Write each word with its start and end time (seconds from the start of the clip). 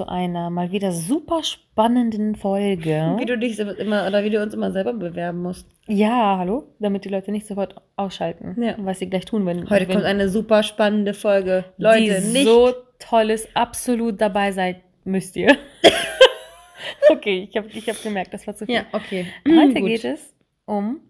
zu 0.00 0.08
einer 0.08 0.48
mal 0.48 0.72
wieder 0.72 0.92
super 0.92 1.42
spannenden 1.42 2.34
Folge. 2.34 3.16
Wie 3.18 3.26
du 3.26 3.36
dich 3.36 3.58
immer 3.58 4.06
oder 4.06 4.24
wie 4.24 4.30
du 4.30 4.42
uns 4.42 4.54
immer 4.54 4.72
selber 4.72 4.94
bewerben 4.94 5.42
musst. 5.42 5.68
Ja, 5.88 6.38
hallo, 6.38 6.64
damit 6.78 7.04
die 7.04 7.10
Leute 7.10 7.30
nicht 7.30 7.46
sofort 7.46 7.74
ausschalten, 7.96 8.56
Ja. 8.62 8.76
was 8.78 8.98
sie 8.98 9.10
gleich 9.10 9.26
tun, 9.26 9.44
wenn 9.44 9.68
Heute 9.68 9.88
wenn 9.88 9.96
kommt 9.96 10.06
eine 10.06 10.30
super 10.30 10.62
spannende 10.62 11.12
Folge. 11.12 11.66
Leute, 11.76 12.18
die 12.22 12.32
nicht. 12.32 12.46
so 12.46 12.72
tolles, 12.98 13.46
absolut 13.54 14.18
dabei 14.22 14.52
seid, 14.52 14.76
müsst 15.04 15.36
ihr. 15.36 15.54
okay, 17.10 17.46
ich 17.50 17.54
habe 17.58 17.68
ich 17.68 17.86
hab 17.86 18.02
gemerkt, 18.02 18.32
das 18.32 18.46
war 18.46 18.56
zu 18.56 18.64
viel. 18.64 18.76
ja, 18.76 18.84
okay. 18.92 19.26
Heute 19.46 19.74
Gut. 19.80 19.86
geht 19.86 20.04
es 20.06 20.34
um 20.64 21.00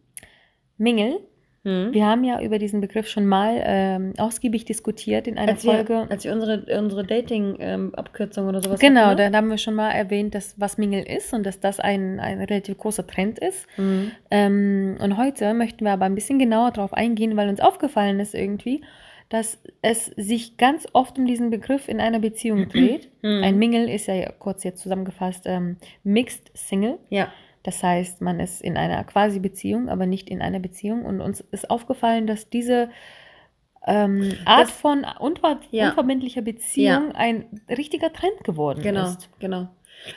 Mingel. 0.79 1.21
Hm. 1.63 1.93
Wir 1.93 2.07
haben 2.07 2.25
ja 2.25 2.41
über 2.41 2.59
diesen 2.59 2.81
Begriff 2.81 3.07
schon 3.07 3.27
mal 3.27 3.61
ähm, 3.63 4.15
ausgiebig 4.17 4.65
diskutiert 4.65 5.27
in 5.27 5.37
einer 5.37 5.53
Als 5.53 5.65
wir, 5.65 5.75
Folge. 5.75 6.07
als 6.09 6.25
wir 6.25 6.33
unsere, 6.33 6.65
unsere 6.79 7.05
Dating-Abkürzung 7.05 8.49
oder 8.49 8.63
sowas 8.63 8.81
Genau, 8.81 9.07
hatten, 9.07 9.21
ne? 9.25 9.31
da 9.31 9.37
haben 9.37 9.51
wir 9.51 9.59
schon 9.59 9.75
mal 9.75 9.91
erwähnt, 9.91 10.35
dass 10.35 10.59
was 10.59 10.79
Mingle 10.79 11.03
ist 11.03 11.35
und 11.35 11.45
dass 11.45 11.61
das 11.61 11.79
ein, 11.79 12.19
ein 12.19 12.41
relativ 12.41 12.79
großer 12.79 13.07
Trend 13.07 13.39
ist. 13.39 13.67
Mhm. 13.77 14.13
Ähm, 14.31 14.97
und 15.03 15.19
heute 15.19 15.53
möchten 15.53 15.85
wir 15.85 15.93
aber 15.93 16.07
ein 16.07 16.15
bisschen 16.15 16.39
genauer 16.39 16.71
darauf 16.71 16.95
eingehen, 16.95 17.37
weil 17.37 17.51
uns 17.51 17.61
aufgefallen 17.61 18.21
ist 18.21 18.35
irgendwie, 18.35 18.83
dass 19.29 19.59
es 19.83 20.07
sich 20.17 20.57
ganz 20.57 20.89
oft 20.95 21.19
um 21.19 21.27
diesen 21.27 21.51
Begriff 21.51 21.89
in 21.89 22.01
einer 22.01 22.21
Beziehung 22.21 22.69
dreht. 22.71 23.11
Mhm. 23.23 23.43
Ein 23.45 23.59
Mingle 23.59 23.93
ist 23.93 24.07
ja 24.07 24.33
kurz 24.39 24.65
jetzt 24.65 24.83
zusammengefasst 24.83 25.43
ähm, 25.45 25.77
Mixed 26.05 26.51
Single. 26.55 26.99
Ja. 27.11 27.29
Das 27.63 27.83
heißt, 27.83 28.21
man 28.23 28.41
ist 28.41 28.63
in 28.63 28.77
einer 28.77 29.05
quasi 29.05 29.39
Beziehung, 29.39 29.89
aber 29.89 30.07
nicht 30.07 30.31
in 30.31 30.41
einer 30.41 30.61
Beziehung. 30.61 31.05
Und 31.05 31.21
uns 31.21 31.41
ist 31.41 31.71
aufgefallen, 31.71 32.27
dass 32.27 32.49
diese 32.49 32.89
ähm, 33.87 34.33
Art 34.45 34.65
Das- 34.65 34.71
von 34.73 35.07
unver 35.21 35.59
Ja. 35.71 35.89
unverbindlicher 35.89 36.43
Beziehung 36.43 37.13
ein 37.13 37.47
richtiger 37.69 38.13
Trend 38.13 38.45
geworden 38.45 38.83
Genau, 38.83 39.05
ist. 39.09 39.31
genau. 39.39 39.69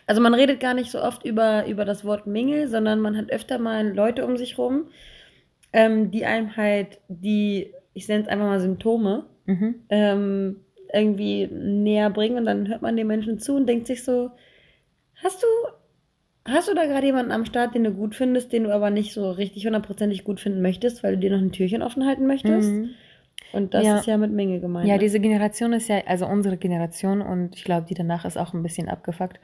Also 0.06 0.22
man 0.22 0.34
redet 0.34 0.60
gar 0.60 0.74
nicht 0.74 0.92
so 0.92 1.02
oft 1.02 1.26
über, 1.26 1.66
über 1.68 1.86
das 1.86 2.04
Wort 2.06 2.28
Mingel, 2.28 2.68
sondern 2.68 3.00
man 3.00 3.16
hat 3.18 3.30
öfter 3.32 3.60
mal 3.60 3.88
Leute 3.94 4.26
um 4.26 4.36
sich 4.38 4.58
rum, 4.58 4.88
ähm, 5.72 6.12
die 6.12 6.26
einem 6.26 6.56
halt 6.58 7.00
die, 7.08 7.74
ich 7.94 8.08
nenne 8.08 8.24
es 8.24 8.30
einfach 8.30 8.46
mal 8.46 8.60
Symptome, 8.60 9.26
Mhm. 9.46 9.76
ähm, 9.90 10.56
irgendwie 10.94 11.48
näher 11.48 12.10
bringen 12.10 12.38
und 12.38 12.46
dann 12.46 12.68
hört 12.68 12.82
man 12.82 12.96
den 12.96 13.08
Menschen 13.08 13.40
zu 13.40 13.56
und 13.56 13.66
denkt 13.68 13.88
sich 13.88 14.04
so, 14.04 14.32
hast 15.24 15.42
du, 15.42 15.48
hast 16.48 16.70
du 16.70 16.74
da 16.74 16.86
gerade 16.86 17.06
jemanden 17.06 17.32
am 17.32 17.46
Start, 17.46 17.76
den 17.76 17.84
du 17.84 17.92
gut 17.92 18.16
findest, 18.16 18.52
den 18.52 18.66
du 18.66 18.74
aber 18.74 18.90
nicht 18.90 19.14
so 19.14 19.32
richtig 19.32 19.66
hundertprozentig 19.66 20.24
gut 20.24 20.40
finden 20.40 20.62
möchtest, 20.62 21.04
weil 21.04 21.16
du 21.16 21.20
dir 21.20 21.32
noch 21.32 21.42
ein 21.42 21.52
Türchen 21.52 21.82
offen 21.82 22.06
halten 22.06 22.28
möchtest? 22.28 22.70
Mhm. 22.70 22.90
Und 23.54 23.74
das 23.74 23.86
Ja. 23.86 24.00
ist 24.00 24.08
ja 24.08 24.18
mit 24.18 24.32
Menge 24.32 24.60
gemeint. 24.60 24.88
Ja, 24.88 24.96
ne? 24.96 25.00
diese 25.00 25.20
Generation 25.20 25.74
ist 25.74 25.88
ja, 25.88 26.02
also 26.08 26.26
unsere 26.26 26.58
Generation 26.58 27.22
und 27.22 27.56
ich 27.56 27.64
glaube, 27.64 27.86
die 27.88 27.94
danach 27.94 28.26
ist 28.26 28.38
auch 28.38 28.54
ein 28.54 28.64
bisschen 28.64 28.90
abgefuckt. 28.90 29.40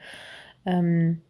Ähm, 0.66 1.22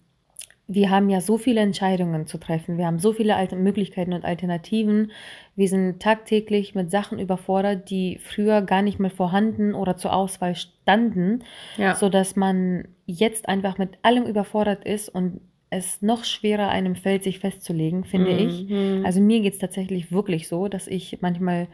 wir 0.72 0.88
haben 0.88 1.10
ja 1.10 1.20
so 1.20 1.36
viele 1.36 1.60
Entscheidungen 1.60 2.26
zu 2.26 2.38
treffen. 2.38 2.78
Wir 2.78 2.86
haben 2.86 3.00
so 3.00 3.12
viele 3.12 3.34
alte 3.34 3.56
Möglichkeiten 3.56 4.12
und 4.12 4.24
Alternativen. 4.24 5.10
Wir 5.56 5.69
sind 5.69 6.00
tagtäglich 6.00 6.76
mit 6.76 6.92
Sachen 6.92 7.19
überfordert, 7.19 7.91
die 7.91 8.19
früher 8.22 8.62
gar 8.62 8.81
nicht 8.81 9.00
mehr 9.00 9.10
vorhanden 9.10 9.75
oder 9.75 9.97
zur 9.97 10.12
Auswahl 10.12 10.54
standen, 10.54 11.42
ja. 11.76 11.97
sodass 11.97 12.37
man 12.37 12.87
jetzt 13.04 13.48
einfach 13.48 13.78
mit 13.78 13.98
allem 14.02 14.26
überfordert 14.26 14.84
ist 14.84 15.08
und 15.08 15.41
es 15.70 16.03
noch 16.03 16.25
schwerer 16.25 16.69
einem 16.69 16.97
fällt, 16.97 17.22
sich 17.22 17.38
festzulegen, 17.38 18.04
finde 18.04 18.32
ich. 18.32 18.69
Mhm. 18.69 19.04
Also 19.04 19.20
mir 19.20 19.41
geht 19.41 19.54
es 19.54 19.58
tatsächlich 19.60 20.10
wirklich 20.12 20.48
so, 20.48 20.69
dass 20.69 20.86
ich 20.88 21.19
manchmal 21.20 21.69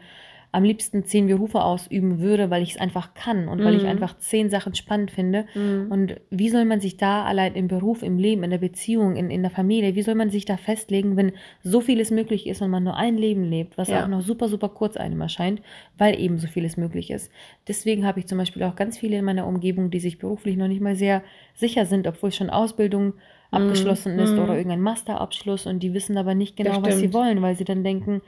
am 0.53 0.63
liebsten 0.63 1.03
zehn 1.03 1.27
Berufe 1.27 1.61
ausüben 1.61 2.19
würde, 2.19 2.49
weil 2.49 2.63
ich 2.63 2.71
es 2.75 2.79
einfach 2.79 3.13
kann 3.13 3.49
und 3.49 3.65
weil 3.65 3.75
ich 3.75 3.83
Mhm. 3.83 3.89
einfach 3.89 4.17
zehn 4.17 4.49
Sachen 4.49 4.75
spannend 4.75 5.11
finde. 5.11 5.45
Mhm. 5.53 5.91
Und 5.91 6.15
wie 6.29 6.49
soll 6.49 6.63
man 6.63 6.79
sich 6.79 6.95
da 6.95 7.25
allein 7.25 7.53
im 7.53 7.67
Beruf, 7.67 8.01
im 8.01 8.17
Leben, 8.17 8.43
in 8.43 8.51
der 8.51 8.57
Beziehung, 8.59 9.17
in, 9.17 9.29
in 9.29 9.41
der 9.41 9.51
Familie, 9.51 9.95
wie 9.95 10.01
soll 10.03 10.15
man 10.15 10.29
sich 10.29 10.45
da 10.45 10.55
festlegen, 10.55 11.17
wenn 11.17 11.33
so 11.63 11.81
vieles 11.81 12.11
möglich 12.11 12.47
ist 12.47 12.61
und 12.61 12.69
man 12.69 12.83
nur 12.85 12.95
ein 12.95 13.17
Leben 13.17 13.43
lebt, 13.43 13.77
was 13.77 13.89
Ja. 13.89 14.03
auch 14.03 14.07
noch 14.07 14.21
super, 14.21 14.47
super 14.47 14.69
kurz 14.69 14.95
einem 14.95 15.19
erscheint, 15.19 15.61
weil 15.97 16.17
eben 16.19 16.37
so 16.37 16.47
vieles 16.47 16.77
möglich 16.77 17.11
ist. 17.11 17.29
Deswegen 17.67 18.05
habe 18.05 18.19
ich 18.19 18.27
zum 18.27 18.37
Beispiel 18.37 18.63
auch 18.63 18.75
ganz 18.75 18.97
viele 18.97 19.17
in 19.17 19.25
meiner 19.25 19.47
Umgebung, 19.47 19.91
die 19.91 19.99
sich 19.99 20.17
beruflich 20.17 20.55
noch 20.55 20.69
nicht 20.69 20.81
mal 20.81 20.95
sehr 20.95 21.23
sicher 21.55 21.85
sind, 21.85 22.07
obwohl 22.07 22.31
schon 22.31 22.49
Ausbildung 22.49 23.13
abgeschlossen 23.51 24.17
ist 24.19 24.33
Mhm. 24.33 24.39
oder 24.43 24.55
irgendein 24.55 24.81
Masterabschluss 24.81 25.65
und 25.67 25.79
die 25.81 25.93
wissen 25.93 26.17
aber 26.17 26.35
nicht 26.35 26.57
genau, 26.57 26.81
was 26.83 26.99
sie 26.99 27.13
wollen, 27.13 27.41
weil 27.41 27.55
sie 27.55 27.65
dann 27.65 27.83
denken, 27.83 28.21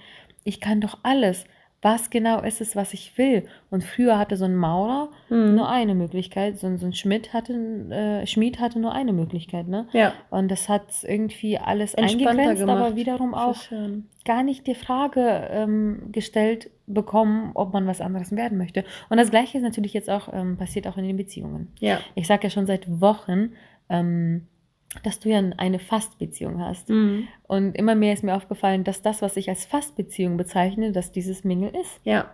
ich 0.43 0.59
kann 0.61 0.81
doch 0.81 0.97
alles. 1.03 1.45
Was 1.81 2.09
genau 2.09 2.41
ist 2.41 2.59
es, 2.59 2.75
was 2.75 2.93
ich 2.93 3.17
will? 3.17 3.45
Und 3.69 3.85
früher 3.85 4.19
hatte 4.19 4.35
so 4.35 4.43
ein 4.43 4.55
Maurer 4.57 5.07
Mhm. 5.29 5.55
nur 5.55 5.69
eine 5.69 5.95
Möglichkeit, 5.95 6.59
so 6.59 6.67
ein, 6.67 6.77
so 6.77 6.85
ein 6.85 6.91
Schmidt 6.93 7.31
hatte, 7.31 7.53
äh, 7.53 8.27
Schmied 8.27 8.59
hatte 8.59 8.79
nur 8.79 8.91
eine 8.91 9.13
Möglichkeit, 9.13 9.69
ne? 9.69 9.87
ja. 9.93 10.11
Und 10.29 10.49
das 10.51 10.67
hat 10.67 10.83
irgendwie 11.03 11.57
alles 11.57 11.95
eingegrenzt, 11.95 12.61
aber 12.63 12.73
gemacht. 12.75 12.95
wiederum 12.97 13.33
auch 13.33 13.55
gar 14.25 14.43
nicht 14.43 14.67
die 14.67 14.75
Frage 14.75 15.47
ähm, 15.51 16.09
gestellt 16.11 16.69
bekommen, 16.85 17.51
ob 17.53 17.71
man 17.71 17.87
was 17.87 18.01
anderes 18.01 18.35
werden 18.35 18.57
möchte. 18.57 18.83
Und 19.09 19.15
das 19.17 19.29
Gleiche 19.31 19.57
ist 19.57 19.63
natürlich 19.63 19.93
jetzt 19.93 20.09
auch 20.09 20.27
ähm, 20.33 20.57
passiert 20.57 20.85
auch 20.85 20.97
in 20.97 21.05
den 21.05 21.15
Beziehungen. 21.15 21.69
Ja. 21.79 21.99
Ich 22.13 22.27
sage 22.27 22.43
ja 22.43 22.49
schon 22.49 22.65
seit 22.65 22.99
Wochen, 22.99 23.53
ähm, 23.87 24.47
dass 25.03 25.19
du 25.19 25.29
ja 25.29 25.39
eine 25.57 25.79
Fastbeziehung 25.79 26.59
hast. 26.59 26.89
Mhm. 26.89 27.27
Und 27.47 27.75
immer 27.75 27.95
mehr 27.95 28.13
ist 28.13 28.23
mir 28.23 28.35
aufgefallen, 28.35 28.83
dass 28.83 29.01
das, 29.01 29.21
was 29.21 29.37
ich 29.37 29.49
als 29.49 29.65
Fastbeziehung 29.65 30.37
bezeichne, 30.37 30.91
dass 30.91 31.11
dieses 31.11 31.43
Mingle 31.43 31.69
ist. 31.79 31.99
Ja. 32.03 32.31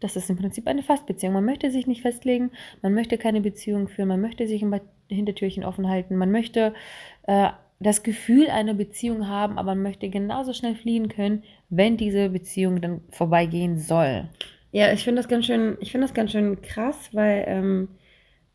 Das 0.00 0.14
ist 0.14 0.28
im 0.28 0.36
Prinzip 0.36 0.66
eine 0.66 0.82
Fastbeziehung. 0.82 1.32
Man 1.32 1.46
möchte 1.46 1.70
sich 1.70 1.86
nicht 1.86 2.02
festlegen, 2.02 2.50
man 2.82 2.92
möchte 2.92 3.16
keine 3.16 3.40
Beziehung 3.40 3.88
führen, 3.88 4.08
man 4.08 4.20
möchte 4.20 4.46
sich 4.46 4.60
immer 4.62 4.80
Hintertürchen 5.08 5.64
offen 5.64 5.88
halten, 5.88 6.16
man 6.16 6.30
möchte 6.30 6.74
äh, 7.22 7.48
das 7.80 8.02
Gefühl 8.02 8.48
einer 8.48 8.74
Beziehung 8.74 9.28
haben, 9.28 9.58
aber 9.58 9.74
man 9.74 9.82
möchte 9.82 10.08
genauso 10.08 10.52
schnell 10.52 10.74
fliehen 10.74 11.08
können, 11.08 11.44
wenn 11.68 11.96
diese 11.96 12.28
Beziehung 12.28 12.80
dann 12.80 13.00
vorbeigehen 13.10 13.78
soll. 13.78 14.28
Ja, 14.72 14.92
ich 14.92 15.04
finde 15.04 15.20
das 15.22 15.28
ganz 15.28 15.46
schön, 15.46 15.76
ich 15.80 15.92
finde 15.92 16.06
das 16.06 16.14
ganz 16.14 16.32
schön 16.32 16.60
krass, 16.60 17.10
weil 17.12 17.44
ähm, 17.46 17.88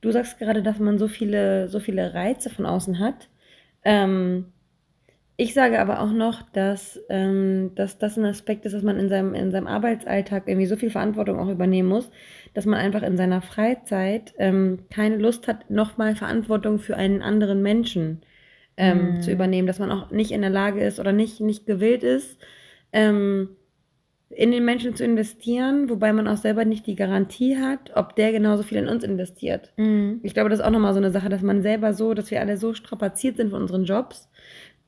du 0.02 0.12
sagst 0.12 0.40
gerade, 0.40 0.64
dass 0.64 0.80
man 0.80 0.98
so 1.00 1.08
viele, 1.08 1.70
so 1.70 1.80
viele 1.80 2.14
Reize 2.14 2.50
von 2.50 2.66
außen 2.66 3.00
hat. 3.00 3.30
Ähm, 3.84 4.54
ich 5.38 5.54
sage 5.56 5.80
aber 5.80 6.02
auch 6.02 6.12
noch, 6.12 6.44
dass, 6.52 7.00
ähm, 7.10 7.72
dass 7.76 7.98
das 7.98 8.18
ein 8.18 8.26
Aspekt 8.26 8.66
ist, 8.66 8.74
dass 8.74 8.84
man 8.84 9.00
in 9.00 9.10
seinem, 9.10 9.34
in 9.34 9.52
seinem 9.52 9.68
Arbeitsalltag 9.68 10.48
irgendwie 10.48 10.68
so 10.68 10.76
viel 10.76 10.92
Verantwortung 10.92 11.40
auch 11.40 11.50
übernehmen 11.50 11.90
muss, 11.90 12.12
dass 12.54 12.66
man 12.68 12.80
einfach 12.80 13.02
in 13.02 13.18
seiner 13.18 13.42
Freizeit 13.42 14.34
ähm, 14.38 14.86
keine 14.92 15.18
Lust 15.18 15.48
hat, 15.48 15.70
nochmal 15.72 16.16
Verantwortung 16.16 16.78
für 16.80 16.96
einen 16.98 17.22
anderen 17.24 17.62
Menschen 17.64 18.22
ähm, 18.78 19.18
Mm. 19.18 19.22
zu 19.22 19.32
übernehmen, 19.32 19.68
dass 19.68 19.80
man 19.80 19.92
auch 19.92 20.12
nicht 20.12 20.32
in 20.32 20.42
der 20.42 20.50
Lage 20.50 20.84
ist 20.84 21.00
oder 21.00 21.12
nicht, 21.12 21.40
nicht 21.42 21.66
gewillt 21.66 22.04
ist, 22.04 22.40
ähm, 22.94 23.50
in 24.36 24.52
den 24.52 24.66
Menschen 24.66 24.96
zu 24.96 25.03
investieren, 25.03 25.90
wobei 25.90 26.14
man 26.14 26.28
auch 26.28 26.38
selber 26.38 26.66
nicht 26.66 26.88
die 26.88 26.96
Garantie 26.96 27.58
hat, 27.58 27.92
ob 27.96 28.16
der 28.16 28.31
genauso 28.31 28.64
viel 28.64 28.78
in 28.78 28.88
uns 28.88 29.03
investiert. 29.03 29.72
Ich 30.24 30.34
glaube, 30.34 30.50
das 30.50 30.59
ist 30.59 30.66
auch 30.66 30.72
nochmal 30.72 30.94
so 30.94 31.00
eine 31.00 31.12
Sache, 31.12 31.29
dass 31.29 31.41
man 31.41 31.61
selber 31.61 31.94
so, 31.94 32.14
dass 32.14 32.32
wir 32.32 32.40
alle 32.40 32.58
so 32.58 32.73
strapaziert 32.73 33.38
sind 33.38 33.52
von 33.52 33.61
unseren 33.61 33.85
Jobs 33.85 34.29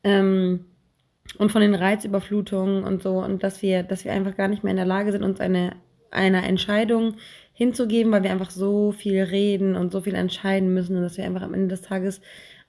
ähm, 0.04 0.66
und 1.38 1.52
von 1.52 1.62
den 1.62 1.76
Reizüberflutungen 1.76 2.84
und 2.84 3.02
so 3.04 3.24
und 3.24 3.44
dass 3.44 3.62
wir, 3.62 3.84
dass 3.84 4.06
wir 4.06 4.14
einfach 4.14 4.36
gar 4.36 4.48
nicht 4.48 4.64
mehr 4.64 4.72
in 4.72 4.78
der 4.78 4.86
Lage 4.86 5.12
sind, 5.12 5.24
uns 5.24 5.40
eine, 5.40 5.76
einer 6.12 6.44
Entscheidung 6.44 7.16
hinzugeben, 7.54 8.12
weil 8.12 8.24
wir 8.24 8.32
einfach 8.32 8.52
so 8.52 8.92
viel 8.92 9.22
reden 9.22 9.76
und 9.76 9.92
so 9.92 10.02
viel 10.02 10.16
entscheiden 10.16 10.74
müssen 10.74 10.96
und 10.96 11.04
dass 11.04 11.18
wir 11.18 11.26
einfach 11.26 11.44
am 11.44 11.54
Ende 11.54 11.68
des 11.68 11.82
Tages 11.82 12.22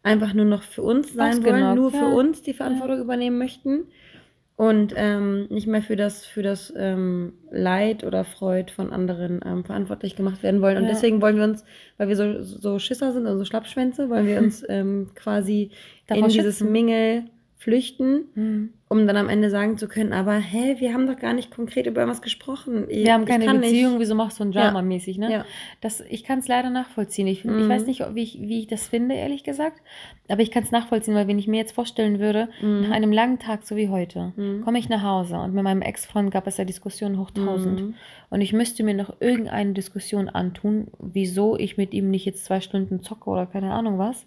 einfach 0.02 0.34
nur 0.34 0.44
noch 0.44 0.62
für 0.62 0.82
uns 0.82 1.14
sein 1.14 1.44
wollen, 1.44 1.62
Ausgenockt, 1.62 1.76
nur 1.76 1.92
ja. 1.92 1.98
für 1.98 2.16
uns 2.16 2.42
die 2.42 2.52
Verantwortung 2.52 3.00
übernehmen 3.00 3.38
möchten 3.38 3.86
und 4.56 4.92
ähm, 4.96 5.46
nicht 5.50 5.66
mehr 5.66 5.82
für 5.82 5.96
das, 5.96 6.24
für 6.24 6.42
das 6.42 6.72
ähm, 6.76 7.32
Leid 7.50 8.04
oder 8.04 8.24
Freud 8.24 8.70
von 8.72 8.92
anderen 8.92 9.40
ähm, 9.44 9.64
verantwortlich 9.64 10.14
gemacht 10.14 10.42
werden 10.44 10.60
wollen. 10.62 10.76
Und 10.76 10.84
Ja. 10.84 10.90
deswegen 10.90 11.20
wollen 11.20 11.36
wir 11.36 11.44
uns, 11.44 11.64
weil 11.96 12.08
wir 12.08 12.16
so, 12.16 12.42
so 12.42 12.78
Schisser 12.78 13.12
sind, 13.12 13.26
also 13.26 13.44
Schlappschwänze, 13.44 14.08
wollen 14.10 14.26
wir 14.26 14.38
uns 14.42 14.64
ähm, 14.68 15.10
quasi 15.14 15.70
Davor 16.06 16.24
in 16.24 16.28
dieses 16.32 16.58
schützen. 16.58 16.72
Mingel 16.72 17.24
flüchten 17.56 18.24
Mhm. 18.34 18.68
Um 18.94 19.08
dann 19.08 19.16
am 19.16 19.28
Ende 19.28 19.50
sagen 19.50 19.76
zu 19.76 19.88
können, 19.88 20.12
aber 20.12 20.34
hä, 20.34 20.76
wir 20.78 20.94
haben 20.94 21.08
doch 21.08 21.16
gar 21.16 21.32
nicht 21.32 21.50
konkret 21.50 21.86
über 21.86 22.06
was 22.06 22.22
gesprochen. 22.22 22.84
Ich, 22.88 23.04
wir 23.04 23.12
haben 23.12 23.24
keine 23.24 23.52
Beziehung, 23.52 23.94
nicht. 23.94 24.02
wieso 24.02 24.14
machst 24.14 24.38
du 24.38 24.44
ein 24.44 24.52
Drama 24.52 24.82
mäßig, 24.82 25.18
ne? 25.18 25.32
Ja. 25.32 25.44
Das, 25.80 26.00
ich 26.08 26.22
kann 26.22 26.38
es 26.38 26.46
leider 26.46 26.70
nachvollziehen. 26.70 27.26
Ich, 27.26 27.44
mhm. 27.44 27.58
ich 27.58 27.68
weiß 27.68 27.86
nicht, 27.86 28.04
wie 28.14 28.22
ich, 28.22 28.40
wie 28.40 28.60
ich 28.60 28.66
das 28.68 28.86
finde, 28.86 29.16
ehrlich 29.16 29.42
gesagt, 29.42 29.82
aber 30.28 30.42
ich 30.42 30.52
kann 30.52 30.62
es 30.62 30.70
nachvollziehen, 30.70 31.16
weil 31.16 31.26
wenn 31.26 31.40
ich 31.40 31.48
mir 31.48 31.56
jetzt 31.56 31.72
vorstellen 31.72 32.20
würde, 32.20 32.48
mhm. 32.62 32.82
nach 32.82 32.92
einem 32.92 33.10
langen 33.10 33.40
Tag, 33.40 33.66
so 33.66 33.74
wie 33.74 33.88
heute, 33.88 34.32
mhm. 34.36 34.62
komme 34.62 34.78
ich 34.78 34.88
nach 34.88 35.02
Hause 35.02 35.38
und 35.38 35.54
mit 35.54 35.64
meinem 35.64 35.82
Ex-Freund 35.82 36.30
gab 36.30 36.46
es 36.46 36.56
ja 36.56 36.64
Diskussionen 36.64 37.18
hoch 37.18 37.32
tausend 37.32 37.80
mhm. 37.80 37.94
und 38.30 38.42
ich 38.42 38.52
müsste 38.52 38.84
mir 38.84 38.94
noch 38.94 39.12
irgendeine 39.18 39.72
Diskussion 39.72 40.28
antun, 40.28 40.86
wieso 41.00 41.58
ich 41.58 41.76
mit 41.76 41.94
ihm 41.94 42.10
nicht 42.10 42.26
jetzt 42.26 42.44
zwei 42.44 42.60
Stunden 42.60 43.02
zocke 43.02 43.28
oder 43.28 43.46
keine 43.46 43.72
Ahnung 43.72 43.98
was, 43.98 44.24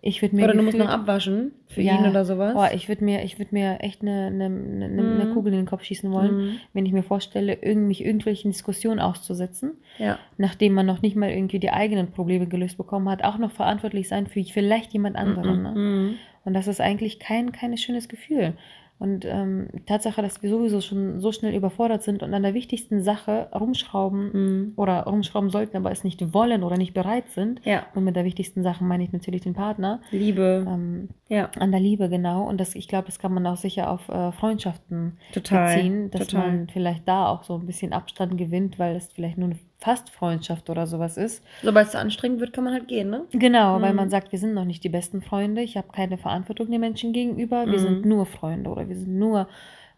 ich 0.00 0.22
würde 0.22 0.36
mir 0.36 0.44
oder 0.44 0.54
du 0.54 0.62
musst 0.62 0.78
noch 0.78 0.88
abwaschen 0.88 1.52
für 1.66 1.82
ja, 1.82 1.98
ihn 1.98 2.08
oder 2.08 2.24
sowas. 2.24 2.54
Boah, 2.54 2.70
ich 2.72 2.88
würde 2.88 3.04
mir, 3.04 3.24
ich 3.24 3.36
mir 3.50 3.80
echt 3.80 4.02
eine, 4.02 4.26
eine, 4.26 4.44
eine, 4.44 4.88
mm. 4.88 5.20
eine, 5.20 5.34
Kugel 5.34 5.52
in 5.52 5.60
den 5.60 5.66
Kopf 5.66 5.82
schießen 5.82 6.12
wollen, 6.12 6.36
mm. 6.36 6.60
wenn 6.72 6.86
ich 6.86 6.92
mir 6.92 7.02
vorstelle, 7.02 7.54
irgend, 7.54 7.88
mich 7.88 8.04
irgendwelchen 8.04 8.52
Diskussionen 8.52 9.00
auszusetzen, 9.00 9.72
ja. 9.98 10.18
nachdem 10.36 10.74
man 10.74 10.86
noch 10.86 11.02
nicht 11.02 11.16
mal 11.16 11.30
irgendwie 11.30 11.58
die 11.58 11.70
eigenen 11.70 12.12
Probleme 12.12 12.46
gelöst 12.46 12.76
bekommen 12.76 13.08
hat, 13.08 13.24
auch 13.24 13.38
noch 13.38 13.50
verantwortlich 13.50 14.08
sein 14.08 14.28
für 14.28 14.44
vielleicht 14.44 14.92
jemand 14.92 15.16
anderen. 15.16 15.60
Mm 15.60 15.62
ne? 15.62 15.72
Mhm. 15.74 16.14
Und 16.44 16.54
das 16.54 16.68
ist 16.68 16.80
eigentlich 16.80 17.18
kein, 17.18 17.52
kein 17.52 17.76
schönes 17.76 18.08
Gefühl. 18.08 18.54
Und 18.98 19.24
ähm, 19.24 19.68
Tatsache, 19.86 20.22
dass 20.22 20.42
wir 20.42 20.50
sowieso 20.50 20.80
schon 20.80 21.20
so 21.20 21.30
schnell 21.30 21.54
überfordert 21.54 22.02
sind 22.02 22.22
und 22.22 22.34
an 22.34 22.42
der 22.42 22.54
wichtigsten 22.54 23.02
Sache 23.02 23.48
rumschrauben 23.54 24.30
mhm. 24.32 24.72
oder 24.76 25.04
rumschrauben 25.04 25.50
sollten, 25.50 25.76
aber 25.76 25.92
es 25.92 26.02
nicht 26.02 26.34
wollen 26.34 26.64
oder 26.64 26.76
nicht 26.76 26.94
bereit 26.94 27.28
sind. 27.28 27.60
Ja. 27.64 27.86
Und 27.94 28.04
mit 28.04 28.16
der 28.16 28.24
wichtigsten 28.24 28.62
Sache 28.62 28.82
meine 28.82 29.04
ich 29.04 29.12
natürlich 29.12 29.42
den 29.42 29.54
Partner. 29.54 30.00
Liebe. 30.10 30.66
Ähm, 30.68 31.08
ja. 31.28 31.48
An 31.58 31.70
der 31.70 31.80
Liebe, 31.80 32.08
genau. 32.08 32.48
Und 32.48 32.58
das, 32.58 32.74
ich 32.74 32.88
glaube, 32.88 33.06
das 33.06 33.20
kann 33.20 33.32
man 33.32 33.46
auch 33.46 33.56
sicher 33.56 33.90
auf 33.90 34.08
äh, 34.08 34.32
Freundschaften 34.32 35.16
Total. 35.32 35.74
beziehen, 35.74 36.10
dass 36.10 36.26
Total. 36.26 36.48
man 36.48 36.68
vielleicht 36.68 37.06
da 37.06 37.28
auch 37.28 37.44
so 37.44 37.54
ein 37.54 37.66
bisschen 37.66 37.92
Abstand 37.92 38.36
gewinnt, 38.36 38.78
weil 38.80 38.96
es 38.96 39.12
vielleicht 39.12 39.38
nur 39.38 39.50
eine 39.50 39.58
fast 39.78 40.10
Freundschaft 40.10 40.70
oder 40.70 40.86
sowas 40.86 41.16
ist. 41.16 41.42
Sobald 41.62 41.88
es 41.88 41.94
anstrengend 41.94 42.40
wird, 42.40 42.52
kann 42.52 42.64
man 42.64 42.72
halt 42.72 42.88
gehen, 42.88 43.10
ne? 43.10 43.24
Genau, 43.32 43.78
mhm. 43.78 43.82
weil 43.82 43.94
man 43.94 44.10
sagt, 44.10 44.32
wir 44.32 44.38
sind 44.38 44.54
noch 44.54 44.64
nicht 44.64 44.82
die 44.82 44.88
besten 44.88 45.22
Freunde, 45.22 45.62
ich 45.62 45.76
habe 45.76 45.88
keine 45.92 46.18
Verantwortung 46.18 46.70
den 46.70 46.80
Menschen 46.80 47.12
gegenüber, 47.12 47.64
wir 47.66 47.78
mhm. 47.78 47.82
sind 47.82 48.04
nur 48.04 48.26
Freunde 48.26 48.70
oder 48.70 48.88
wir 48.88 48.96
sind 48.96 49.16
nur 49.16 49.48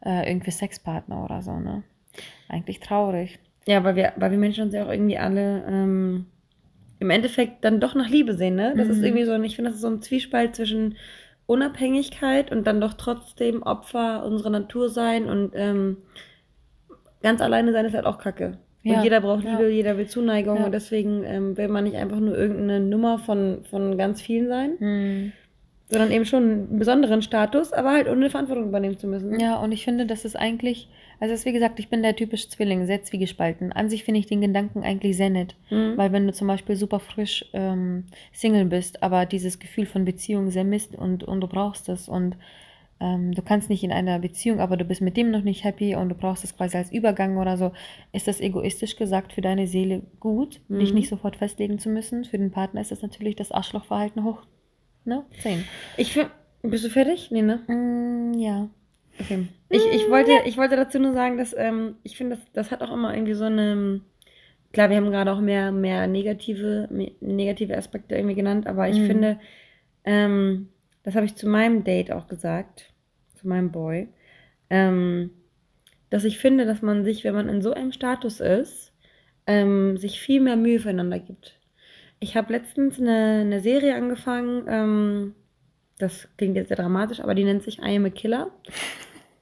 äh, 0.05 0.31
irgendwie 0.31 0.51
Sexpartner 0.51 1.25
oder 1.25 1.41
so, 1.43 1.59
ne? 1.59 1.83
Eigentlich 2.49 2.81
traurig. 2.81 3.39
Ja, 3.67 3.83
weil 3.85 3.97
wir, 3.97 4.13
weil 4.17 4.31
wir 4.31 4.39
Menschen 4.39 4.65
uns 4.65 4.75
ja 4.75 4.85
auch 4.85 4.91
irgendwie 4.91 5.19
alle 5.19 5.65
ähm, 5.67 6.27
im 6.99 7.11
Endeffekt 7.11 7.65
dann 7.65 7.81
doch 7.81 7.95
nach 7.95 8.09
Liebe 8.09 8.35
sehen, 8.35 8.57
ne? 8.57 8.75
Das 8.77 8.87
mhm. 8.87 8.93
ist 8.93 9.03
irgendwie 9.03 9.25
so, 9.25 9.35
ich 9.43 9.57
finde, 9.57 9.71
das 9.71 9.77
ist 9.77 9.83
so 9.83 9.89
ein 9.89 10.03
Zwiespalt 10.03 10.57
zwischen 10.57 10.97
Unabhängigkeit 11.47 12.53
und 12.53 12.67
dann 12.67 12.83
doch 12.83 12.95
trotzdem 12.95 13.63
Opfer 13.63 14.25
unserer 14.25 14.51
Natur 14.51 14.91
sein 14.91 15.25
und 15.25 15.53
ähm, 15.55 15.97
ganz 17.23 17.41
alleine 17.41 17.73
sein 17.73 17.87
ist 17.87 17.95
halt 17.95 18.07
auch 18.07 18.19
kacke. 18.19 18.59
Und 18.85 18.93
ja, 18.93 19.03
jeder 19.03 19.21
braucht 19.21 19.45
Liebe, 19.45 19.65
ja. 19.65 19.69
jeder 19.69 19.99
will 19.99 20.07
Zuneigung 20.07 20.59
ja. 20.59 20.65
und 20.65 20.73
deswegen 20.73 21.23
ähm, 21.25 21.57
will 21.57 21.69
man 21.69 21.85
nicht 21.85 21.97
einfach 21.97 22.19
nur 22.19 22.37
irgendeine 22.37 22.81
Nummer 22.81 23.19
von, 23.19 23.65
von 23.69 23.99
ganz 23.99 24.23
vielen 24.23 24.49
sein, 24.49 24.73
mhm. 24.79 25.33
sondern 25.91 26.11
eben 26.11 26.25
schon 26.25 26.43
einen 26.43 26.79
besonderen 26.79 27.21
Status, 27.21 27.75
aber 27.75 27.93
halt 27.93 28.09
ohne 28.09 28.31
Verantwortung 28.31 28.69
übernehmen 28.69 28.99
zu 28.99 29.07
müssen. 29.07 29.39
Ja, 29.39 29.57
und 29.57 29.73
ich 29.73 29.85
finde, 29.85 30.07
das 30.07 30.25
ist 30.25 30.35
eigentlich, 30.35 30.89
also 31.21 31.35
ist 31.35 31.45
wie 31.45 31.53
gesagt, 31.53 31.79
ich 31.79 31.91
bin 31.91 32.03
der 32.03 32.17
typische 32.17 32.49
Zwilling, 32.49 32.87
sehr 32.87 33.03
zwiegespalten. 33.03 33.71
An 33.71 33.91
sich 33.91 34.05
finde 34.05 34.21
ich 34.21 34.27
den 34.27 34.41
Gedanken 34.41 34.83
eigentlich 34.83 35.15
sehr 35.15 35.31
nett, 35.31 35.57
mhm. 35.69 35.99
weil 35.99 36.13
wenn 36.13 36.27
du 36.27 36.33
zum 36.33 36.49
Beispiel 36.49 36.77
super 36.77 37.01
frisch 37.01 37.45
ähm, 37.53 38.05
Single 38.33 38.65
bist, 38.65 39.03
aber 39.03 39.27
dieses 39.27 39.59
Gefühl 39.59 39.85
von 39.85 40.07
Beziehung 40.07 40.51
sehr 40.51 40.65
misst 40.65 40.95
und, 40.95 41.23
und 41.23 41.43
du 41.43 41.49
brauchst 41.49 41.91
es 41.91 42.09
und 42.09 42.37
ähm, 43.01 43.33
du 43.33 43.41
kannst 43.41 43.71
nicht 43.71 43.83
in 43.83 43.93
einer 43.93 44.19
Beziehung, 44.19 44.61
aber 44.61 44.77
du 44.77 44.85
bist 44.85 45.01
mit 45.01 45.17
dem 45.17 45.31
noch 45.31 45.43
nicht 45.43 45.65
happy 45.65 45.95
und 45.95 46.11
du 46.11 46.15
brauchst 46.15 46.45
es 46.45 46.55
quasi 46.55 46.77
als 46.77 46.93
Übergang 46.93 47.39
oder 47.39 47.57
so, 47.57 47.73
ist 48.13 48.29
das 48.29 48.41
egoistisch 48.41 48.97
gesagt 48.97 49.33
für 49.33 49.41
deine 49.41 49.67
Seele 49.67 50.03
gut, 50.21 50.61
mhm. 50.69 50.81
dich 50.81 50.93
nicht 50.93 51.09
sofort 51.09 51.37
festlegen 51.37 51.79
zu 51.79 51.89
müssen. 51.89 52.25
Für 52.25 52.37
den 52.37 52.51
Partner 52.51 52.83
ist 52.83 52.91
das 52.91 53.01
natürlich 53.01 53.37
das 53.37 53.53
Arschlochverhalten 53.53 54.23
hoch, 54.23 54.43
ne? 55.07 55.25
10. 55.41 55.65
Ich 55.97 56.13
finde, 56.13 56.31
bist 56.63 56.85
du 56.85 56.91
fertig? 56.91 57.31
Nee, 57.31 57.43
ne? 57.43 57.61
Mm, 57.69 58.39
ja. 58.39 58.69
Okay. 59.19 59.49
Ich, 59.71 59.83
ich, 59.93 60.07
mm, 60.07 60.11
wollte, 60.11 60.33
ich 60.45 60.59
wollte 60.59 60.77
dazu 60.77 60.99
nur 60.99 61.13
sagen, 61.13 61.39
dass 61.39 61.55
ähm, 61.57 61.97
ich 62.03 62.19
finde, 62.19 62.37
das, 62.37 62.45
das 62.53 62.71
hat 62.71 62.83
auch 62.83 62.93
immer 62.93 63.15
irgendwie 63.15 63.35
so 63.35 63.45
eine. 63.45 64.03
Klar, 64.73 64.89
wir 64.89 64.99
haben 64.99 65.11
gerade 65.11 65.33
auch 65.33 65.41
mehr, 65.41 65.73
mehr 65.73 66.07
negative, 66.07 66.87
mehr 66.93 67.11
negative 67.21 67.77
Aspekte 67.77 68.15
irgendwie 68.15 68.37
genannt, 68.37 68.69
aber 68.69 68.89
ich 68.89 68.99
mhm. 68.99 69.07
finde, 69.07 69.41
ähm, 70.05 70.69
das 71.03 71.15
habe 71.15 71.27
ich 71.27 71.35
zu 71.35 71.49
meinem 71.49 71.85
Date 71.85 72.13
auch 72.13 72.29
gesagt 72.29 72.93
zu 73.41 73.49
meinem 73.49 73.73
Boy, 73.73 74.09
ähm, 74.69 75.31
dass 76.11 76.25
ich 76.25 76.39
finde, 76.39 76.67
dass 76.67 76.83
man 76.83 77.05
sich, 77.05 77.25
wenn 77.25 77.35
man 77.35 77.49
in 77.49 77.63
so 77.63 77.73
einem 77.73 77.93
Status 77.93 78.41
ist, 78.41 78.93
ähm, 79.47 79.97
sich 79.97 80.21
viel 80.21 80.41
mehr 80.41 80.57
Mühe 80.57 80.79
füreinander 80.79 81.19
gibt. 81.19 81.59
Ich 82.19 82.37
habe 82.37 82.53
letztens 82.53 83.01
eine, 83.01 83.41
eine 83.41 83.61
Serie 83.61 83.95
angefangen, 83.95 84.65
ähm, 84.69 85.35
das 85.99 86.29
klingt 86.37 86.57
jetzt 86.57 86.69
sehr 86.69 86.77
dramatisch, 86.77 87.21
aber 87.21 87.35
die 87.35 87.45
nennt 87.45 87.63
sich 87.63 87.79
I 87.79 87.97
Am 87.97 88.05
a 88.05 88.11
Killer. 88.11 88.51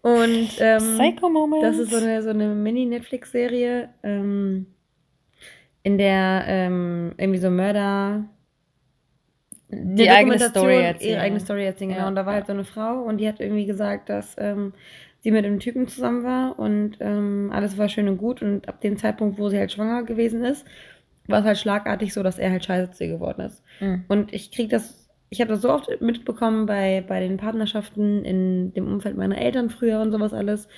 Und 0.03 0.51
ähm, 0.61 0.99
das 1.61 1.79
ist 1.79 1.91
so 1.91 1.97
eine, 1.97 2.23
so 2.23 2.31
eine 2.31 2.55
Mini-Netflix-Serie, 2.55 3.89
ähm, 4.03 4.67
in 5.83 5.99
der 5.99 6.45
ähm, 6.47 7.15
irgendwie 7.17 7.41
so 7.41 7.51
Mörder 7.51 8.29
die 9.71 10.09
eigene 10.09 10.39
Story 10.39 10.83
erzählen. 10.83 11.11
Ihre 11.11 11.21
eigene 11.21 11.41
Story 11.41 11.65
erzählen, 11.65 11.91
genau. 11.91 12.03
Ja. 12.03 12.09
Und 12.09 12.15
da 12.15 12.27
war 12.27 12.35
halt 12.35 12.47
so 12.47 12.53
eine 12.53 12.65
Frau 12.65 13.03
und 13.03 13.19
die 13.19 13.29
hat 13.29 13.41
irgendwie 13.41 13.67
gesagt, 13.67 14.09
dass 14.09 14.35
ähm, 14.39 14.73
sie 15.21 15.31
mit 15.31 15.45
einem 15.45 15.61
Typen 15.61 15.89
zusammen 15.89 16.25
war 16.25 16.59
und 16.59 16.97
ähm, 17.01 17.51
alles 17.53 17.77
war 17.77 17.89
schön 17.89 18.09
und 18.09 18.19
gut. 18.19 18.43
Und 18.43 18.69
ab 18.69 18.81
dem 18.81 18.97
Zeitpunkt, 18.97 19.39
wo 19.39 19.49
sie 19.49 19.59
halt 19.59 19.73
schwanger 19.73 20.05
gewesen 20.05 20.45
ist, 20.45 20.65
war 21.27 21.41
es 21.41 21.45
halt 21.45 21.59
schlagartig 21.59 22.15
so, 22.15 22.23
dass 22.23 22.39
er 22.39 22.51
halt 22.51 22.65
scheiße 22.65 22.93
zu 22.93 23.05
ihr 23.05 23.11
geworden 23.11 23.43
ist. 23.43 23.63
Mhm. 23.81 24.05
Und 24.09 24.33
ich 24.33 24.51
krieg 24.51 24.71
das, 24.71 25.09
ich 25.29 25.41
habe 25.41 25.51
das 25.51 25.61
so 25.61 25.71
oft 25.71 26.01
mitbekommen 26.01 26.65
bei, 26.67 27.05
bei 27.07 27.21
den 27.21 27.37
Partnerschaften 27.37 28.25
in 28.25 28.73
dem 28.73 28.87
Umfeld 28.87 29.17
meiner 29.17 29.39
Eltern 29.39 29.69
früher 29.69 30.01
und 30.01 30.13
sowas 30.13 30.33
alles, 30.33 30.69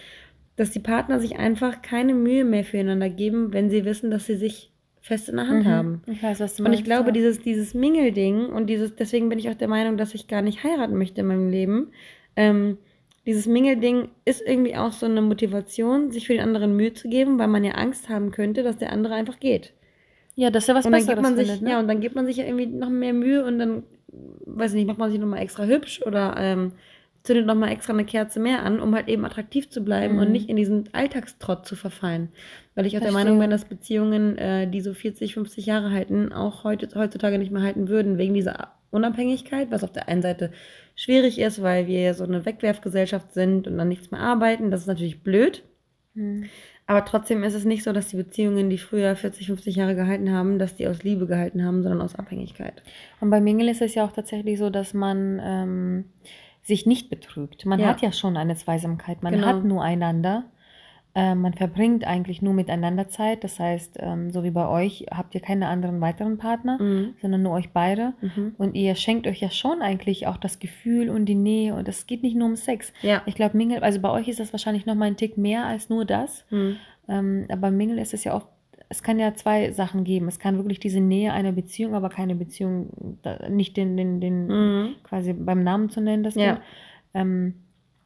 dass 0.56 0.72
die 0.72 0.80
Partner 0.80 1.20
sich 1.20 1.38
einfach 1.38 1.80
keine 1.80 2.14
Mühe 2.14 2.44
mehr 2.44 2.64
füreinander 2.64 3.08
geben, 3.08 3.52
wenn 3.52 3.70
sie 3.70 3.84
wissen, 3.84 4.10
dass 4.10 4.26
sie 4.26 4.36
sich 4.36 4.72
fest 5.00 5.28
in 5.28 5.36
der 5.36 5.48
Hand 5.48 5.64
mhm. 5.64 5.70
haben. 5.70 6.02
Ich 6.06 6.22
weiß, 6.22 6.40
was 6.40 6.56
du 6.56 6.64
und 6.64 6.72
ich 6.72 6.84
glaube, 6.84 7.06
ja. 7.08 7.12
dieses, 7.12 7.40
dieses 7.40 7.74
Mingelding 7.74 8.46
und 8.46 8.66
dieses, 8.66 8.94
deswegen 8.94 9.28
bin 9.28 9.38
ich 9.38 9.48
auch 9.48 9.54
der 9.54 9.68
Meinung, 9.68 9.96
dass 9.96 10.14
ich 10.14 10.28
gar 10.28 10.42
nicht 10.42 10.62
heiraten 10.62 10.96
möchte 10.96 11.22
in 11.22 11.26
meinem 11.26 11.48
Leben. 11.48 11.88
Ähm, 12.36 12.78
dieses 13.26 13.46
Mingelding 13.46 14.08
ist 14.24 14.42
irgendwie 14.46 14.76
auch 14.76 14.92
so 14.92 15.06
eine 15.06 15.22
Motivation, 15.22 16.10
sich 16.10 16.26
für 16.26 16.34
den 16.34 16.42
anderen 16.42 16.76
Mühe 16.76 16.94
zu 16.94 17.08
geben, 17.08 17.38
weil 17.38 17.48
man 17.48 17.64
ja 17.64 17.72
Angst 17.72 18.08
haben 18.08 18.30
könnte, 18.30 18.62
dass 18.62 18.78
der 18.78 18.92
andere 18.92 19.14
einfach 19.14 19.40
geht. 19.40 19.72
Ja, 20.36 20.50
das 20.50 20.64
ist 20.64 20.68
ja 20.68 20.74
was 20.74 20.86
und 20.86 20.92
dann 20.92 21.00
Besseres. 21.00 21.22
man 21.22 21.36
sich, 21.36 21.46
findet, 21.46 21.62
ne? 21.62 21.70
Ja, 21.70 21.80
und 21.80 21.88
dann 21.88 22.00
gibt 22.00 22.14
man 22.14 22.26
sich 22.26 22.36
ja 22.36 22.44
irgendwie 22.44 22.66
noch 22.66 22.88
mehr 22.88 23.12
Mühe 23.12 23.44
und 23.44 23.58
dann, 23.58 23.82
weiß 24.46 24.72
ich 24.72 24.76
nicht, 24.76 24.86
macht 24.86 24.98
man 24.98 25.10
sich 25.10 25.20
nochmal 25.20 25.42
extra 25.42 25.64
hübsch 25.64 26.02
oder 26.06 26.34
ähm, 26.38 26.72
zündet 27.22 27.46
nochmal 27.46 27.70
extra 27.70 27.92
eine 27.92 28.04
Kerze 28.04 28.40
mehr 28.40 28.62
an, 28.62 28.80
um 28.80 28.94
halt 28.94 29.08
eben 29.08 29.24
attraktiv 29.24 29.68
zu 29.68 29.82
bleiben 29.82 30.14
mhm. 30.14 30.20
und 30.20 30.32
nicht 30.32 30.48
in 30.48 30.56
diesen 30.56 30.88
Alltagstrott 30.92 31.66
zu 31.66 31.76
verfallen. 31.76 32.30
Weil 32.74 32.86
ich 32.86 32.96
auch 32.96 33.00
Verstehe. 33.00 33.16
der 33.16 33.24
Meinung 33.24 33.40
bin, 33.40 33.50
dass 33.50 33.64
Beziehungen, 33.66 34.38
äh, 34.38 34.68
die 34.68 34.80
so 34.80 34.94
40, 34.94 35.34
50 35.34 35.66
Jahre 35.66 35.90
halten, 35.90 36.32
auch 36.32 36.64
heute, 36.64 36.88
heutzutage 36.94 37.38
nicht 37.38 37.52
mehr 37.52 37.62
halten 37.62 37.88
würden, 37.88 38.16
wegen 38.16 38.34
dieser 38.34 38.72
Unabhängigkeit, 38.90 39.70
was 39.70 39.84
auf 39.84 39.92
der 39.92 40.08
einen 40.08 40.22
Seite 40.22 40.52
schwierig 40.94 41.38
ist, 41.38 41.62
weil 41.62 41.86
wir 41.86 42.00
ja 42.00 42.14
so 42.14 42.24
eine 42.24 42.44
Wegwerfgesellschaft 42.44 43.32
sind 43.32 43.68
und 43.68 43.76
dann 43.76 43.88
nichts 43.88 44.10
mehr 44.10 44.20
arbeiten. 44.20 44.70
Das 44.70 44.80
ist 44.80 44.86
natürlich 44.86 45.22
blöd. 45.22 45.62
Mhm. 46.14 46.46
Aber 46.86 47.04
trotzdem 47.04 47.44
ist 47.44 47.54
es 47.54 47.64
nicht 47.64 47.84
so, 47.84 47.92
dass 47.92 48.08
die 48.08 48.16
Beziehungen, 48.16 48.68
die 48.68 48.78
früher 48.78 49.14
40, 49.14 49.46
50 49.46 49.76
Jahre 49.76 49.94
gehalten 49.94 50.32
haben, 50.32 50.58
dass 50.58 50.74
die 50.74 50.88
aus 50.88 51.04
Liebe 51.04 51.28
gehalten 51.28 51.64
haben, 51.64 51.82
sondern 51.82 52.00
aus 52.00 52.16
Abhängigkeit. 52.16 52.82
Und 53.20 53.30
bei 53.30 53.40
Mingle 53.40 53.70
ist 53.70 53.80
es 53.80 53.94
ja 53.94 54.04
auch 54.04 54.10
tatsächlich 54.10 54.58
so, 54.58 54.70
dass 54.70 54.92
man 54.92 55.40
ähm, 55.40 56.04
sich 56.62 56.86
nicht 56.86 57.10
betrügt. 57.10 57.66
Man 57.66 57.80
ja. 57.80 57.88
hat 57.88 58.02
ja 58.02 58.12
schon 58.12 58.36
eine 58.36 58.56
Zweisamkeit, 58.56 59.22
man 59.22 59.34
genau. 59.34 59.46
hat 59.46 59.64
nur 59.64 59.82
einander. 59.82 60.44
Äh, 61.12 61.34
man 61.34 61.54
verbringt 61.54 62.06
eigentlich 62.06 62.40
nur 62.40 62.54
miteinander 62.54 63.08
Zeit. 63.08 63.42
Das 63.42 63.58
heißt, 63.58 63.96
ähm, 63.98 64.30
so 64.30 64.44
wie 64.44 64.52
bei 64.52 64.68
euch 64.68 65.06
habt 65.10 65.34
ihr 65.34 65.40
keine 65.40 65.66
anderen 65.66 66.00
weiteren 66.00 66.38
Partner, 66.38 66.80
mhm. 66.80 67.14
sondern 67.20 67.42
nur 67.42 67.52
euch 67.52 67.70
beide. 67.70 68.12
Mhm. 68.20 68.54
Und 68.58 68.76
ihr 68.76 68.94
schenkt 68.94 69.26
euch 69.26 69.40
ja 69.40 69.50
schon 69.50 69.82
eigentlich 69.82 70.28
auch 70.28 70.36
das 70.36 70.60
Gefühl 70.60 71.10
und 71.10 71.26
die 71.26 71.34
Nähe. 71.34 71.74
Und 71.74 71.88
es 71.88 72.06
geht 72.06 72.22
nicht 72.22 72.36
nur 72.36 72.46
um 72.46 72.56
Sex. 72.56 72.92
Ja. 73.02 73.22
Ich 73.26 73.34
glaube, 73.34 73.56
Mingle, 73.56 73.82
also 73.82 74.00
bei 74.00 74.10
euch 74.10 74.28
ist 74.28 74.38
das 74.38 74.52
wahrscheinlich 74.52 74.86
noch 74.86 74.94
mal 74.94 75.06
ein 75.06 75.16
Tick 75.16 75.36
mehr 75.36 75.66
als 75.66 75.88
nur 75.88 76.04
das. 76.04 76.44
Mhm. 76.50 76.76
Ähm, 77.08 77.46
aber 77.48 77.72
Mingle 77.72 78.00
ist 78.00 78.14
es 78.14 78.22
ja 78.22 78.36
oft 78.36 78.46
es 78.92 79.02
kann 79.02 79.18
ja 79.20 79.32
zwei 79.34 79.70
Sachen 79.72 80.02
geben. 80.04 80.26
Es 80.28 80.38
kann 80.40 80.56
wirklich 80.56 80.80
diese 80.80 81.00
Nähe 81.00 81.32
einer 81.32 81.52
Beziehung, 81.52 81.94
aber 81.94 82.08
keine 82.10 82.34
Beziehung, 82.34 83.18
nicht 83.48 83.76
den, 83.76 83.96
den, 83.96 84.20
den 84.20 84.46
mhm. 84.48 84.94
quasi 85.04 85.32
beim 85.32 85.62
Namen 85.62 85.88
zu 85.90 86.00
nennen, 86.00 86.24
das 86.24 86.34
ja. 86.34 86.60
Ähm, 87.14 87.54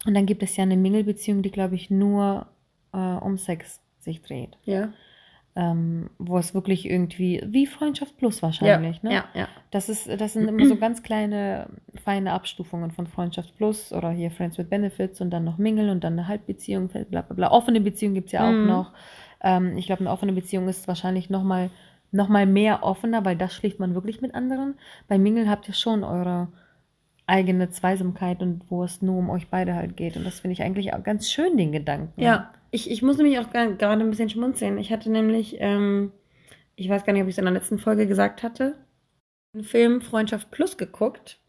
und 0.06 0.14
dann 0.14 0.26
gibt 0.26 0.42
es 0.42 0.56
ja 0.56 0.62
eine 0.62 0.76
Mingelbeziehung, 0.76 1.40
die, 1.42 1.50
glaube 1.50 1.74
ich, 1.74 1.90
nur 1.90 2.46
äh, 2.92 2.98
um 2.98 3.38
Sex 3.38 3.80
sich 3.98 4.20
dreht. 4.20 4.58
Ja. 4.64 4.92
ähm, 5.56 6.10
wo 6.18 6.36
es 6.36 6.52
wirklich 6.52 6.84
irgendwie, 6.84 7.40
wie 7.46 7.66
Freundschaft 7.66 8.16
Plus 8.18 8.42
wahrscheinlich, 8.42 9.00
ja, 9.02 9.08
ne? 9.08 9.14
Ja, 9.14 9.24
ja. 9.34 9.48
Das, 9.70 9.88
ist, 9.88 10.08
das 10.20 10.32
sind 10.34 10.48
immer 10.48 10.66
so 10.66 10.76
ganz 10.76 11.02
kleine, 11.02 11.68
feine 12.02 12.32
Abstufungen 12.32 12.90
von 12.90 13.06
Freundschaft 13.06 13.56
Plus 13.56 13.92
oder 13.92 14.10
hier 14.10 14.30
Friends 14.32 14.58
with 14.58 14.68
Benefits 14.68 15.20
und 15.20 15.30
dann 15.30 15.44
noch 15.44 15.56
Mingle 15.56 15.90
und 15.90 16.02
dann 16.04 16.14
eine 16.14 16.28
Halbbeziehung, 16.28 16.88
bla 16.88 17.22
bla 17.22 17.22
bla. 17.22 17.50
Offene 17.52 17.80
Beziehung 17.80 18.14
gibt 18.14 18.26
es 18.26 18.32
ja 18.32 18.46
auch 18.48 18.52
Mhm. 18.52 18.66
noch. 18.66 18.92
Ähm, 19.44 19.76
ich 19.78 19.86
glaube, 19.86 20.00
eine 20.00 20.10
offene 20.10 20.32
Beziehung 20.32 20.66
ist 20.68 20.88
wahrscheinlich 20.88 21.30
nochmal 21.30 21.70
noch 22.10 22.28
mal 22.28 22.46
mehr 22.46 22.82
offener, 22.84 23.24
weil 23.24 23.36
das 23.36 23.52
schläft 23.52 23.80
man 23.80 23.94
wirklich 23.94 24.20
mit 24.20 24.34
anderen. 24.34 24.74
Bei 25.08 25.18
Mingle 25.18 25.50
habt 25.50 25.68
ihr 25.68 25.74
schon 25.74 26.04
eure 26.04 26.48
eigene 27.26 27.70
Zweisamkeit 27.70 28.40
und 28.40 28.62
wo 28.70 28.84
es 28.84 29.02
nur 29.02 29.18
um 29.18 29.30
euch 29.30 29.48
beide 29.48 29.74
halt 29.74 29.96
geht. 29.96 30.16
Und 30.16 30.24
das 30.24 30.40
finde 30.40 30.52
ich 30.52 30.62
eigentlich 30.62 30.94
auch 30.94 31.02
ganz 31.02 31.30
schön, 31.30 31.56
den 31.56 31.72
Gedanken. 31.72 32.20
Ja, 32.20 32.52
ich, 32.70 32.90
ich 32.90 33.02
muss 33.02 33.16
nämlich 33.16 33.38
auch 33.38 33.50
gerade 33.50 34.04
ein 34.04 34.10
bisschen 34.10 34.28
schmunzeln. 34.28 34.78
Ich 34.78 34.92
hatte 34.92 35.10
nämlich, 35.10 35.56
ähm, 35.58 36.12
ich 36.76 36.88
weiß 36.88 37.04
gar 37.04 37.12
nicht, 37.12 37.22
ob 37.22 37.28
ich 37.28 37.34
es 37.34 37.38
in 37.38 37.44
der 37.44 37.54
letzten 37.54 37.78
Folge 37.78 38.06
gesagt 38.06 38.42
hatte, 38.42 38.76
einen 39.54 39.64
Film 39.64 40.00
Freundschaft 40.00 40.50
Plus 40.50 40.76
geguckt. 40.76 41.40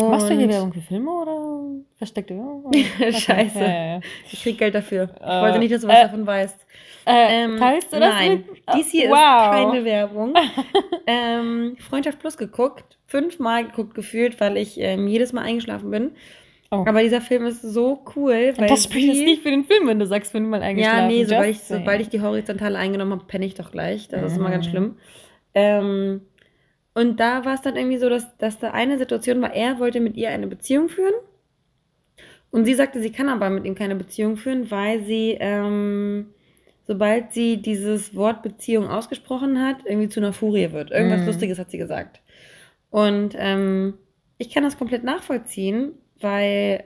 Machst 0.00 0.28
du 0.28 0.34
hier 0.34 0.44
Und- 0.44 0.50
Werbung 0.52 0.72
für 0.72 0.80
Filme 0.80 1.10
oder 1.10 1.64
versteckte 1.96 2.34
Werbung? 2.34 2.64
Okay. 2.66 3.12
Scheiße. 3.12 3.58
Ja, 3.58 3.66
ja, 3.66 3.84
ja. 3.94 4.00
Ich 4.30 4.42
krieg 4.42 4.58
Geld 4.58 4.74
dafür. 4.74 5.10
Ich 5.16 5.22
Äh, 5.26 5.40
wollte 5.42 5.58
nicht, 5.58 5.72
dass 5.74 5.82
du 5.82 5.88
was 5.88 5.98
äh, 5.98 6.02
davon 6.02 6.26
weißt. 6.26 6.66
Äh, 7.06 7.44
Ähm, 7.44 7.56
teilst 7.58 7.92
du 7.92 7.98
das 8.00 8.14
Nein, 8.14 8.44
mit? 8.48 8.62
dies 8.76 8.90
hier 8.90 9.08
Wow. 9.08 9.14
ist 9.14 9.50
keine 9.72 9.84
Werbung. 9.84 10.34
ähm, 11.06 11.76
Freundschaft 11.78 12.18
Plus 12.18 12.36
geguckt, 12.36 12.98
fünfmal 13.06 13.64
geguckt 13.64 13.94
gefühlt, 13.94 14.40
weil 14.40 14.56
ich 14.56 14.78
ähm, 14.80 15.06
jedes 15.08 15.32
Mal 15.32 15.42
eingeschlafen 15.42 15.90
bin. 15.90 16.10
Oh. 16.70 16.84
Aber 16.86 17.00
dieser 17.02 17.22
Film 17.22 17.46
ist 17.46 17.62
so 17.62 18.00
cool, 18.14 18.52
weil 18.58 18.68
das 18.68 18.84
spricht 18.84 19.06
jetzt 19.06 19.24
nicht 19.24 19.42
für 19.42 19.50
den 19.50 19.64
Film, 19.64 19.86
wenn 19.88 19.98
du 19.98 20.04
sagst, 20.06 20.32
fünfmal 20.32 20.60
eingeschlafen. 20.62 20.98
Ja, 21.00 21.06
nee, 21.08 21.24
sobald 21.24 21.48
ich, 21.50 21.60
sobald 21.60 22.00
ich 22.02 22.10
die 22.10 22.20
Horizontale 22.20 22.76
eingenommen 22.76 23.12
habe, 23.12 23.24
penne 23.24 23.46
ich 23.46 23.54
doch 23.54 23.70
gleich. 23.72 24.08
Das 24.08 24.32
ist 24.32 24.36
immer 24.38 24.50
ganz 24.50 24.66
Mhm. 24.66 24.70
schlimm. 24.70 24.96
Ähm, 25.54 26.20
und 26.98 27.20
da 27.20 27.44
war 27.44 27.54
es 27.54 27.62
dann 27.62 27.76
irgendwie 27.76 27.98
so, 27.98 28.08
dass, 28.08 28.36
dass 28.38 28.58
da 28.58 28.72
eine 28.72 28.98
Situation 28.98 29.40
war, 29.40 29.54
er 29.54 29.78
wollte 29.78 30.00
mit 30.00 30.16
ihr 30.16 30.30
eine 30.30 30.48
Beziehung 30.48 30.88
führen. 30.88 31.14
Und 32.50 32.64
sie 32.64 32.74
sagte, 32.74 33.00
sie 33.00 33.12
kann 33.12 33.28
aber 33.28 33.50
mit 33.50 33.64
ihm 33.64 33.76
keine 33.76 33.94
Beziehung 33.94 34.36
führen, 34.36 34.68
weil 34.72 35.04
sie, 35.04 35.36
ähm, 35.38 36.34
sobald 36.88 37.32
sie 37.32 37.62
dieses 37.62 38.16
Wort 38.16 38.42
Beziehung 38.42 38.88
ausgesprochen 38.88 39.64
hat, 39.64 39.76
irgendwie 39.84 40.08
zu 40.08 40.18
einer 40.18 40.32
Furie 40.32 40.72
wird. 40.72 40.90
Irgendwas 40.90 41.20
Mhm. 41.20 41.26
Lustiges 41.26 41.60
hat 41.60 41.70
sie 41.70 41.78
gesagt. 41.78 42.20
Und 42.90 43.36
ähm, 43.38 43.94
ich 44.36 44.50
kann 44.50 44.64
das 44.64 44.76
komplett 44.76 45.04
nachvollziehen, 45.04 45.92
weil 46.20 46.82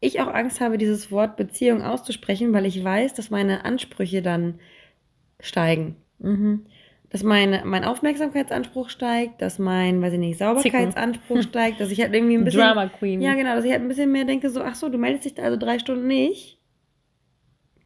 ich 0.00 0.22
auch 0.22 0.28
Angst 0.28 0.62
habe, 0.62 0.78
dieses 0.78 1.12
Wort 1.12 1.36
Beziehung 1.36 1.82
auszusprechen, 1.82 2.54
weil 2.54 2.64
ich 2.64 2.82
weiß, 2.82 3.12
dass 3.12 3.28
meine 3.28 3.66
Ansprüche 3.66 4.22
dann 4.22 4.58
steigen. 5.38 5.96
Mhm. 6.18 6.64
Dass 7.10 7.24
mein, 7.24 7.62
mein 7.64 7.82
Aufmerksamkeitsanspruch 7.84 8.88
steigt, 8.88 9.42
dass 9.42 9.58
mein, 9.58 10.00
weiß 10.00 10.12
ich 10.12 10.18
nicht, 10.20 10.38
Sauberkeitsanspruch 10.38 11.42
steigt, 11.48 11.80
dass 11.80 11.90
ich 11.90 12.00
halt 12.00 12.14
irgendwie 12.14 12.34
ein 12.36 12.44
bisschen. 12.44 12.60
Drama 12.60 12.86
Queen. 12.86 13.20
Ja, 13.20 13.34
genau, 13.34 13.54
dass 13.56 13.64
ich 13.64 13.72
halt 13.72 13.82
ein 13.82 13.88
bisschen 13.88 14.12
mehr 14.12 14.24
denke, 14.24 14.48
so, 14.48 14.62
ach 14.62 14.76
so, 14.76 14.88
du 14.88 14.96
meldest 14.98 15.24
dich 15.24 15.34
da 15.34 15.42
also 15.42 15.56
drei 15.56 15.78
Stunden 15.80 16.06
nicht. 16.06 16.58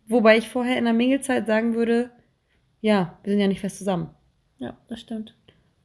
Wobei 0.06 0.36
ich 0.36 0.48
vorher 0.50 0.76
in 0.76 0.84
der 0.84 0.92
Mingelzeit 0.92 1.46
sagen 1.46 1.74
würde, 1.74 2.10
ja, 2.82 3.18
wir 3.22 3.30
sind 3.32 3.40
ja 3.40 3.48
nicht 3.48 3.60
fest 3.60 3.78
zusammen. 3.78 4.10
ja, 4.58 4.76
das 4.88 5.00
stimmt. 5.00 5.34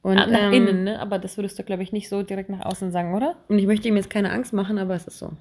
Und, 0.01 0.17
Ah, 0.17 0.27
nach 0.27 0.39
ähm, 0.39 0.53
innen, 0.53 0.83
ne? 0.85 0.99
Aber 0.99 1.19
das 1.19 1.37
würdest 1.37 1.57
du, 1.59 1.63
glaube 1.63 1.83
ich, 1.83 1.91
nicht 1.91 2.07
so 2.09 2.23
direkt 2.23 2.49
nach 2.49 2.65
außen 2.65 2.91
sagen, 2.91 3.15
oder? 3.15 3.35
und 3.49 3.59
ich 3.59 3.65
möchte 3.67 3.87
ihm 3.87 3.95
jetzt 3.97 4.09
keine 4.09 4.31
Angst 4.31 4.53
machen, 4.53 4.77
aber 4.77 4.95
es 4.95 5.07
ist 5.07 5.19
so. 5.19 5.31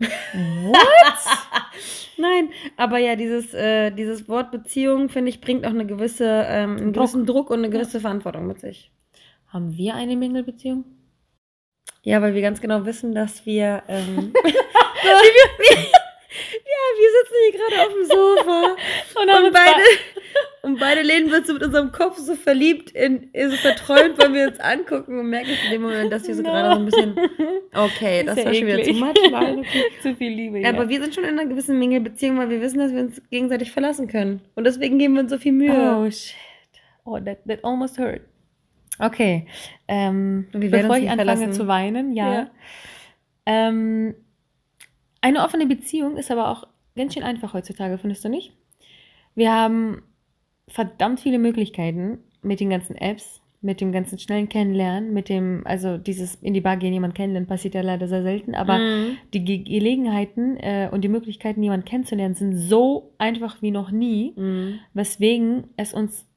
What? 0.00 0.78
Nein, 2.18 2.50
aber 2.76 2.98
ja, 2.98 3.16
dieses, 3.16 3.54
äh, 3.54 3.90
dieses 3.90 4.28
Wort 4.28 4.50
Beziehung, 4.50 5.08
finde 5.08 5.30
ich, 5.30 5.40
bringt 5.40 5.64
auch 5.64 5.70
eine 5.70 5.86
gewisse, 5.86 6.46
ähm, 6.48 6.76
einen 6.76 6.92
Druck. 6.92 7.04
gewissen 7.04 7.26
Druck 7.26 7.50
und 7.50 7.58
eine 7.58 7.70
gewisse 7.70 8.00
Verantwortung 8.00 8.46
mit 8.46 8.60
sich. 8.60 8.90
Haben 9.48 9.76
wir 9.76 9.94
eine 9.94 10.16
Mingelbeziehung? 10.16 10.84
Ja, 12.02 12.20
weil 12.22 12.34
wir 12.34 12.42
ganz 12.42 12.60
genau 12.60 12.84
wissen, 12.84 13.14
dass 13.14 13.46
wir. 13.46 13.82
Ähm, 13.88 14.32
wir, 14.42 14.52
ja, 16.64 16.84
wir 16.96 17.10
sitzen 17.16 17.34
hier 17.42 17.58
gerade 17.58 17.82
auf 17.82 17.92
dem 17.92 18.04
Sofa 18.04 18.76
Und, 19.20 19.46
und 19.46 19.52
beide, 19.52 19.82
beide 20.78 21.02
lehnen 21.02 21.30
wir 21.30 21.38
uns 21.38 21.48
mit 21.48 21.62
unserem 21.62 21.92
Kopf 21.92 22.18
so 22.18 22.34
verliebt, 22.34 22.90
in, 22.92 23.30
so 23.50 23.56
verträumt, 23.56 24.18
weil 24.18 24.32
wir 24.32 24.48
uns 24.48 24.60
angucken 24.60 25.18
und 25.18 25.28
merken 25.30 25.50
in 25.66 25.72
dem 25.72 25.82
Moment, 25.82 26.12
dass 26.12 26.26
wir 26.26 26.34
so 26.34 26.42
No. 26.42 26.48
gerade 26.50 26.70
so 26.74 26.78
ein 26.80 26.84
bisschen. 26.86 27.14
Okay, 27.74 28.24
das 28.24 28.38
Ist 28.38 28.44
ja 28.44 28.46
war 28.46 28.54
schon 28.54 28.66
wieder 28.66 28.82
zu 28.82 28.92
much. 28.94 29.14
Okay. 29.26 29.64
Zu 30.02 30.14
viel 30.16 30.32
Liebe. 30.32 30.60
Ja. 30.60 30.70
Aber 30.70 30.88
wir 30.88 31.00
sind 31.02 31.14
schon 31.14 31.24
in 31.24 31.38
einer 31.38 31.46
gewissen 31.48 31.78
Mingelbeziehung, 31.78 32.38
weil 32.38 32.48
wir 32.48 32.60
wissen, 32.62 32.78
dass 32.78 32.92
wir 32.92 33.00
uns 33.02 33.20
gegenseitig 33.30 33.70
verlassen 33.72 34.08
können. 34.08 34.40
Und 34.54 34.64
deswegen 34.64 34.98
geben 34.98 35.14
wir 35.14 35.20
uns 35.22 35.30
so 35.30 35.38
viel 35.38 35.52
Mühe. 35.52 35.96
Oh, 35.98 36.10
shit. 36.10 36.34
Oh, 37.04 37.18
that, 37.20 37.38
that 37.46 37.64
almost 37.64 37.98
hurt. 37.98 38.22
Okay. 38.98 39.46
Ähm, 39.86 40.48
Und 40.52 40.62
wir 40.62 40.72
werden 40.72 40.88
bevor 40.88 40.96
ich 40.96 41.08
anfange 41.10 41.30
verlassen. 41.36 41.52
zu 41.52 41.68
weinen, 41.68 42.12
ja. 42.14 42.32
Ja. 42.32 42.50
Ähm, 43.46 44.14
eine 45.20 45.44
offene 45.44 45.66
Beziehung 45.66 46.16
ist 46.16 46.30
aber 46.30 46.48
auch 46.48 46.66
ganz 46.96 47.14
schön 47.14 47.22
einfach 47.22 47.52
heutzutage, 47.54 47.98
findest 47.98 48.24
du 48.24 48.28
nicht? 48.28 48.52
Wir 49.34 49.52
haben 49.52 50.02
verdammt 50.68 51.20
viele 51.20 51.38
Möglichkeiten 51.38 52.18
mit 52.42 52.60
den 52.60 52.70
ganzen 52.70 52.96
Apps, 52.96 53.40
mit 53.60 53.80
dem 53.80 53.90
ganzen 53.90 54.18
schnellen 54.20 54.48
Kennenlernen, 54.48 55.12
mit 55.12 55.28
dem, 55.28 55.62
also 55.64 55.98
dieses 55.98 56.36
in 56.36 56.54
die 56.54 56.60
Bar 56.60 56.76
gehen, 56.76 56.92
jemanden 56.92 57.16
kennenlernen, 57.16 57.48
passiert 57.48 57.74
ja 57.74 57.80
leider 57.80 58.06
sehr 58.06 58.22
selten, 58.22 58.54
aber 58.54 58.78
Mhm. 58.78 59.16
die 59.34 59.44
Ge 59.44 59.58
Gelegenheiten 59.58 60.56
äh, 60.58 60.88
und 60.92 61.02
die 61.02 61.08
Möglichkeiten, 61.08 61.62
jemanden 61.62 61.84
kennenzulernen, 61.84 62.34
sind 62.36 62.56
so 62.56 63.10
einfach 63.18 63.60
wie 63.60 63.72
noch 63.72 63.90
nie, 63.90 64.32
Mhm. 64.36 64.78
weswegen 64.94 65.64
es 65.76 65.92
uns 65.92 66.27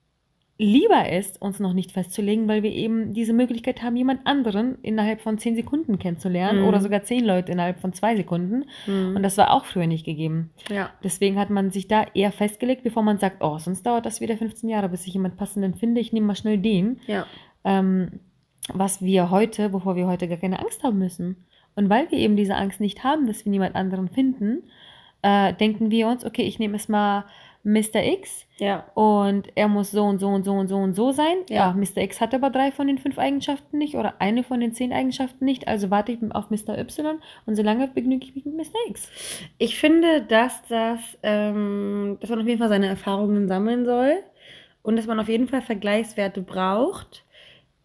lieber 0.63 1.09
ist, 1.09 1.41
uns 1.41 1.59
noch 1.59 1.73
nicht 1.73 1.91
festzulegen, 1.91 2.47
weil 2.47 2.61
wir 2.61 2.71
eben 2.71 3.13
diese 3.13 3.33
Möglichkeit 3.33 3.81
haben, 3.81 3.95
jemand 3.95 4.27
anderen 4.27 4.77
innerhalb 4.83 5.19
von 5.21 5.39
zehn 5.39 5.55
Sekunden 5.55 5.97
kennenzulernen 5.97 6.61
Mhm. 6.61 6.67
oder 6.67 6.79
sogar 6.79 7.01
zehn 7.01 7.25
Leute 7.25 7.51
innerhalb 7.51 7.79
von 7.79 7.93
zwei 7.93 8.15
Sekunden. 8.15 8.65
Mhm. 8.85 9.15
Und 9.15 9.23
das 9.23 9.37
war 9.39 9.51
auch 9.53 9.65
früher 9.65 9.87
nicht 9.87 10.05
gegeben. 10.05 10.51
ja. 10.69 10.91
Deswegen 11.03 11.39
hat 11.39 11.49
man 11.49 11.71
sich 11.71 11.87
da 11.87 12.05
eher 12.13 12.31
festgelegt, 12.31 12.83
bevor 12.83 13.01
man 13.01 13.17
sagt, 13.17 13.37
oh, 13.43 13.57
sonst 13.57 13.83
dauert 13.87 14.05
das 14.05 14.21
wieder 14.21 14.37
15 14.37 14.69
Jahre, 14.69 14.87
bis 14.89 15.07
ich 15.07 15.13
jemand 15.13 15.35
passenden 15.35 15.73
finde. 15.73 15.99
Ich 15.99 16.13
nehme 16.13 16.27
mal 16.27 16.35
schnell 16.35 16.59
den. 16.59 16.99
Ja. 17.07 17.25
Ähm, 17.63 18.19
was 18.71 19.01
wir 19.01 19.31
heute, 19.31 19.73
wovor 19.73 19.95
wir 19.95 20.05
heute 20.05 20.27
gar 20.27 20.37
keine 20.37 20.59
Angst 20.59 20.83
haben 20.83 20.99
müssen. 20.99 21.37
Und 21.75 21.89
weil 21.89 22.11
wir 22.11 22.19
eben 22.19 22.35
diese 22.35 22.55
Angst 22.55 22.79
nicht 22.79 23.03
haben, 23.03 23.25
dass 23.25 23.45
wir 23.45 23.49
niemand 23.49 23.75
anderen 23.75 24.09
finden, 24.09 24.63
äh, 25.23 25.53
denken 25.53 25.89
wir 25.89 26.07
uns, 26.07 26.23
okay, 26.23 26.43
ich 26.43 26.59
nehme 26.59 26.75
es 26.77 26.87
mal 26.87 27.25
Mr. 27.63 28.03
X 28.03 28.45
Ja. 28.57 28.85
und 28.95 29.49
er 29.55 29.67
muss 29.67 29.91
so 29.91 30.03
und 30.03 30.19
so 30.19 30.27
und 30.29 30.43
so 30.43 30.53
und 30.53 30.67
so 30.67 30.77
und 30.77 30.93
so 30.93 31.11
sein. 31.11 31.37
Ja. 31.49 31.55
Ja. 31.55 31.73
Mr. 31.73 31.97
X 32.03 32.19
hat 32.21 32.33
aber 32.33 32.49
drei 32.49 32.71
von 32.71 32.87
den 32.87 32.97
fünf 32.97 33.17
Eigenschaften 33.19 33.77
nicht 33.77 33.95
oder 33.95 34.15
eine 34.19 34.43
von 34.43 34.59
den 34.59 34.73
zehn 34.73 34.91
Eigenschaften 34.93 35.45
nicht, 35.45 35.67
also 35.67 35.89
warte 35.91 36.11
ich 36.11 36.19
auf 36.33 36.49
Mr. 36.49 36.77
Y 36.79 37.19
und 37.45 37.55
solange 37.55 37.87
begnüge 37.87 38.25
ich 38.25 38.35
mich 38.35 38.45
mit 38.45 38.55
Mr. 38.57 38.89
X. 38.89 39.09
Ich 39.57 39.79
finde, 39.79 40.21
dass 40.23 40.61
das, 40.69 40.99
ähm, 41.23 42.17
dass 42.19 42.29
man 42.29 42.39
auf 42.41 42.47
jeden 42.47 42.59
Fall 42.59 42.69
seine 42.69 42.87
Erfahrungen 42.87 43.47
sammeln 43.47 43.85
soll 43.85 44.13
und 44.83 44.95
dass 44.95 45.05
man 45.07 45.19
auf 45.19 45.29
jeden 45.29 45.47
Fall 45.47 45.61
Vergleichswerte 45.61 46.41
braucht. 46.41 47.23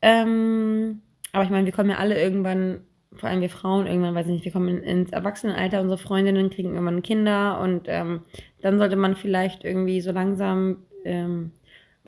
Ähm, 0.02 1.02
aber 1.32 1.44
ich 1.44 1.50
meine, 1.50 1.66
wir 1.66 1.72
kommen 1.72 1.90
ja 1.90 1.96
alle 1.96 2.20
irgendwann, 2.20 2.80
vor 3.16 3.28
allem 3.28 3.40
wir 3.40 3.50
Frauen, 3.50 3.86
irgendwann, 3.86 4.14
weiß 4.14 4.26
ich 4.26 4.32
nicht, 4.32 4.44
wir 4.44 4.52
kommen 4.52 4.68
in, 4.68 4.82
ins 4.82 5.10
Erwachsenenalter, 5.10 5.80
unsere 5.80 5.98
Freundinnen 5.98 6.50
kriegen 6.50 6.74
irgendwann 6.74 7.02
Kinder 7.02 7.60
und 7.60 7.82
ähm, 7.86 8.22
dann 8.62 8.78
sollte 8.78 8.96
man 8.96 9.16
vielleicht 9.16 9.64
irgendwie 9.64 10.00
so 10.00 10.12
langsam, 10.12 10.78
ähm, 11.04 11.52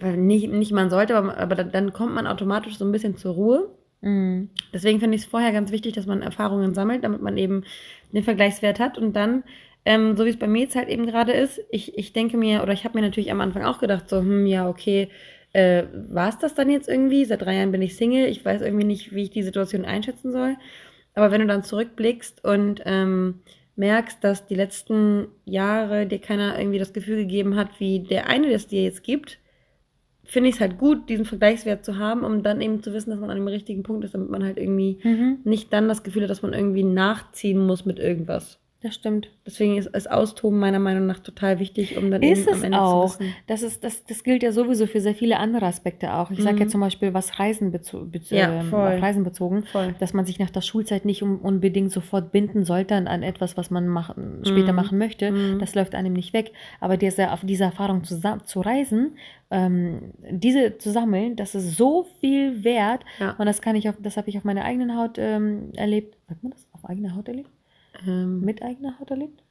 nicht, 0.00 0.50
nicht 0.50 0.72
man 0.72 0.90
sollte, 0.90 1.16
aber, 1.16 1.36
aber 1.38 1.54
dann, 1.56 1.72
dann 1.72 1.92
kommt 1.92 2.14
man 2.14 2.26
automatisch 2.26 2.78
so 2.78 2.84
ein 2.84 2.92
bisschen 2.92 3.16
zur 3.16 3.34
Ruhe. 3.34 3.70
Mhm. 4.00 4.50
Deswegen 4.72 5.00
finde 5.00 5.16
ich 5.16 5.22
es 5.22 5.28
vorher 5.28 5.52
ganz 5.52 5.72
wichtig, 5.72 5.94
dass 5.94 6.06
man 6.06 6.22
Erfahrungen 6.22 6.74
sammelt, 6.74 7.04
damit 7.04 7.20
man 7.20 7.36
eben 7.36 7.64
den 8.12 8.22
Vergleichswert 8.22 8.78
hat. 8.78 8.96
Und 8.98 9.14
dann, 9.16 9.42
ähm, 9.84 10.16
so 10.16 10.24
wie 10.24 10.30
es 10.30 10.38
bei 10.38 10.46
mir 10.46 10.62
jetzt 10.62 10.76
halt 10.76 10.88
eben 10.88 11.06
gerade 11.06 11.32
ist, 11.32 11.60
ich, 11.70 11.98
ich 11.98 12.12
denke 12.12 12.36
mir, 12.36 12.62
oder 12.62 12.72
ich 12.72 12.84
habe 12.84 12.96
mir 12.96 13.04
natürlich 13.04 13.30
am 13.30 13.40
Anfang 13.40 13.64
auch 13.64 13.80
gedacht, 13.80 14.08
so, 14.08 14.18
hm, 14.18 14.46
ja, 14.46 14.68
okay, 14.68 15.08
äh, 15.52 15.84
war 16.10 16.28
es 16.28 16.38
das 16.38 16.54
dann 16.54 16.70
jetzt 16.70 16.88
irgendwie? 16.88 17.24
Seit 17.24 17.42
drei 17.42 17.56
Jahren 17.56 17.72
bin 17.72 17.82
ich 17.82 17.96
Single, 17.96 18.26
ich 18.26 18.44
weiß 18.44 18.62
irgendwie 18.62 18.84
nicht, 18.84 19.14
wie 19.14 19.24
ich 19.24 19.30
die 19.30 19.42
Situation 19.42 19.84
einschätzen 19.84 20.30
soll. 20.32 20.56
Aber 21.18 21.32
wenn 21.32 21.40
du 21.40 21.48
dann 21.48 21.64
zurückblickst 21.64 22.44
und 22.44 22.80
ähm, 22.84 23.40
merkst, 23.74 24.22
dass 24.22 24.46
die 24.46 24.54
letzten 24.54 25.26
Jahre 25.44 26.06
dir 26.06 26.20
keiner 26.20 26.56
irgendwie 26.56 26.78
das 26.78 26.92
Gefühl 26.92 27.16
gegeben 27.16 27.56
hat, 27.56 27.80
wie 27.80 27.98
der 28.00 28.28
eine 28.28 28.50
das 28.52 28.68
dir 28.68 28.84
jetzt 28.84 29.02
gibt, 29.02 29.38
finde 30.22 30.48
ich 30.48 30.54
es 30.54 30.60
halt 30.60 30.78
gut, 30.78 31.08
diesen 31.08 31.24
Vergleichswert 31.24 31.84
zu 31.84 31.96
haben, 31.96 32.22
um 32.22 32.44
dann 32.44 32.60
eben 32.60 32.84
zu 32.84 32.92
wissen, 32.92 33.10
dass 33.10 33.18
man 33.18 33.30
an 33.30 33.36
dem 33.36 33.48
richtigen 33.48 33.82
Punkt 33.82 34.04
ist, 34.04 34.14
damit 34.14 34.30
man 34.30 34.44
halt 34.44 34.58
irgendwie 34.58 34.98
Mhm. 35.02 35.38
nicht 35.42 35.72
dann 35.72 35.88
das 35.88 36.04
Gefühl 36.04 36.22
hat, 36.22 36.30
dass 36.30 36.42
man 36.42 36.52
irgendwie 36.52 36.84
nachziehen 36.84 37.66
muss 37.66 37.84
mit 37.84 37.98
irgendwas. 37.98 38.60
Das 38.80 38.94
stimmt. 38.94 39.28
Deswegen 39.44 39.76
ist, 39.76 39.88
ist 39.88 40.08
Austoben 40.08 40.60
meiner 40.60 40.78
Meinung 40.78 41.06
nach 41.06 41.18
total 41.18 41.58
wichtig, 41.58 41.96
um 41.98 42.12
dann 42.12 42.22
Ist 42.22 42.42
eben 42.42 42.48
es 42.50 42.58
am 42.58 42.62
Ende 42.64 42.80
auch. 42.80 43.10
zu 43.16 43.18
wissen. 43.20 43.34
Das, 43.48 43.62
ist, 43.62 43.82
das, 43.82 44.04
das 44.04 44.22
gilt 44.22 44.44
ja 44.44 44.52
sowieso 44.52 44.86
für 44.86 45.00
sehr 45.00 45.16
viele 45.16 45.38
andere 45.40 45.66
Aspekte 45.66 46.14
auch. 46.14 46.30
Ich 46.30 46.40
sage 46.40 46.58
ja 46.60 46.64
Mhm. 46.66 46.68
zum 46.68 46.80
Beispiel, 46.82 47.12
was 47.12 47.40
Reisen, 47.40 47.72
bezo 47.72 48.04
bez 48.04 48.30
Ja, 48.30 48.62
voll. 48.62 48.94
auf 48.94 49.02
Reisen 49.02 49.24
bezogen, 49.24 49.64
Voll. 49.64 49.96
dass 49.98 50.14
man 50.14 50.26
sich 50.26 50.38
nach 50.38 50.50
der 50.50 50.60
Schulzeit 50.60 51.04
nicht 51.06 51.24
um, 51.24 51.40
unbedingt 51.40 51.90
sofort 51.90 52.30
binden 52.30 52.64
sollte 52.64 52.94
an, 52.94 53.24
etwas, 53.24 53.56
was 53.56 53.72
man 53.72 53.88
machen, 53.88 54.42
später 54.44 54.70
Mhm. 54.70 54.76
machen 54.76 54.98
möchte. 54.98 55.32
Mhm. 55.32 55.58
Das 55.58 55.74
läuft 55.74 55.96
einem 55.96 56.12
nicht 56.12 56.32
weg. 56.32 56.52
Aber 56.78 56.96
diese, 56.96 57.32
auf 57.32 57.40
diese 57.44 57.64
Erfahrung 57.64 58.04
zu, 58.04 58.20
zu 58.44 58.60
reisen, 58.60 59.16
ähm, 59.50 60.12
diese 60.30 60.78
zu 60.78 60.90
sammeln, 60.92 61.34
das 61.34 61.56
ist 61.56 61.76
so 61.76 62.06
viel 62.20 62.62
wert. 62.62 63.02
Ja. 63.18 63.34
Und 63.38 63.46
das 63.46 63.60
kann 63.60 63.74
ich 63.74 63.88
auf, 63.88 63.96
das 64.00 64.16
habe 64.16 64.28
ich 64.30 64.36
auf 64.38 64.44
meiner 64.44 64.62
eigenen 64.64 64.96
Haut 64.96 65.16
ähm, 65.18 65.72
erlebt. 65.74 66.16
Sagt 66.28 66.44
man 66.44 66.52
das? 66.52 66.64
Auf 66.70 66.84
eigener 66.84 67.16
Haut 67.16 67.26
erlebt? 67.26 67.50
Ähm, 68.06 68.40
Mit 68.40 68.62
eigener 68.62 68.98
Haut 68.98 69.10
erlebt? 69.10 69.42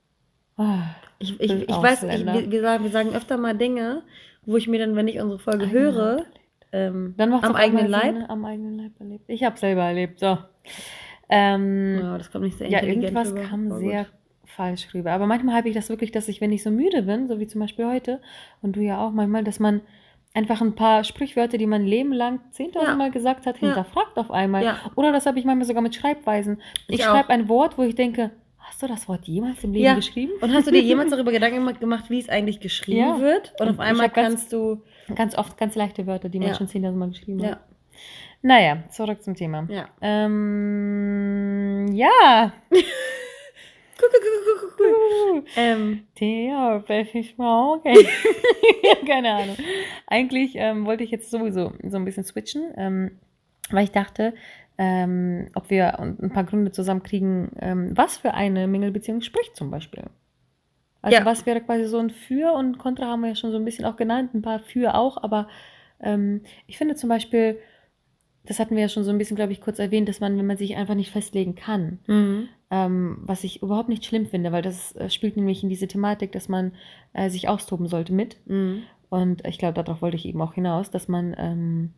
Ah, 0.58 0.96
ich 1.20 1.40
ich, 1.40 1.52
ich 1.52 1.70
weiß, 1.70 2.04
ich, 2.04 2.26
wir, 2.26 2.62
sagen, 2.62 2.84
wir 2.84 2.92
sagen 2.92 3.14
öfter 3.14 3.38
mal 3.38 3.56
Dinge, 3.56 4.04
wo 4.46 4.58
ich 4.58 4.68
mir 4.68 4.80
dann, 4.80 4.96
wenn 4.96 5.08
ich 5.08 5.20
unsere 5.20 5.40
Folge 5.40 5.66
Eigene 5.66 5.80
höre, 5.80 6.26
ähm, 6.72 7.14
Dann 7.18 7.32
am 7.34 7.56
eigenen 7.56 7.88
Leib. 7.88 8.04
Sinn, 8.04 8.18
ne? 8.20 8.30
Am 8.30 8.46
eigenen 8.46 8.78
Leib 8.78 9.00
erlebt. 9.00 9.26
Ich 9.28 9.44
habe 9.44 9.58
selber 9.58 9.84
erlebt. 9.84 10.20
So. 10.20 10.38
Ähm, 11.30 12.00
Ja, 12.02 12.18
das 12.18 12.32
kommt 12.32 12.46
nicht 12.46 12.58
sehr 12.58 12.70
ja, 12.70 12.82
irgendwas 12.84 13.32
rüber, 13.32 13.42
kam 13.42 13.72
aber 13.72 13.80
sehr 13.80 14.04
gut. 14.06 14.14
falsch 14.46 14.94
rüber. 14.94 15.12
Aber 15.12 15.28
manchmal 15.28 15.56
habe 15.56 15.70
ich 15.70 15.76
das 15.76 15.90
wirklich, 15.90 16.12
dass 16.12 16.28
ich, 16.28 16.42
wenn 16.42 16.52
ich 16.52 16.64
so 16.64 16.72
müde 16.72 17.04
bin, 17.04 17.28
so 17.28 17.40
wie 17.40 17.48
zum 17.48 17.62
Beispiel 17.62 17.86
heute, 17.86 18.22
und 18.62 18.76
du 18.76 18.82
ja 18.82 19.06
auch 19.06 19.12
manchmal, 19.12 19.44
dass 19.44 19.60
man 19.60 19.82
einfach 20.34 20.62
ein 20.62 20.76
paar 20.76 21.04
Sprichwörter, 21.04 21.58
die 21.58 21.66
man 21.68 21.86
Leben 21.86 22.14
lang 22.14 22.40
10.000 22.54 22.84
Ja. 22.84 22.96
Mal 22.96 23.12
gesagt 23.12 23.46
hat, 23.46 23.60
Ja. 23.60 23.68
hinterfragt 23.68 24.18
auf 24.18 24.30
einmal. 24.32 24.64
Ja. 24.64 24.78
Oder 24.96 25.12
das 25.12 25.26
habe 25.26 25.40
ich 25.40 25.46
manchmal 25.46 25.66
sogar 25.66 25.82
mit 25.82 25.96
Schreibweisen. 25.96 26.62
Ich, 26.88 27.00
Ich 27.00 27.06
schreibe 27.06 27.30
ein 27.30 27.50
Wort, 27.50 27.78
wo 27.78 27.84
ich 27.84 27.96
denke, 27.96 28.32
hast 28.60 28.84
du 28.84 28.88
das 28.88 29.08
Wort 29.08 29.26
jemals 29.28 29.64
im 29.64 29.72
Leben 29.74 29.86
Ja. 29.86 29.96
geschrieben? 29.96 30.34
Und 30.42 30.54
hast 30.54 30.68
du 30.68 30.72
dir 30.72 30.82
jemals 30.82 31.10
darüber 31.12 31.32
Gedanken 31.32 31.66
gemacht- 31.80 32.10
wie 32.10 32.20
es 32.20 32.30
eigentlich 32.30 32.60
geschrieben 32.60 33.00
Ja. 33.00 33.20
wird? 33.20 33.54
Und 33.60 33.68
Und 33.68 33.74
auf 33.76 33.80
einmal 33.80 34.08
hab 34.08 34.14
ganz- 34.14 34.36
kannst 34.36 34.54
du. 34.54 34.82
Ganz 35.16 35.38
oft 35.38 35.58
ganz 35.58 35.76
leichte 35.76 36.06
Wörter, 36.06 36.30
die 36.30 36.40
man 36.40 36.50
Ja. 36.50 36.54
schon 36.56 36.68
10.000 36.68 36.98
Mal 37.00 37.10
geschrieben 37.10 37.40
Ja, 37.40 37.52
hat. 37.52 37.60
Naja, 38.44 38.84
zurück 38.90 39.24
zum 39.24 39.34
Thema. 39.36 39.66
ja. 39.70 39.88
Ähm, 40.02 41.88
ja. 41.94 42.52
Ähm, 45.56 46.08
Theo, 46.16 46.84
welches 46.88 47.38
Mal? 47.38 47.76
Okay. 47.76 48.08
Keine 49.08 49.34
Ahnung. 49.34 49.58
Eigentlich 50.08 50.54
ähm, 50.56 50.86
wollte 50.86 51.04
ich 51.04 51.12
jetzt 51.12 51.32
sowieso 51.32 51.74
so 51.84 51.98
ein 51.98 52.06
bisschen 52.06 52.24
switchen, 52.24 52.74
ähm, 52.78 53.12
weil 53.70 53.86
ich 53.86 53.92
dachte, 53.92 54.34
ähm, 54.78 55.50
ob 55.56 55.70
wir 55.70 56.00
ein 56.00 56.32
paar 56.32 56.44
Gründe 56.44 56.72
zusammenkriegen, 56.72 57.52
ähm, 57.60 57.92
was 57.96 58.18
für 58.18 58.34
eine 58.34 58.68
Mingelbeziehung 58.68 59.22
spricht 59.22 59.56
zum 59.56 59.72
Beispiel. 59.72 60.04
Also 61.02 61.18
Ja. 61.18 61.26
was 61.26 61.46
wäre 61.46 61.62
quasi 61.62 61.86
so 61.86 61.98
ein 61.98 62.10
Für 62.10 62.54
und 62.54 62.78
Contra 62.78 63.06
haben 63.08 63.22
wir 63.22 63.30
ja 63.30 63.36
schon 63.36 63.52
so 63.52 63.58
ein 63.58 63.66
bisschen 63.66 63.86
auch 63.86 63.96
genannt, 63.96 64.34
ein 64.34 64.42
paar 64.42 64.60
Für 64.60 64.96
auch, 64.96 65.22
aber 65.22 65.48
ähm, 66.02 66.42
ich 66.68 66.78
finde 66.78 66.96
zum 66.96 67.10
Beispiel, 67.10 67.60
das 68.46 68.60
hatten 68.60 68.76
wir 68.76 68.84
ja 68.84 68.90
schon 68.90 69.04
so 69.04 69.12
ein 69.12 69.18
bisschen, 69.18 69.36
glaube 69.36 69.52
ich, 69.52 69.62
kurz 69.62 69.80
erwähnt, 69.80 70.08
dass 70.10 70.20
man, 70.20 70.38
wenn 70.38 70.46
man 70.46 70.58
sich 70.58 70.76
einfach 70.76 70.96
nicht 70.96 71.12
festlegen 71.12 71.56
kann, 71.56 72.00
mhm. 72.08 72.50
Ähm, 72.70 73.18
was 73.22 73.44
ich 73.44 73.62
überhaupt 73.62 73.90
nicht 73.90 74.06
schlimm 74.06 74.26
finde, 74.26 74.52
weil 74.52 74.62
das 74.62 74.96
äh, 74.96 75.10
spielt 75.10 75.38
nämlich 75.38 75.64
in 75.64 75.70
diese 75.70 75.88
Thematik, 75.88 76.32
dass 76.32 76.50
man 76.50 76.74
äh, 77.14 77.30
sich 77.30 77.48
austoben 77.48 77.88
sollte 77.88 78.14
mit. 78.14 78.38
Mhm. 78.46 78.84
Und 79.10 79.46
ich 79.48 79.58
glaube, 79.58 79.82
darauf 79.82 80.02
wollte 80.02 80.18
ich 80.18 80.26
eben 80.26 80.42
auch 80.42 80.54
hinaus, 80.54 80.92
dass 80.92 81.08
man 81.08 81.34
ähm, 81.38 81.94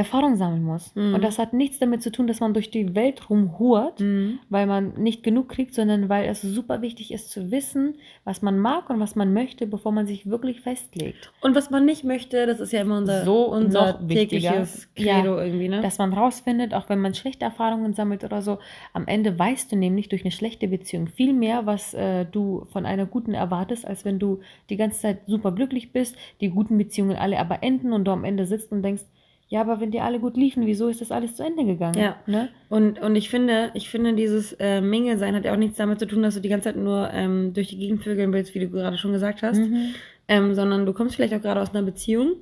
Erfahrung 0.00 0.36
sammeln 0.36 0.62
muss. 0.62 0.94
Mhm. 0.94 1.14
Und 1.14 1.22
das 1.24 1.38
hat 1.38 1.52
nichts 1.52 1.78
damit 1.78 2.02
zu 2.02 2.10
tun, 2.12 2.26
dass 2.26 2.40
man 2.40 2.52
durch 2.54 2.70
die 2.70 2.94
Welt 2.94 3.30
rumhurt, 3.30 4.00
Mhm. 4.00 4.38
weil 4.48 4.66
man 4.66 4.94
nicht 4.94 5.22
genug 5.22 5.48
kriegt, 5.48 5.74
sondern 5.74 6.08
weil 6.08 6.28
es 6.28 6.42
super 6.42 6.82
wichtig 6.82 7.12
ist 7.12 7.30
zu 7.30 7.50
wissen, 7.50 7.94
was 8.24 8.42
man 8.42 8.58
mag 8.58 8.90
und 8.90 9.00
was 9.00 9.16
man 9.16 9.32
möchte, 9.32 9.66
bevor 9.66 9.92
man 9.92 10.06
sich 10.06 10.28
wirklich 10.28 10.60
festlegt. 10.60 11.32
Und 11.40 11.54
was 11.54 11.70
man 11.70 11.84
nicht 11.84 12.04
möchte, 12.04 12.46
das 12.46 12.60
ist 12.60 12.72
ja 12.72 12.80
immer 12.80 12.98
unser, 12.98 13.24
So 13.24 13.46
unser 13.52 13.98
tägliches 14.06 14.88
Ja, 14.96 15.20
Credo 15.20 15.38
irgendwie, 15.38 15.68
ne? 15.68 15.80
Dass 15.80 15.98
man 15.98 16.12
rausfindet, 16.12 16.74
auch 16.74 16.88
wenn 16.88 17.00
man 17.00 17.14
schlechte 17.14 17.44
Erfahrungen 17.44 17.94
sammelt 17.94 18.24
oder 18.24 18.42
so, 18.42 18.58
am 18.92 19.06
Ende 19.06 19.38
weißt 19.38 19.72
du 19.72 19.76
nämlich 19.76 20.08
durch 20.08 20.22
eine 20.24 20.32
schlechte 20.32 20.68
Beziehung 20.68 21.06
viel 21.08 21.32
mehr, 21.32 21.66
was 21.66 21.94
äh, 21.94 22.24
du 22.24 22.66
von 22.72 22.86
einer 22.86 23.06
guten 23.06 23.34
erwartest, 23.34 23.86
als 23.86 24.04
wenn 24.04 24.18
du 24.18 24.40
die 24.68 24.76
ganze 24.76 25.00
Zeit 25.00 25.18
super 25.26 25.52
glücklich 25.52 25.92
bist, 25.92 26.16
die 26.40 26.48
guten 26.50 26.78
Beziehungen 26.78 27.16
alle 27.16 27.38
aber 27.38 27.62
enden 27.62 27.92
und 27.92 28.04
du 28.04 28.10
am 28.10 28.24
Ende 28.24 28.46
sitzt 28.46 28.72
und 28.72 28.82
denkst, 28.82 29.02
ja, 29.50 29.60
aber 29.62 29.80
wenn 29.80 29.90
die 29.90 30.00
alle 30.00 30.20
gut 30.20 30.36
liefen, 30.36 30.64
wieso 30.64 30.86
ist 30.88 31.00
das 31.00 31.10
alles 31.10 31.34
zu 31.34 31.42
Ende 31.42 31.64
gegangen? 31.64 31.98
Ja. 31.98 32.16
Ne? 32.26 32.48
Und, 32.68 33.00
und 33.00 33.16
ich 33.16 33.28
finde, 33.28 33.70
ich 33.74 33.90
finde, 33.90 34.14
dieses 34.14 34.52
äh, 34.60 34.80
Mingle-Sein 34.80 35.34
hat 35.34 35.44
ja 35.44 35.52
auch 35.52 35.56
nichts 35.58 35.76
damit 35.76 35.98
zu 35.98 36.06
tun, 36.06 36.22
dass 36.22 36.34
du 36.36 36.40
die 36.40 36.48
ganze 36.48 36.68
Zeit 36.68 36.76
nur 36.76 37.10
ähm, 37.12 37.52
durch 37.52 37.66
die 37.66 37.76
Gegend 37.78 38.04
vögeln 38.04 38.32
willst, 38.32 38.54
wie 38.54 38.60
du 38.60 38.70
gerade 38.70 38.96
schon 38.96 39.12
gesagt 39.12 39.42
hast. 39.42 39.58
Mhm. 39.58 39.94
ähm, 40.28 40.54
sondern 40.54 40.86
du 40.86 40.92
kommst 40.92 41.16
vielleicht 41.16 41.34
auch 41.34 41.42
gerade 41.42 41.60
aus 41.60 41.74
einer 41.74 41.82
Beziehung 41.82 42.36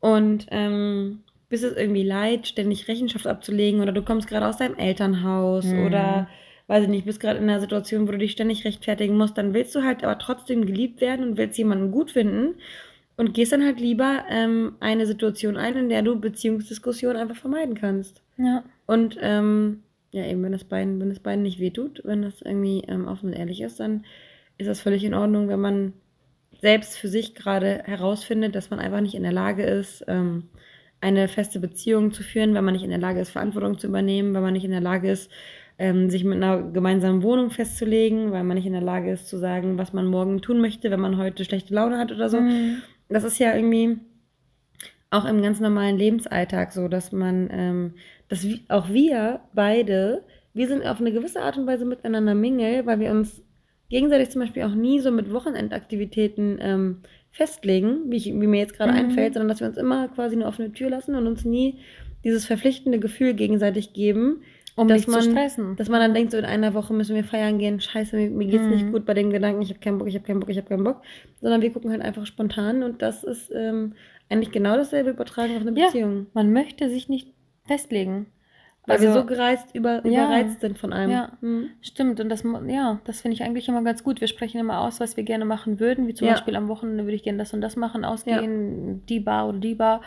und 0.00 0.46
ähm, 0.50 1.20
bist 1.50 1.62
es 1.62 1.76
irgendwie 1.76 2.04
leid, 2.04 2.46
ständig 2.46 2.88
Rechenschaft 2.88 3.26
abzulegen 3.26 3.82
oder 3.82 3.92
du 3.92 4.00
kommst 4.02 4.26
gerade 4.26 4.46
aus 4.46 4.56
deinem 4.56 4.76
Elternhaus 4.76 5.66
Mhm. 5.66 5.86
oder 5.86 6.26
weiß 6.68 6.84
ich 6.84 6.88
nicht, 6.88 7.04
bist 7.04 7.20
gerade 7.20 7.38
in 7.38 7.50
einer 7.50 7.60
Situation, 7.60 8.08
wo 8.08 8.12
du 8.12 8.18
dich 8.18 8.32
ständig 8.32 8.64
rechtfertigen 8.64 9.16
musst, 9.18 9.36
dann 9.36 9.52
willst 9.52 9.74
du 9.74 9.82
halt 9.82 10.04
aber 10.04 10.16
trotzdem 10.18 10.64
geliebt 10.64 11.02
werden 11.02 11.30
und 11.30 11.36
willst 11.36 11.58
jemanden 11.58 11.90
gut 11.90 12.12
finden 12.12 12.54
und 13.20 13.34
gehst 13.34 13.52
dann 13.52 13.62
halt 13.62 13.78
lieber 13.78 14.24
ähm, 14.30 14.76
eine 14.80 15.04
Situation 15.04 15.58
ein, 15.58 15.76
in 15.76 15.88
der 15.90 16.00
du 16.00 16.18
Beziehungsdiskussionen 16.18 17.18
einfach 17.18 17.36
vermeiden 17.36 17.74
kannst. 17.74 18.22
Ja. 18.38 18.64
Und 18.86 19.18
ähm, 19.20 19.82
ja, 20.10 20.24
eben, 20.24 20.42
wenn 20.42 20.52
das 20.52 20.64
beiden, 20.64 20.98
wenn 20.98 21.10
das 21.10 21.20
beiden 21.20 21.42
nicht 21.42 21.60
wehtut, 21.60 22.00
wenn 22.04 22.22
das 22.22 22.40
irgendwie 22.40 22.82
ähm, 22.88 23.06
offen 23.06 23.26
und 23.26 23.32
ehrlich 23.34 23.60
ist, 23.60 23.78
dann 23.78 24.06
ist 24.56 24.68
das 24.68 24.80
völlig 24.80 25.04
in 25.04 25.12
Ordnung, 25.12 25.48
wenn 25.48 25.60
man 25.60 25.92
selbst 26.62 26.96
für 26.96 27.08
sich 27.08 27.34
gerade 27.34 27.82
herausfindet, 27.84 28.54
dass 28.54 28.70
man 28.70 28.78
einfach 28.78 29.02
nicht 29.02 29.14
in 29.14 29.22
der 29.22 29.32
Lage 29.32 29.64
ist, 29.64 30.02
ähm, 30.08 30.44
eine 31.02 31.28
feste 31.28 31.60
Beziehung 31.60 32.12
zu 32.12 32.22
führen, 32.22 32.54
wenn 32.54 32.64
man 32.64 32.72
nicht 32.72 32.84
in 32.84 32.90
der 32.90 32.98
Lage 32.98 33.20
ist, 33.20 33.28
Verantwortung 33.28 33.78
zu 33.78 33.86
übernehmen, 33.86 34.32
wenn 34.32 34.42
man 34.42 34.54
nicht 34.54 34.64
in 34.64 34.70
der 34.70 34.80
Lage 34.80 35.10
ist, 35.10 35.30
ähm, 35.78 36.08
sich 36.08 36.24
mit 36.24 36.36
einer 36.36 36.62
gemeinsamen 36.62 37.22
Wohnung 37.22 37.50
festzulegen, 37.50 38.32
weil 38.32 38.44
man 38.44 38.56
nicht 38.56 38.66
in 38.66 38.72
der 38.72 38.80
Lage 38.80 39.10
ist 39.12 39.28
zu 39.28 39.36
sagen, 39.36 39.76
was 39.76 39.92
man 39.92 40.06
morgen 40.06 40.40
tun 40.40 40.62
möchte, 40.62 40.90
wenn 40.90 41.00
man 41.00 41.18
heute 41.18 41.44
schlechte 41.44 41.74
Laune 41.74 41.98
hat 41.98 42.12
oder 42.12 42.30
so. 42.30 42.40
Mhm. 42.40 42.80
Das 43.10 43.24
ist 43.24 43.38
ja 43.38 43.54
irgendwie 43.54 43.98
auch 45.10 45.24
im 45.24 45.42
ganz 45.42 45.60
normalen 45.60 45.98
Lebensalltag 45.98 46.72
so, 46.72 46.88
dass 46.88 47.12
man, 47.12 47.48
ähm, 47.52 47.94
dass 48.28 48.46
auch 48.68 48.88
wir 48.90 49.40
beide, 49.52 50.22
wir 50.54 50.68
sind 50.68 50.86
auf 50.86 51.00
eine 51.00 51.12
gewisse 51.12 51.42
Art 51.42 51.58
und 51.58 51.66
Weise 51.66 51.84
miteinander 51.84 52.34
Mingle, 52.34 52.86
weil 52.86 53.00
wir 53.00 53.10
uns 53.10 53.42
gegenseitig 53.88 54.30
zum 54.30 54.42
Beispiel 54.42 54.62
auch 54.62 54.74
nie 54.74 55.00
so 55.00 55.10
mit 55.10 55.32
Wochenendaktivitäten 55.32 56.58
ähm, 56.60 56.98
festlegen, 57.32 58.10
wie, 58.10 58.16
ich, 58.16 58.26
wie 58.26 58.46
mir 58.46 58.60
jetzt 58.60 58.74
gerade 58.74 58.92
Mhm. 58.92 58.98
einfällt, 58.98 59.34
sondern 59.34 59.48
dass 59.48 59.60
wir 59.60 59.66
uns 59.66 59.76
immer 59.76 60.08
quasi 60.08 60.36
eine 60.36 60.46
offene 60.46 60.72
Tür 60.72 60.90
lassen 60.90 61.16
und 61.16 61.26
uns 61.26 61.44
nie 61.44 61.78
dieses 62.22 62.46
verpflichtende 62.46 62.98
Gefühl 63.00 63.34
gegenseitig 63.34 63.92
geben, 63.92 64.42
Um 64.76 64.88
dass 64.88 64.98
nicht 64.98 65.08
man, 65.08 65.22
zu 65.22 65.30
stressen. 65.30 65.76
dass 65.76 65.88
man 65.88 66.00
dann 66.00 66.14
denkt, 66.14 66.30
so 66.32 66.38
in 66.38 66.44
einer 66.44 66.74
Woche 66.74 66.92
müssen 66.94 67.14
wir 67.14 67.24
feiern 67.24 67.58
gehen, 67.58 67.80
scheiße, 67.80 68.16
mir, 68.16 68.30
mir 68.30 68.46
geht's 68.46 68.64
nicht 68.64 68.86
Mhm. 68.86 68.92
gut 68.92 69.04
bei 69.04 69.14
dem 69.14 69.30
Gedanken, 69.30 69.62
ich 69.62 69.70
habe 69.70 69.80
keinen 69.80 69.98
Bock, 69.98 70.08
ich 70.08 70.14
habe 70.14 70.24
keinen 70.24 70.40
Bock, 70.40 70.48
ich 70.48 70.56
habe 70.56 70.68
keinen 70.68 70.84
Bock, 70.84 71.02
sondern 71.40 71.60
wir 71.62 71.72
gucken 71.72 71.90
halt 71.90 72.02
einfach 72.02 72.24
spontan 72.26 72.82
und 72.82 73.02
das 73.02 73.24
ist 73.24 73.50
ähm, 73.54 73.94
eigentlich 74.28 74.52
genau 74.52 74.76
dasselbe 74.76 75.10
übertragen 75.10 75.54
auf 75.56 75.62
eine 75.62 75.78
Ja. 75.78 75.86
Beziehung. 75.86 76.26
Man 76.34 76.52
möchte 76.52 76.88
sich 76.88 77.08
nicht 77.08 77.32
festlegen. 77.66 78.26
Weil 78.90 79.00
wir 79.00 79.08
Also- 79.08 79.20
so 79.20 79.26
gereizt, 79.26 79.68
über, 79.74 80.06
Ja. 80.06 80.24
überreizt 80.26 80.60
sind 80.60 80.78
von 80.78 80.92
allem. 80.92 81.10
Ja. 81.10 81.32
Mhm. 81.40 81.70
Stimmt, 81.80 82.20
und 82.20 82.28
das, 82.28 82.44
ja, 82.68 83.00
das 83.04 83.20
finde 83.22 83.34
ich 83.34 83.42
eigentlich 83.42 83.68
immer 83.68 83.82
ganz 83.82 84.04
gut. 84.04 84.20
Wir 84.20 84.28
sprechen 84.28 84.58
immer 84.60 84.80
aus, 84.80 85.00
was 85.00 85.16
wir 85.16 85.24
gerne 85.24 85.44
machen 85.44 85.80
würden, 85.80 86.06
wie 86.06 86.14
zum 86.14 86.26
Ja. 86.26 86.34
Beispiel 86.34 86.56
am 86.56 86.68
Wochenende 86.68 87.04
würde 87.04 87.14
ich 87.16 87.22
gerne 87.22 87.38
das 87.38 87.52
und 87.54 87.60
das 87.60 87.76
machen, 87.76 88.04
ausgehen, 88.04 89.02
die 89.08 89.20
Bar 89.20 89.48
oder 89.48 89.58
die 89.58 89.74
Bar. 89.74 90.00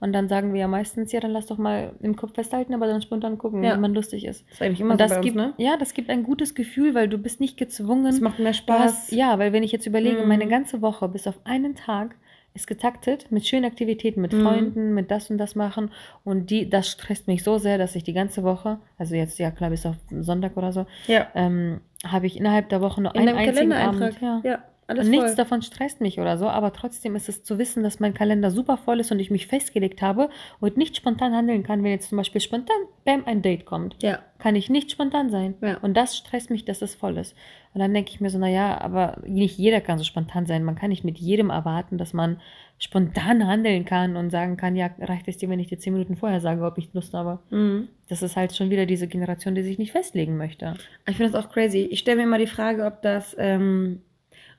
Und 0.00 0.12
dann 0.12 0.28
sagen 0.28 0.52
wir 0.52 0.60
ja 0.60 0.68
meistens, 0.68 1.12
ja, 1.12 1.20
dann 1.20 1.30
lass 1.32 1.46
doch 1.46 1.58
mal 1.58 1.92
im 2.00 2.16
Kopf 2.16 2.34
festhalten, 2.34 2.74
aber 2.74 2.86
dann 2.86 3.02
spontan 3.02 3.38
gucken, 3.38 3.62
wie 3.62 3.76
man 3.76 3.94
lustig 3.94 4.24
ist. 4.24 4.44
das 4.46 4.54
ist 4.54 4.62
eigentlich 4.62 4.80
immer 4.80 4.92
Und 4.92 4.98
so 5.00 5.04
das 5.06 5.16
uns, 5.16 5.24
gibt, 5.24 5.36
ne? 5.36 5.52
ja, 5.56 5.76
das 5.76 5.94
gibt 5.94 6.10
ein 6.10 6.22
gutes 6.22 6.54
Gefühl, 6.54 6.94
weil 6.94 7.08
du 7.08 7.18
bist 7.18 7.40
nicht 7.40 7.56
gezwungen. 7.56 8.06
Es 8.06 8.20
macht 8.20 8.38
mehr 8.38 8.52
Spaß. 8.52 8.80
hast, 8.82 9.12
ja, 9.12 9.38
weil 9.38 9.52
wenn 9.52 9.62
ich 9.62 9.72
jetzt 9.72 9.86
überlege, 9.86 10.22
Mhm. 10.22 10.28
meine 10.28 10.46
ganze 10.46 10.82
Woche 10.82 11.08
bis 11.08 11.26
auf 11.26 11.38
einen 11.44 11.74
Tag 11.74 12.16
ist 12.56 12.66
getaktet 12.66 13.30
mit 13.30 13.46
schönen 13.46 13.64
Aktivitäten, 13.66 14.20
mit 14.20 14.32
Mhm. 14.32 14.42
Freunden, 14.42 14.94
mit 14.94 15.10
das 15.10 15.30
und 15.30 15.38
das 15.38 15.54
machen. 15.54 15.90
Und 16.24 16.50
die, 16.50 16.68
das 16.68 16.88
stresst 16.88 17.28
mich 17.28 17.44
so 17.44 17.58
sehr, 17.58 17.78
dass 17.78 17.94
ich 17.94 18.02
die 18.02 18.12
ganze 18.14 18.42
Woche, 18.42 18.78
also 18.98 19.14
jetzt 19.14 19.38
ja 19.38 19.50
klar 19.52 19.70
bis 19.70 19.86
auf 19.86 19.94
Sonntag 20.10 20.56
oder 20.56 20.72
so, 20.72 20.86
ja. 21.06 21.28
ähm, 21.34 21.80
habe 22.04 22.26
ich 22.26 22.36
innerhalb 22.36 22.68
der 22.68 22.80
Woche 22.80 23.00
nur 23.00 23.14
In 23.14 23.28
einen 23.28 23.36
einzigen. 23.36 23.72
Abend. 23.72 24.20
Ja. 24.20 24.40
Ja. 24.44 24.58
Alles 24.88 25.08
Nichts 25.08 25.26
voll. 25.26 25.34
davon 25.34 25.62
stresst 25.62 26.00
mich 26.00 26.20
oder 26.20 26.38
so, 26.38 26.48
aber 26.48 26.72
trotzdem 26.72 27.16
ist 27.16 27.28
es 27.28 27.42
zu 27.42 27.58
wissen, 27.58 27.82
dass 27.82 27.98
mein 27.98 28.14
Kalender 28.14 28.50
super 28.52 28.76
voll 28.76 29.00
ist 29.00 29.10
und 29.10 29.18
ich 29.18 29.30
mich 29.30 29.48
festgelegt 29.48 30.00
habe 30.00 30.28
und 30.60 30.76
nicht 30.76 30.96
spontan 30.96 31.34
handeln 31.34 31.64
kann, 31.64 31.82
wenn 31.82 31.90
jetzt 31.90 32.08
zum 32.08 32.18
Beispiel 32.18 32.40
spontan, 32.40 32.76
bam, 33.04 33.24
ein 33.26 33.42
Date 33.42 33.64
kommt. 33.66 33.96
Ja. 34.02 34.20
Kann 34.38 34.54
ich 34.54 34.70
nicht 34.70 34.92
spontan 34.92 35.30
sein. 35.30 35.54
Ja. 35.60 35.78
Und 35.78 35.96
das 35.96 36.16
stresst 36.16 36.50
mich, 36.50 36.64
dass 36.64 36.82
es 36.82 36.94
voll 36.94 37.18
ist. 37.18 37.34
Und 37.74 37.80
dann 37.80 37.92
denke 37.92 38.10
ich 38.10 38.20
mir 38.20 38.30
so, 38.30 38.38
naja, 38.38 38.80
aber 38.80 39.20
nicht 39.26 39.58
jeder 39.58 39.80
kann 39.80 39.98
so 39.98 40.04
spontan 40.04 40.46
sein. 40.46 40.62
Man 40.64 40.76
kann 40.76 40.90
nicht 40.90 41.04
mit 41.04 41.18
jedem 41.18 41.50
erwarten, 41.50 41.98
dass 41.98 42.12
man 42.12 42.40
spontan 42.78 43.46
handeln 43.46 43.84
kann 43.84 44.16
und 44.16 44.30
sagen 44.30 44.56
kann, 44.56 44.76
ja, 44.76 44.90
reicht 44.98 45.28
es 45.28 45.38
dir, 45.38 45.48
wenn 45.48 45.60
ich 45.60 45.68
dir 45.68 45.78
zehn 45.78 45.94
Minuten 45.94 46.16
vorher 46.16 46.40
sage, 46.40 46.64
ob 46.64 46.78
ich 46.78 46.92
Lust 46.92 47.12
habe. 47.12 47.40
Mhm. 47.50 47.88
Das 48.08 48.22
ist 48.22 48.36
halt 48.36 48.54
schon 48.54 48.70
wieder 48.70 48.86
diese 48.86 49.08
Generation, 49.08 49.54
die 49.54 49.62
sich 49.62 49.78
nicht 49.78 49.92
festlegen 49.92 50.36
möchte. 50.36 50.74
Ich 51.08 51.16
finde 51.16 51.32
das 51.32 51.44
auch 51.44 51.50
crazy. 51.50 51.88
Ich 51.90 51.98
stelle 51.98 52.18
mir 52.18 52.22
immer 52.24 52.38
die 52.38 52.46
Frage, 52.46 52.84
ob 52.84 53.02
das, 53.02 53.34
ähm, 53.38 54.02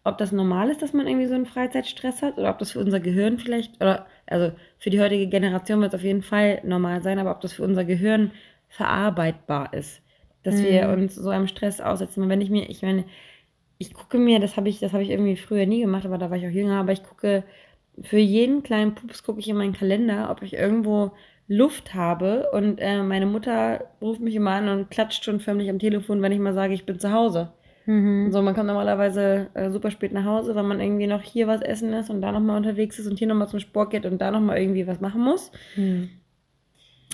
ob 0.08 0.18
das 0.18 0.32
normal 0.32 0.70
ist, 0.70 0.82
dass 0.82 0.94
man 0.94 1.08
irgendwie 1.08 1.28
so 1.28 1.36
einen 1.36 1.46
Freizeitstress 1.46 2.22
hat 2.22 2.38
oder 2.38 2.50
ob 2.50 2.60
das 2.60 2.72
für 2.72 2.80
unser 2.80 3.00
Gehirn 3.00 3.38
vielleicht, 3.40 3.76
oder 3.82 4.08
also 4.26 4.52
für 4.80 4.90
die 4.90 5.00
heutige 5.00 5.28
Generation 5.28 5.82
wird 5.82 5.94
es 5.94 6.00
auf 6.00 6.04
jeden 6.04 6.24
Fall 6.24 6.62
normal 6.64 7.02
sein, 7.02 7.20
aber 7.20 7.32
ob 7.32 7.42
das 7.42 7.54
für 7.54 7.64
unser 7.64 7.86
Gehirn 7.86 8.32
verarbeitbar 8.70 9.74
ist 9.74 10.02
dass 10.48 10.56
mhm. 10.56 10.64
wir 10.64 10.90
uns 10.90 11.16
so 11.16 11.30
einem 11.30 11.48
Stress 11.48 11.82
aussetzen. 11.82 12.24
Und 12.24 12.30
wenn 12.30 12.40
ich 12.40 12.50
mir, 12.50 12.70
ich 12.70 12.82
meine, 12.82 13.04
ich 13.80 13.94
gucke 13.94 14.18
mir, 14.18 14.40
das 14.40 14.56
habe 14.56 14.70
ich, 14.70 14.80
das 14.80 14.94
habe 14.94 15.04
ich 15.04 15.10
irgendwie 15.10 15.36
früher 15.36 15.66
nie 15.66 15.82
gemacht, 15.82 16.06
aber 16.06 16.18
da 16.18 16.30
war 16.30 16.38
ich 16.38 16.48
auch 16.48 16.52
jünger, 16.52 16.80
aber 16.80 16.94
ich 16.94 17.04
gucke 17.04 17.44
für 18.02 18.18
jeden 18.18 18.64
kleinen 18.64 18.96
Pups 18.96 19.24
gucke 19.24 19.40
ich 19.40 19.50
in 19.50 19.58
meinen 19.58 19.74
Kalender, 19.74 20.30
ob 20.32 20.44
ich 20.44 20.54
irgendwo 20.54 21.12
Luft 21.50 21.96
habe 21.96 22.50
und 22.52 22.78
äh, 22.78 23.04
meine 23.04 23.26
Mutter 23.26 23.90
ruft 24.02 24.22
mich 24.22 24.36
immer 24.36 24.52
an 24.52 24.70
und 24.70 24.90
klatscht 24.90 25.26
schon 25.26 25.42
förmlich 25.42 25.70
am 25.70 25.80
Telefon, 25.80 26.22
wenn 26.22 26.32
ich 26.32 26.40
mal 26.40 26.54
sage, 26.54 26.74
ich 26.74 26.86
bin 26.86 27.00
zu 27.00 27.12
Hause. 27.12 27.52
Mhm. 27.88 28.32
So, 28.32 28.42
man 28.42 28.54
kommt 28.54 28.68
normalerweise 28.68 29.48
äh, 29.54 29.72
super 29.72 29.92
spät 29.92 30.12
nach 30.12 30.26
Hause, 30.26 30.54
weil 30.56 30.64
man 30.64 30.82
irgendwie 30.82 31.08
noch 31.08 31.22
hier 31.22 31.48
was 31.48 31.62
essen 31.62 31.94
ist 31.94 32.10
und 32.10 32.22
da 32.22 32.32
nochmal 32.32 32.58
unterwegs 32.58 33.00
ist 33.00 33.08
und 33.08 33.18
hier 33.18 33.28
nochmal 33.28 33.48
zum 33.48 33.62
Sport 33.62 33.92
geht 33.92 34.06
und 34.06 34.20
da 34.20 34.30
nochmal 34.30 34.60
irgendwie 34.60 34.86
was 34.86 35.00
machen 35.00 35.22
muss. 35.22 35.52
Mhm. 35.76 36.10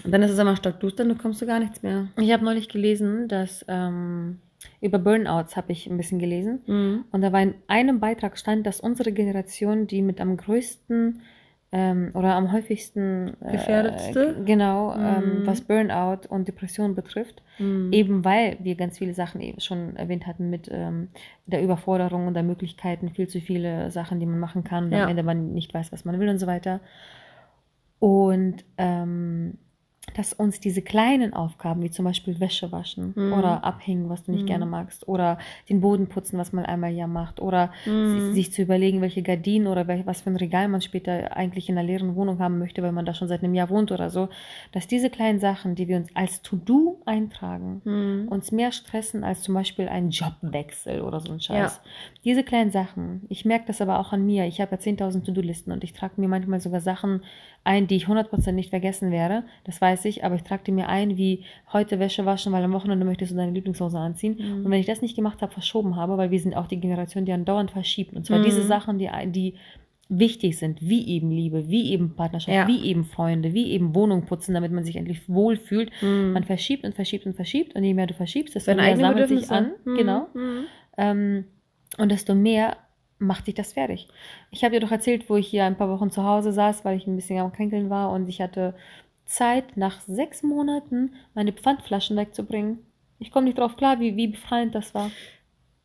Und 0.03 0.11
dann 0.11 0.23
ist 0.23 0.31
es 0.31 0.39
immer 0.39 0.55
stockduster 0.55 1.03
und 1.03 1.09
du 1.09 1.15
kommst 1.15 1.39
zu 1.39 1.45
gar 1.45 1.59
nichts 1.59 1.83
mehr. 1.83 2.07
Ich 2.17 2.33
habe 2.33 2.43
neulich 2.43 2.69
gelesen, 2.69 3.27
dass 3.27 3.63
ähm, 3.67 4.39
über 4.81 4.97
Burnouts 4.97 5.55
habe 5.55 5.71
ich 5.71 5.87
ein 5.87 5.95
bisschen 5.95 6.17
gelesen. 6.17 6.61
Mhm. 6.65 7.05
Und 7.11 7.21
da 7.21 7.31
war 7.31 7.41
in 7.41 7.53
einem 7.67 7.99
Beitrag 7.99 8.37
stand, 8.37 8.65
dass 8.65 8.79
unsere 8.79 9.11
Generation 9.11 9.85
die 9.85 10.01
mit 10.01 10.19
am 10.19 10.37
größten 10.37 11.21
ähm, 11.75 12.11
oder 12.13 12.35
am 12.35 12.51
häufigsten 12.51 13.33
äh, 13.41 13.53
gefährdetste, 13.53 14.43
genau, 14.45 14.93
ähm, 14.93 15.39
mhm. 15.39 15.47
was 15.47 15.61
Burnout 15.61 16.27
und 16.29 16.47
Depression 16.47 16.93
betrifft, 16.93 17.41
mhm. 17.57 17.91
eben 17.91 18.23
weil 18.23 18.57
wir 18.61 18.75
ganz 18.75 18.99
viele 18.99 19.15
Sachen 19.15 19.41
eben 19.41 19.59
schon 19.59 19.95
erwähnt 19.95 20.27
hatten 20.27 20.51
mit 20.51 20.69
ähm, 20.71 21.07
der 21.47 21.63
Überforderung 21.63 22.27
und 22.27 22.35
der 22.35 22.43
Möglichkeiten, 22.43 23.09
viel 23.09 23.27
zu 23.27 23.41
viele 23.41 23.89
Sachen, 23.89 24.19
die 24.19 24.27
man 24.27 24.39
machen 24.39 24.63
kann, 24.63 24.91
ja. 24.91 25.03
am 25.03 25.09
Ende 25.09 25.23
man 25.23 25.55
nicht 25.55 25.73
weiß, 25.73 25.91
was 25.91 26.05
man 26.05 26.19
will 26.19 26.29
und 26.29 26.37
so 26.37 26.45
weiter. 26.45 26.79
Und 27.97 28.63
ähm, 28.77 29.57
dass 30.13 30.33
uns 30.33 30.59
diese 30.59 30.81
kleinen 30.81 31.33
Aufgaben, 31.33 31.81
wie 31.81 31.91
zum 31.91 32.05
Beispiel 32.05 32.39
Wäsche 32.39 32.71
waschen 32.71 33.13
mhm. 33.15 33.33
oder 33.33 33.63
abhängen, 33.63 34.09
was 34.09 34.23
du 34.23 34.31
nicht 34.31 34.43
mhm. 34.43 34.47
gerne 34.47 34.65
magst, 34.65 35.07
oder 35.07 35.37
den 35.69 35.81
Boden 35.81 36.07
putzen, 36.07 36.37
was 36.37 36.53
man 36.53 36.65
einmal 36.65 36.91
ja 36.91 37.07
macht, 37.07 37.39
oder 37.39 37.71
mhm. 37.85 38.33
sich 38.33 38.51
zu 38.51 38.61
überlegen, 38.61 39.01
welche 39.01 39.21
Gardinen 39.21 39.67
oder 39.67 39.87
was 40.05 40.21
für 40.21 40.29
ein 40.29 40.35
Regal 40.35 40.67
man 40.67 40.81
später 40.81 41.35
eigentlich 41.35 41.69
in 41.69 41.77
einer 41.77 41.87
leeren 41.87 42.15
Wohnung 42.15 42.39
haben 42.39 42.59
möchte, 42.59 42.83
weil 42.83 42.91
man 42.91 43.05
da 43.05 43.13
schon 43.13 43.27
seit 43.27 43.43
einem 43.43 43.53
Jahr 43.53 43.69
wohnt 43.69 43.91
oder 43.91 44.09
so, 44.09 44.29
dass 44.71 44.87
diese 44.87 45.09
kleinen 45.09 45.39
Sachen, 45.39 45.75
die 45.75 45.87
wir 45.87 45.97
uns 45.97 46.09
als 46.13 46.41
To-Do 46.41 47.01
eintragen, 47.05 47.81
mhm. 47.83 48.27
uns 48.29 48.51
mehr 48.51 48.71
stressen 48.71 49.23
als 49.23 49.41
zum 49.41 49.53
Beispiel 49.53 49.87
ein 49.87 50.09
Jobwechsel 50.09 51.01
oder 51.01 51.19
so 51.19 51.31
ein 51.31 51.39
Scheiß. 51.39 51.81
Ja. 51.83 51.91
Diese 52.23 52.43
kleinen 52.43 52.71
Sachen, 52.71 53.25
ich 53.29 53.45
merke 53.45 53.65
das 53.67 53.81
aber 53.81 53.99
auch 53.99 54.13
an 54.13 54.25
mir, 54.25 54.45
ich 54.45 54.61
habe 54.61 54.75
ja 54.75 54.81
10.000 54.81 55.25
To-Do-Listen 55.25 55.71
und 55.71 55.83
ich 55.83 55.93
trage 55.93 56.19
mir 56.19 56.27
manchmal 56.27 56.59
sogar 56.61 56.81
Sachen 56.81 57.21
ein, 57.63 57.87
die 57.87 57.95
ich 57.95 58.05
100% 58.05 58.51
nicht 58.51 58.69
vergessen 58.69 59.11
werde, 59.11 59.43
das 59.63 59.79
weiß 59.79 60.05
ich, 60.05 60.23
aber 60.23 60.35
ich 60.35 60.43
trage 60.43 60.63
die 60.65 60.71
mir 60.71 60.89
ein, 60.89 61.17
wie 61.17 61.43
heute 61.71 61.99
Wäsche 61.99 62.25
waschen, 62.25 62.51
weil 62.51 62.63
am 62.63 62.73
Wochenende 62.73 63.05
möchtest 63.05 63.31
du 63.31 63.35
deine 63.37 63.51
Lieblingshose 63.51 63.97
anziehen. 63.97 64.37
Mhm. 64.37 64.65
Und 64.65 64.71
wenn 64.71 64.79
ich 64.79 64.85
das 64.85 65.01
nicht 65.01 65.15
gemacht 65.15 65.41
habe, 65.41 65.53
verschoben 65.53 65.95
habe, 65.95 66.17
weil 66.17 66.31
wir 66.31 66.39
sind 66.39 66.55
auch 66.55 66.67
die 66.67 66.79
Generation, 66.79 67.25
die 67.25 67.31
andauernd 67.31 67.71
verschiebt. 67.71 68.13
Und 68.13 68.25
zwar 68.25 68.39
mhm. 68.39 68.43
diese 68.43 68.63
Sachen, 68.63 68.97
die, 68.97 69.09
die 69.27 69.55
wichtig 70.09 70.57
sind, 70.57 70.81
wie 70.81 71.07
eben 71.07 71.31
Liebe, 71.31 71.69
wie 71.69 71.91
eben 71.91 72.15
Partnerschaft, 72.15 72.53
ja. 72.53 72.67
wie 72.67 72.85
eben 72.85 73.05
Freunde, 73.05 73.53
wie 73.53 73.71
eben 73.71 73.95
Wohnung 73.95 74.25
putzen, 74.25 74.53
damit 74.53 74.71
man 74.71 74.83
sich 74.83 74.97
endlich 74.97 75.29
wohlfühlt. 75.29 75.91
Mhm. 76.01 76.33
Man 76.33 76.43
verschiebt 76.43 76.83
und 76.83 76.93
verschiebt 76.93 77.25
und 77.25 77.35
verschiebt 77.35 77.75
und 77.75 77.83
je 77.83 77.93
mehr 77.93 78.07
du 78.07 78.13
verschiebst, 78.13 78.55
desto 78.55 78.75
mehr 78.75 78.97
sammelt 78.97 79.29
sich 79.29 79.49
an. 79.49 79.71
Mhm. 79.85 79.95
Genau. 79.95 80.27
Mhm. 80.33 80.65
Ähm, 80.97 81.45
und 81.97 82.11
desto 82.11 82.35
mehr 82.35 82.77
macht 83.19 83.47
dich 83.47 83.55
das 83.55 83.73
fertig. 83.73 84.07
Ich 84.51 84.63
habe 84.63 84.73
dir 84.73 84.81
doch 84.81 84.91
erzählt, 84.91 85.29
wo 85.29 85.35
ich 85.35 85.47
hier 85.47 85.65
ein 85.65 85.77
paar 85.77 85.89
Wochen 85.89 86.11
zu 86.11 86.23
Hause 86.23 86.51
saß, 86.51 86.83
weil 86.85 86.97
ich 86.97 87.07
ein 87.07 87.15
bisschen 87.15 87.39
am 87.39 87.53
Kränkeln 87.53 87.89
war 87.89 88.11
und 88.11 88.27
ich 88.27 88.41
hatte 88.41 88.73
Zeit, 89.25 89.77
nach 89.77 90.01
sechs 90.01 90.43
Monaten 90.43 91.13
meine 91.33 91.53
Pfandflaschen 91.53 92.17
wegzubringen. 92.17 92.79
Ich 93.19 93.31
komme 93.31 93.45
nicht 93.45 93.57
drauf 93.57 93.77
klar, 93.77 93.99
wie, 93.99 94.17
wie 94.17 94.27
befreiend 94.27 94.75
das 94.75 94.93
war. 94.93 95.09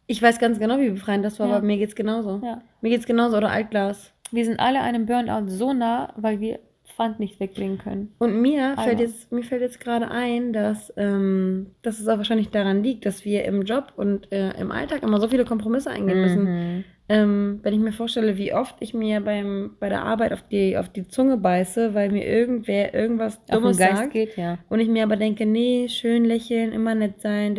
Ich 0.06 0.20
weiß 0.20 0.38
ganz 0.38 0.58
genau, 0.58 0.78
wie 0.78 0.90
befreiend 0.90 1.24
das 1.24 1.38
war, 1.38 1.48
ja. 1.48 1.56
aber 1.56 1.66
mir 1.66 1.76
geht's 1.76 1.94
genauso. 1.94 2.40
Ja. 2.42 2.62
Mir 2.80 2.90
geht's 2.90 3.06
genauso 3.06 3.36
oder 3.36 3.50
Altglas. 3.50 4.12
Wir 4.30 4.44
sind 4.44 4.58
alle 4.58 4.80
einem 4.80 5.06
Burnout 5.06 5.48
so 5.48 5.72
nah, 5.72 6.12
weil 6.16 6.40
wir 6.40 6.60
Pfand 6.84 7.20
nicht 7.20 7.38
wegbringen 7.38 7.78
können. 7.78 8.14
Und 8.18 8.40
mir 8.40 8.70
Einmal. 8.70 8.86
fällt 8.86 9.00
jetzt, 9.00 9.30
mir 9.30 9.44
fällt 9.44 9.62
jetzt 9.62 9.80
gerade 9.80 10.10
ein, 10.10 10.52
dass, 10.52 10.92
ähm, 10.96 11.68
dass 11.82 12.00
es 12.00 12.08
auch 12.08 12.16
wahrscheinlich 12.16 12.50
daran 12.50 12.82
liegt, 12.82 13.06
dass 13.06 13.24
wir 13.24 13.44
im 13.44 13.62
Job 13.62 13.92
und 13.96 14.32
äh, 14.32 14.58
im 14.58 14.72
Alltag 14.72 15.02
immer 15.02 15.20
so 15.20 15.28
viele 15.28 15.44
Kompromisse 15.44 15.90
eingehen 15.90 16.20
müssen. 16.20 16.84
Ähm, 17.10 17.60
wenn 17.62 17.72
ich 17.72 17.80
mir 17.80 17.92
vorstelle, 17.92 18.36
wie 18.36 18.52
oft 18.52 18.76
ich 18.80 18.92
mir 18.92 19.20
beim, 19.20 19.76
bei 19.80 19.88
der 19.88 20.02
Arbeit 20.02 20.32
auf 20.34 20.42
die, 20.42 20.76
auf 20.76 20.90
die 20.90 21.08
Zunge 21.08 21.38
beiße, 21.38 21.94
weil 21.94 22.10
mir 22.10 22.26
irgendwer 22.26 22.92
irgendwas 22.92 23.42
Dummes 23.46 23.78
sagt. 23.78 24.12
Geht, 24.12 24.36
ja. 24.36 24.58
Und 24.68 24.80
ich 24.80 24.88
mir 24.88 25.04
aber 25.04 25.16
denke, 25.16 25.46
nee, 25.46 25.88
schön 25.88 26.26
lächeln, 26.26 26.72
immer 26.72 26.94
nett 26.94 27.22
sein. 27.22 27.56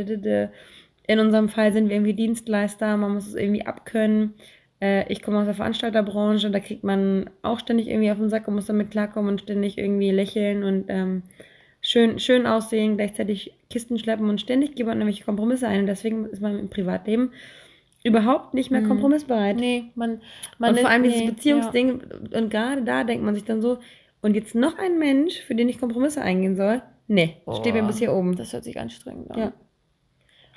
In 1.07 1.19
unserem 1.19 1.49
Fall 1.49 1.73
sind 1.73 1.89
wir 1.89 1.95
irgendwie 1.95 2.13
Dienstleister, 2.13 2.95
man 2.95 3.13
muss 3.15 3.25
es 3.25 3.33
irgendwie 3.33 3.65
abkönnen. 3.65 4.35
Äh, 4.79 5.11
ich 5.11 5.23
komme 5.23 5.39
aus 5.39 5.45
der 5.45 5.55
Veranstalterbranche, 5.55 6.51
da 6.51 6.59
kriegt 6.59 6.83
man 6.83 7.31
auch 7.41 7.59
ständig 7.59 7.87
irgendwie 7.87 8.11
auf 8.11 8.19
den 8.19 8.29
Sack 8.29 8.47
und 8.47 8.53
muss 8.53 8.67
damit 8.67 8.91
klarkommen 8.91 9.31
und 9.31 9.41
ständig 9.41 9.79
irgendwie 9.79 10.11
lächeln 10.11 10.63
und 10.63 10.85
ähm, 10.89 11.23
schön, 11.81 12.19
schön 12.19 12.45
aussehen, 12.45 12.97
gleichzeitig 12.97 13.53
Kisten 13.71 13.97
schleppen 13.97 14.29
und 14.29 14.41
ständig 14.41 14.75
gibt 14.75 14.87
man 14.87 14.99
nämlich 14.99 15.25
Kompromisse 15.25 15.67
ein. 15.67 15.81
Und 15.81 15.87
deswegen 15.87 16.25
ist 16.25 16.41
man 16.41 16.59
im 16.59 16.69
Privatleben 16.69 17.31
überhaupt 18.03 18.53
nicht 18.53 18.71
mehr 18.71 18.81
mhm. 18.81 18.87
kompromissbereit. 18.87 19.57
Nee, 19.57 19.91
man, 19.95 20.21
man 20.57 20.71
Und 20.71 20.79
vor 20.79 20.89
allem 20.89 21.01
nee, 21.01 21.09
dieses 21.09 21.25
Beziehungsding, 21.27 22.01
ja. 22.31 22.39
und 22.39 22.49
gerade 22.49 22.83
da 22.83 23.03
denkt 23.03 23.23
man 23.23 23.35
sich 23.35 23.43
dann 23.43 23.61
so, 23.61 23.79
und 24.21 24.35
jetzt 24.35 24.55
noch 24.55 24.77
ein 24.77 24.99
Mensch, 24.99 25.39
für 25.39 25.55
den 25.55 25.69
ich 25.69 25.79
Kompromisse 25.79 26.21
eingehen 26.21 26.55
soll? 26.55 26.81
Nee, 27.07 27.37
Boah, 27.45 27.55
steht 27.55 27.73
mir 27.73 27.83
bis 27.83 27.99
hier 27.99 28.13
oben. 28.13 28.35
Das 28.35 28.53
hört 28.53 28.63
sich 28.63 28.79
anstrengend 28.79 29.31
an. 29.31 29.39
Ja. 29.39 29.53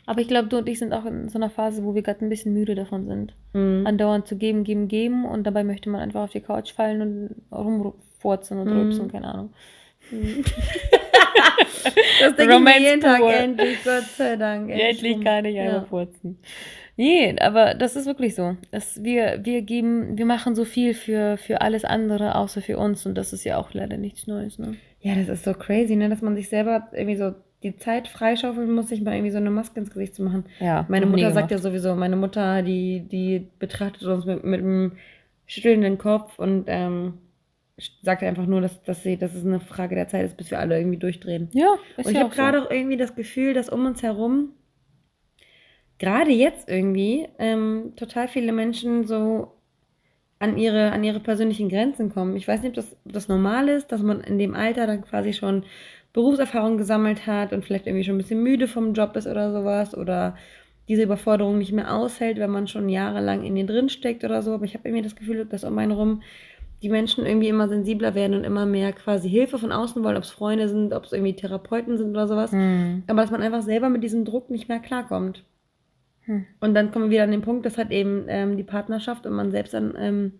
Aber 0.05 0.21
ich 0.21 0.29
glaube, 0.29 0.49
du 0.49 0.59
und 0.59 0.69
ich 0.69 0.79
sind 0.81 0.93
auch 0.93 1.05
in 1.05 1.29
so 1.29 1.39
einer 1.39 1.49
Phase, 1.49 1.85
wo 1.85 1.95
wir 1.95 2.03
gerade 2.03 2.25
ein 2.25 2.29
bisschen 2.29 2.53
müde 2.53 2.75
davon 2.75 3.07
sind. 3.07 3.35
Mhm. 3.53 3.87
Andauernd 3.87 4.27
zu 4.27 4.37
geben, 4.37 4.65
geben, 4.65 4.89
geben 4.89 5.25
und 5.25 5.45
dabei 5.45 5.63
möchte 5.63 5.89
man 5.91 6.01
einfach 6.01 6.23
auf 6.23 6.31
die 6.31 6.41
Couch 6.41 6.73
fallen 6.73 7.01
und 7.01 7.57
rumfurzen 7.57 8.59
und 8.59 8.69
mhm. 8.69 8.81
rülpsen, 8.81 9.13
keine 9.13 9.33
Ahnung. 9.33 9.53
Mhm. 10.11 10.45
das 12.21 12.37
denke 12.37 12.71
ich 12.71 12.81
jeden 12.81 13.01
Tag 13.01 13.21
endlich, 13.23 13.79
Gott 13.85 14.05
sei 14.17 14.37
Dank. 14.37 14.71
Endlich, 14.71 14.89
endlich 14.89 15.25
kann 15.25 15.45
ich 15.45 15.59
einfach 15.59 15.83
ja. 15.83 15.89
furzen. 15.89 16.39
Nee, 17.03 17.35
aber 17.41 17.75
das 17.75 17.97
ist 17.97 18.07
wirklich 18.07 18.37
so. 18.37 18.57
Das, 18.71 19.03
wir, 19.03 19.41
wir 19.43 19.63
geben, 19.63 20.17
wir 20.17 20.25
machen 20.25 20.55
so 20.55 20.65
viel 20.65 20.95
für, 20.95 21.37
für 21.37 21.61
alles 21.61 21.85
andere, 21.85 22.37
außer 22.37 22.63
für 22.63 22.79
uns. 22.79 23.05
Und 23.07 23.17
das 23.17 23.33
ist 23.33 23.43
ja 23.43 23.57
auch 23.57 23.75
leider 23.75 23.97
nichts 23.97 24.29
Neues, 24.29 24.61
ne? 24.61 24.77
Ja, 25.01 25.17
das 25.17 25.29
ist 25.29 25.43
so 25.43 25.53
crazy, 25.53 25.97
ne? 25.97 26.09
Dass 26.09 26.23
man 26.23 26.37
sich 26.37 26.49
selber 26.49 26.87
irgendwie 26.93 27.17
so 27.17 27.35
die 27.65 27.77
Zeit 27.77 28.07
freischaufeln 28.07 28.71
muss, 28.71 28.89
sich 28.89 29.03
mal 29.03 29.15
irgendwie 29.15 29.33
so 29.33 29.39
eine 29.39 29.51
Maske 29.51 29.81
ins 29.81 29.91
Gesicht 29.91 30.15
zu 30.15 30.23
machen. 30.23 30.45
Ja. 30.61 30.87
Meine 30.89 31.07
Mutter 31.07 31.33
sagt 31.33 31.51
ja 31.51 31.59
sowieso, 31.59 31.97
meine 31.97 32.15
Mutter, 32.15 32.63
die, 32.63 33.01
die 33.01 33.49
betrachtet 33.59 34.05
uns 34.05 34.25
mit, 34.25 34.45
mit 34.45 34.61
einem 34.61 34.93
schüttelnden 35.47 35.99
Kopf 35.99 36.39
und 36.39 36.67
ähm, 36.69 37.15
sagt 38.03 38.23
einfach 38.23 38.47
nur, 38.47 38.61
dass, 38.61 38.81
dass, 38.85 39.03
sie, 39.03 39.17
dass 39.17 39.35
es 39.35 39.45
eine 39.45 39.59
Frage 39.59 39.97
der 39.97 40.07
Zeit 40.07 40.25
ist, 40.25 40.37
bis 40.37 40.53
wir 40.53 40.61
alle 40.61 40.79
irgendwie 40.79 40.99
durchdrehen. 40.99 41.49
Ja, 41.53 41.75
ist 41.97 42.07
Und 42.07 42.13
ich 42.13 42.19
ja 42.19 42.25
habe 42.25 42.35
gerade 42.35 42.61
so. 42.61 42.67
auch 42.67 42.71
irgendwie 42.71 42.97
das 42.97 43.17
Gefühl, 43.17 43.55
dass 43.55 43.69
um 43.69 43.87
uns 43.87 44.05
herum 44.05 44.51
gerade 45.99 46.31
jetzt 46.31 46.69
irgendwie 46.69 47.29
ähm, 47.39 47.93
total 47.97 48.29
viele 48.29 48.53
Menschen 48.53 49.07
so 49.07 49.53
an 50.39 50.59
ihre, 50.59 50.91
an 50.91 51.05
ihre 51.05 51.21
persönlichen 51.21 51.69
Grenzen 51.69 52.13
kommen. 52.13 52.37
Ich 52.37 52.49
weiß 52.49 52.63
nicht, 52.63 52.71
ob 52.71 52.75
das, 52.75 52.97
ob 53.05 53.13
das 53.13 53.29
normal 53.29 53.69
ist, 53.69 53.93
dass 53.93 54.03
man 54.03 54.21
in 54.21 54.39
dem 54.39 54.55
Alter 54.55 54.89
dann 54.89 55.03
quasi 55.03 55.33
schon 55.33 55.63
Berufserfahrung 56.13 56.79
gesammelt 56.79 57.27
hat 57.27 57.53
und 57.53 57.65
vielleicht 57.65 57.87
irgendwie 57.87 58.05
schon 58.05 58.17
ein 58.17 58.19
bisschen 58.19 58.43
müde 58.43 58.67
vom 58.69 58.93
Job 58.93 59.17
ist 59.17 59.27
oder 59.27 59.53
sowas 59.53 59.97
oder 59.97 60.37
diese 60.89 61.05
Überforderung 61.05 61.59
nicht 61.59 61.73
mehr 61.73 61.95
aushält, 61.95 62.39
wenn 62.39 62.51
man 62.51 62.67
schon 62.67 62.89
jahrelang 62.89 63.45
in 63.45 63.55
den 63.55 63.69
drin 63.69 63.89
steckt 63.89 64.25
oder 64.25 64.43
so. 64.43 64.53
Aber 64.53 64.65
ich 64.65 64.75
habe 64.75 64.89
irgendwie 64.89 65.05
das 65.05 65.17
Gefühl, 65.17 65.45
dass 65.45 65.65
um 65.65 65.79
einen 65.79 65.93
herum 65.93 66.23
die 66.83 66.89
Menschen 66.89 67.25
irgendwie 67.25 67.49
immer 67.49 67.69
sensibler 67.69 68.17
werden 68.17 68.35
und 68.37 68.45
immer 68.45 68.67
mehr 68.67 68.93
quasi 68.93 69.31
Hilfe 69.31 69.59
von 69.59 69.71
außen 69.71 70.03
wollen, 70.03 70.17
ob 70.17 70.25
es 70.25 70.31
Freunde 70.31 70.69
sind, 70.69 70.93
ob 70.93 71.05
es 71.05 71.13
irgendwie 71.13 71.37
Therapeuten 71.37 71.97
sind 71.97 72.11
oder 72.11 72.27
sowas. 72.27 72.51
Mhm. 72.51 73.05
Aber 73.07 73.23
dass 73.23 73.31
man 73.31 73.43
einfach 73.43 73.63
selber 73.63 73.89
mit 73.89 74.03
diesem 74.03 74.25
Druck 74.25 74.51
nicht 74.51 74.69
mehr 74.69 74.81
klarkommt. 74.81 75.45
Hm. 76.33 76.47
Und 76.61 76.75
dann 76.75 76.91
kommen 76.91 77.07
wir 77.07 77.11
wieder 77.11 77.25
an 77.25 77.31
den 77.31 77.43
Punkt, 77.43 77.67
dass 77.67 77.79
halt 77.79 77.91
eben 77.91 78.25
ähm, 78.29 78.57
die 78.57 78.63
Partnerschaft 78.63 79.27
und 79.27 79.35
man 79.35 79.51
selbst 79.51 79.75
dann 79.75 79.95
ähm, 79.99 80.33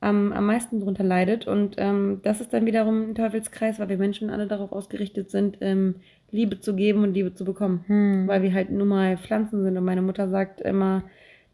am, 0.00 0.32
am 0.32 0.46
meisten 0.46 0.80
darunter 0.80 1.04
leidet. 1.04 1.46
Und 1.46 1.76
ähm, 1.78 2.20
das 2.22 2.40
ist 2.40 2.52
dann 2.52 2.66
wiederum 2.66 3.10
ein 3.10 3.14
Teufelskreis, 3.14 3.78
weil 3.78 3.88
wir 3.88 3.98
Menschen 3.98 4.30
alle 4.30 4.46
darauf 4.46 4.72
ausgerichtet 4.72 5.30
sind, 5.30 5.58
ähm, 5.60 5.96
Liebe 6.30 6.60
zu 6.60 6.74
geben 6.74 7.02
und 7.02 7.14
Liebe 7.14 7.34
zu 7.34 7.44
bekommen. 7.44 7.84
Hm. 7.86 8.28
Weil 8.28 8.42
wir 8.42 8.52
halt 8.52 8.70
nun 8.70 8.88
mal 8.88 9.16
Pflanzen 9.16 9.62
sind. 9.62 9.76
Und 9.76 9.84
meine 9.84 10.02
Mutter 10.02 10.28
sagt 10.28 10.60
immer, 10.60 11.04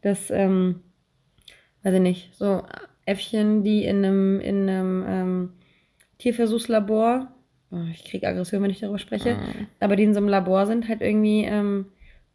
dass, 0.01 0.29
ähm, 0.29 0.81
weiß 1.83 1.95
ich 1.95 2.01
nicht, 2.01 2.35
so 2.35 2.63
Äffchen, 3.05 3.63
die 3.63 3.85
in 3.85 4.03
einem, 4.03 4.39
in 4.39 4.69
einem 4.69 5.05
ähm, 5.07 5.49
Tierversuchslabor, 6.17 7.27
oh, 7.71 7.77
ich 7.91 8.05
kriege 8.05 8.27
Aggression, 8.27 8.61
wenn 8.63 8.69
ich 8.69 8.79
darüber 8.79 8.99
spreche, 8.99 9.35
mhm. 9.35 9.67
aber 9.79 9.95
die 9.95 10.03
in 10.03 10.13
so 10.13 10.19
einem 10.19 10.29
Labor 10.29 10.65
sind, 10.65 10.87
halt 10.87 11.01
irgendwie 11.01 11.43
ähm, 11.43 11.87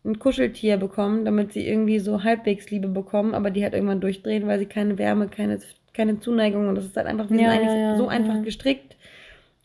ein 0.05 0.19
Kuscheltier 0.19 0.77
bekommen, 0.77 1.25
damit 1.25 1.53
sie 1.53 1.67
irgendwie 1.67 1.99
so 1.99 2.23
halbwegs 2.23 2.71
Liebe 2.71 2.89
bekommen, 2.89 3.35
aber 3.35 3.51
die 3.51 3.63
halt 3.63 3.75
irgendwann 3.75 4.01
durchdrehen, 4.01 4.47
weil 4.47 4.59
sie 4.59 4.67
keine 4.67 4.97
Wärme, 4.99 5.29
keine, 5.29 5.59
keine 5.93 6.21
Zuneigung 6.21 6.69
und 6.69 6.75
das 6.75 6.87
ist 6.87 6.97
halt 6.97 7.07
einfach, 7.07 7.29
wir 7.31 7.41
ja, 7.41 7.51
sind 7.51 7.61
eigentlich 7.61 7.81
ja, 7.81 7.97
so 7.97 8.09
einfach 8.09 8.43
gestrickt 8.43 8.97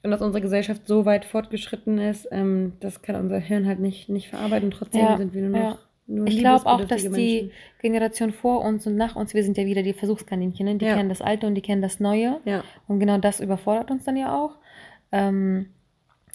und 0.04 0.12
dass 0.12 0.22
unsere 0.22 0.42
Gesellschaft 0.42 0.86
so 0.86 1.06
weit 1.06 1.26
fortgeschritten 1.26 1.98
ist, 2.00 2.28
ähm, 2.32 2.74
das 2.80 3.02
kann 3.02 3.16
unser 3.16 3.40
Hirn 3.40 3.66
halt 3.66 3.80
nicht, 3.80 4.08
nicht 4.10 4.30
verarbeiten. 4.30 4.72
Trotzdem 4.72 5.18
sind 5.18 5.34
wir 5.34 5.42
nur 5.42 5.60
noch 5.60 5.80
nur 6.08 6.28
ich 6.28 6.38
glaube 6.38 6.68
auch, 6.68 6.86
dass 6.86 7.04
Menschen. 7.04 7.14
die 7.16 7.52
Generation 7.82 8.32
vor 8.32 8.64
uns 8.64 8.86
und 8.86 8.96
nach 8.96 9.16
uns, 9.16 9.34
wir 9.34 9.44
sind 9.44 9.58
ja 9.58 9.66
wieder 9.66 9.82
die 9.82 9.94
Versuchskaninchen, 9.94 10.66
ne? 10.66 10.76
die 10.76 10.86
ja. 10.86 10.96
kennen 10.96 11.10
das 11.10 11.22
Alte 11.22 11.48
und 11.48 11.56
die 11.56 11.62
kennen 11.62 11.82
das 11.82 12.00
Neue. 12.00 12.40
Ja. 12.46 12.64
Und 12.88 13.00
genau 13.00 13.18
das 13.18 13.40
überfordert 13.40 13.90
uns 13.90 14.06
dann 14.06 14.16
ja 14.16 14.40
auch. 14.40 14.58
Ähm, 15.12 15.70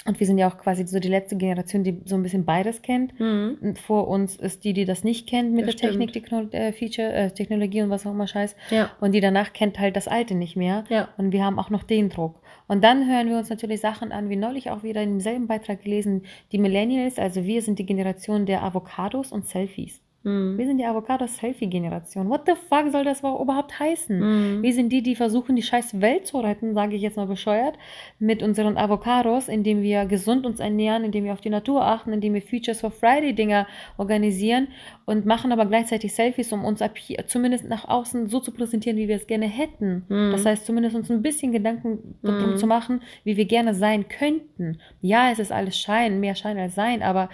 und 0.07 0.19
wir 0.19 0.27
sind 0.27 0.39
ja 0.39 0.49
auch 0.49 0.57
quasi 0.57 0.87
so 0.87 0.99
die 0.99 1.09
letzte 1.09 1.37
Generation, 1.37 1.85
die 1.85 2.01
so 2.07 2.15
ein 2.15 2.23
bisschen 2.23 2.47
beides 2.47 2.81
kennt. 2.81 3.19
Mhm. 3.21 3.77
Vor 3.77 4.09
uns 4.09 4.37
ist 4.37 4.65
die, 4.65 4.73
die 4.73 4.87
das 4.87 5.05
nicht 5.05 5.29
kennt 5.29 5.53
mit 5.53 5.69
das 5.69 5.77
der 5.77 5.89
stimmt. 5.89 6.13
Technik, 6.13 6.13
Techno 6.13 6.49
äh, 6.53 6.73
Feature, 6.73 7.13
äh, 7.13 7.31
Technologie 7.31 7.83
und 7.83 7.91
was 7.91 8.07
auch 8.07 8.13
immer 8.13 8.27
Scheiß. 8.27 8.57
Ja. 8.71 8.91
Und 9.01 9.13
die 9.13 9.21
danach 9.21 9.53
kennt 9.53 9.79
halt 9.79 9.97
das 9.97 10.09
Alte 10.09 10.35
nicht 10.35 10.57
mehr. 10.57 10.85
Ja. 10.89 11.09
Und 11.19 11.33
wir 11.33 11.45
haben 11.45 11.59
auch 11.59 11.69
noch 11.69 11.83
den 11.83 12.09
Druck. 12.09 12.41
Und 12.67 12.83
dann 12.83 13.11
hören 13.11 13.29
wir 13.29 13.37
uns 13.37 13.51
natürlich 13.51 13.81
Sachen 13.81 14.11
an, 14.11 14.31
wie 14.31 14.37
neulich 14.37 14.71
auch 14.71 14.83
wieder 14.83 15.03
in 15.03 15.11
demselben 15.11 15.47
Beitrag 15.47 15.83
gelesen, 15.83 16.23
die 16.53 16.59
Millennials, 16.59 17.19
also 17.19 17.45
wir 17.45 17.61
sind 17.61 17.79
die 17.79 17.87
Generation 17.87 18.47
der 18.47 18.63
Avocados 18.63 19.33
und 19.33 19.49
Selfies. 19.49 20.01
Mhm. 20.23 20.59
Wir 20.59 20.67
sind 20.67 20.79
die 20.79 20.85
Avocado-Selfie-Generation. 20.85 22.29
What 22.29 22.43
the 22.47 22.53
fuck 22.69 22.91
soll 22.91 23.05
das 23.05 23.21
überhaupt 23.21 23.79
heißen? 23.79 24.19
Mhm. 24.19 24.63
Wir 24.63 24.73
sind 24.75 24.91
die, 24.91 25.03
die 25.03 25.17
versuchen, 25.17 25.57
die 25.57 25.63
scheiß 25.63 26.01
Welt 26.01 26.27
zu 26.27 26.39
retten, 26.39 26.75
sage 26.75 26.97
ich 26.97 27.03
jetzt 27.03 27.17
mal 27.17 27.27
bescheuert, 27.27 27.77
mit 28.19 28.43
unseren 28.43 28.77
Avocados, 28.77 29.49
indem 29.49 29.83
wir 29.83 30.05
gesund 30.05 30.45
uns 30.45 30.61
ernähren, 30.61 31.05
indem 31.05 31.25
wir 31.25 31.33
auf 31.33 31.41
die 31.41 31.51
Natur 31.51 31.83
achten, 31.83 32.13
indem 32.13 32.35
wir 32.35 32.43
Futures 32.43 32.81
for 32.81 32.91
Friday-Dinger 32.91 33.67
organisieren 33.97 34.69
und 35.07 35.25
machen 35.25 35.53
aber 35.53 35.67
gleichzeitig 35.67 36.15
Selfies, 36.15 36.53
um 36.53 36.65
uns 36.65 36.83
ab 36.83 36.99
hier, 36.99 37.27
zumindest 37.27 37.69
nach 37.69 37.89
außen 37.89 38.29
so 38.29 38.41
zu 38.41 38.53
präsentieren, 38.53 38.99
wie 38.99 39.09
wir 39.09 39.17
es 39.17 39.27
gerne 39.27 39.47
hätten. 39.47 40.05
Mhm. 40.09 40.33
Das 40.33 40.45
heißt, 40.45 40.67
zumindest 40.67 40.97
uns 40.97 41.11
ein 41.11 41.23
bisschen 41.23 41.53
Gedanken 41.53 42.17
darum 42.23 42.53
mhm. 42.53 42.57
zu 42.59 42.67
machen, 42.67 43.03
wie 43.25 43.37
wir 43.37 43.47
gerne 43.47 43.75
sein 43.75 44.09
könnten. 44.09 44.79
Ja, 45.01 45.31
es 45.31 45.39
ist 45.39 45.51
alles 45.51 45.79
Schein, 45.79 46.21
mehr 46.21 46.35
Schein 46.35 46.59
als 46.59 46.75
Sein, 46.75 47.03
aber 47.03 47.31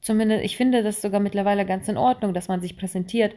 zumindest, 0.00 0.44
ich 0.44 0.56
finde 0.56 0.82
das 0.82 1.02
sogar 1.02 1.20
mittlerweile 1.20 1.66
ganz 1.66 1.88
in 1.88 1.96
Ordnung, 1.96 2.34
dass 2.34 2.48
man 2.48 2.60
sich 2.60 2.76
präsentiert, 2.76 3.34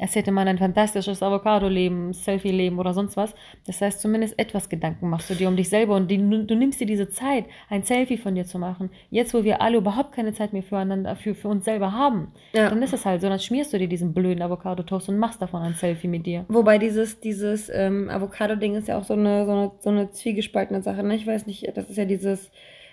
als 0.00 0.14
hätte 0.14 0.32
man 0.32 0.48
ein 0.48 0.58
fantastisches 0.58 1.22
Avocado-Leben, 1.22 2.12
Selfie-Leben 2.12 2.78
oder 2.78 2.94
sonst 2.94 3.16
was. 3.16 3.34
Das 3.66 3.80
heißt, 3.80 4.00
zumindest 4.00 4.38
etwas 4.38 4.68
Gedanken 4.68 5.10
machst 5.10 5.28
du 5.28 5.34
dir 5.34 5.48
um 5.48 5.56
dich 5.56 5.68
selber 5.68 5.94
und 5.94 6.10
die, 6.10 6.16
du 6.16 6.54
nimmst 6.54 6.80
dir 6.80 6.86
diese 6.86 7.10
Zeit, 7.10 7.44
ein 7.68 7.82
Selfie 7.82 8.16
von 8.16 8.34
dir 8.34 8.46
zu 8.46 8.58
machen. 8.58 8.90
Jetzt, 9.10 9.34
wo 9.34 9.44
wir 9.44 9.60
alle 9.60 9.78
überhaupt 9.78 10.12
keine 10.12 10.32
Zeit 10.32 10.52
mehr 10.52 10.62
füreinander, 10.62 11.16
für, 11.16 11.34
für 11.34 11.48
uns 11.48 11.64
selber 11.64 11.92
haben, 11.92 12.32
ja. 12.52 12.70
dann 12.70 12.82
ist 12.82 12.94
es 12.94 13.04
halt 13.04 13.20
so. 13.20 13.28
Dann 13.28 13.38
schmierst 13.38 13.72
du 13.72 13.78
dir 13.78 13.88
diesen 13.88 14.14
blöden 14.14 14.42
Avocado-Toast 14.42 15.08
und 15.10 15.18
machst 15.18 15.42
davon 15.42 15.62
ein 15.62 15.74
Selfie 15.74 16.08
mit 16.08 16.26
dir. 16.26 16.46
Wobei 16.48 16.78
dieses, 16.78 17.20
dieses 17.20 17.70
ähm, 17.72 18.08
Avocado-Ding 18.08 18.76
ist 18.76 18.88
ja 18.88 18.98
auch 18.98 19.04
so 19.04 19.14
eine, 19.14 19.44
so 19.44 19.52
eine, 19.52 19.70
so 19.80 19.90
eine 19.90 20.10
zwiegespaltene 20.10 20.82
Sache. 20.82 21.02
Ne? 21.02 21.14
Ich 21.14 21.26
weiß 21.26 21.46
nicht, 21.46 21.70
das 21.76 21.90
ist 21.90 21.96
ja 21.96 22.06
dieses 22.06 22.50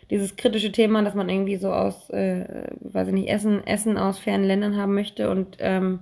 dieses 0.10 0.36
kritische 0.36 0.72
Thema, 0.72 1.04
dass 1.04 1.16
man 1.16 1.30
irgendwie 1.30 1.58
so 1.58 1.72
aus, 1.72 2.10
äh, 2.10 2.68
weiß 2.80 3.10
ich 3.10 3.14
nicht, 3.14 3.30
Essen, 3.30 3.66
Essen 3.66 3.98
aus 3.98 4.20
fernen 4.20 4.46
Ländern 4.46 4.78
haben 4.78 4.94
möchte 4.94 5.30
und 5.30 5.58
ähm, 5.60 6.00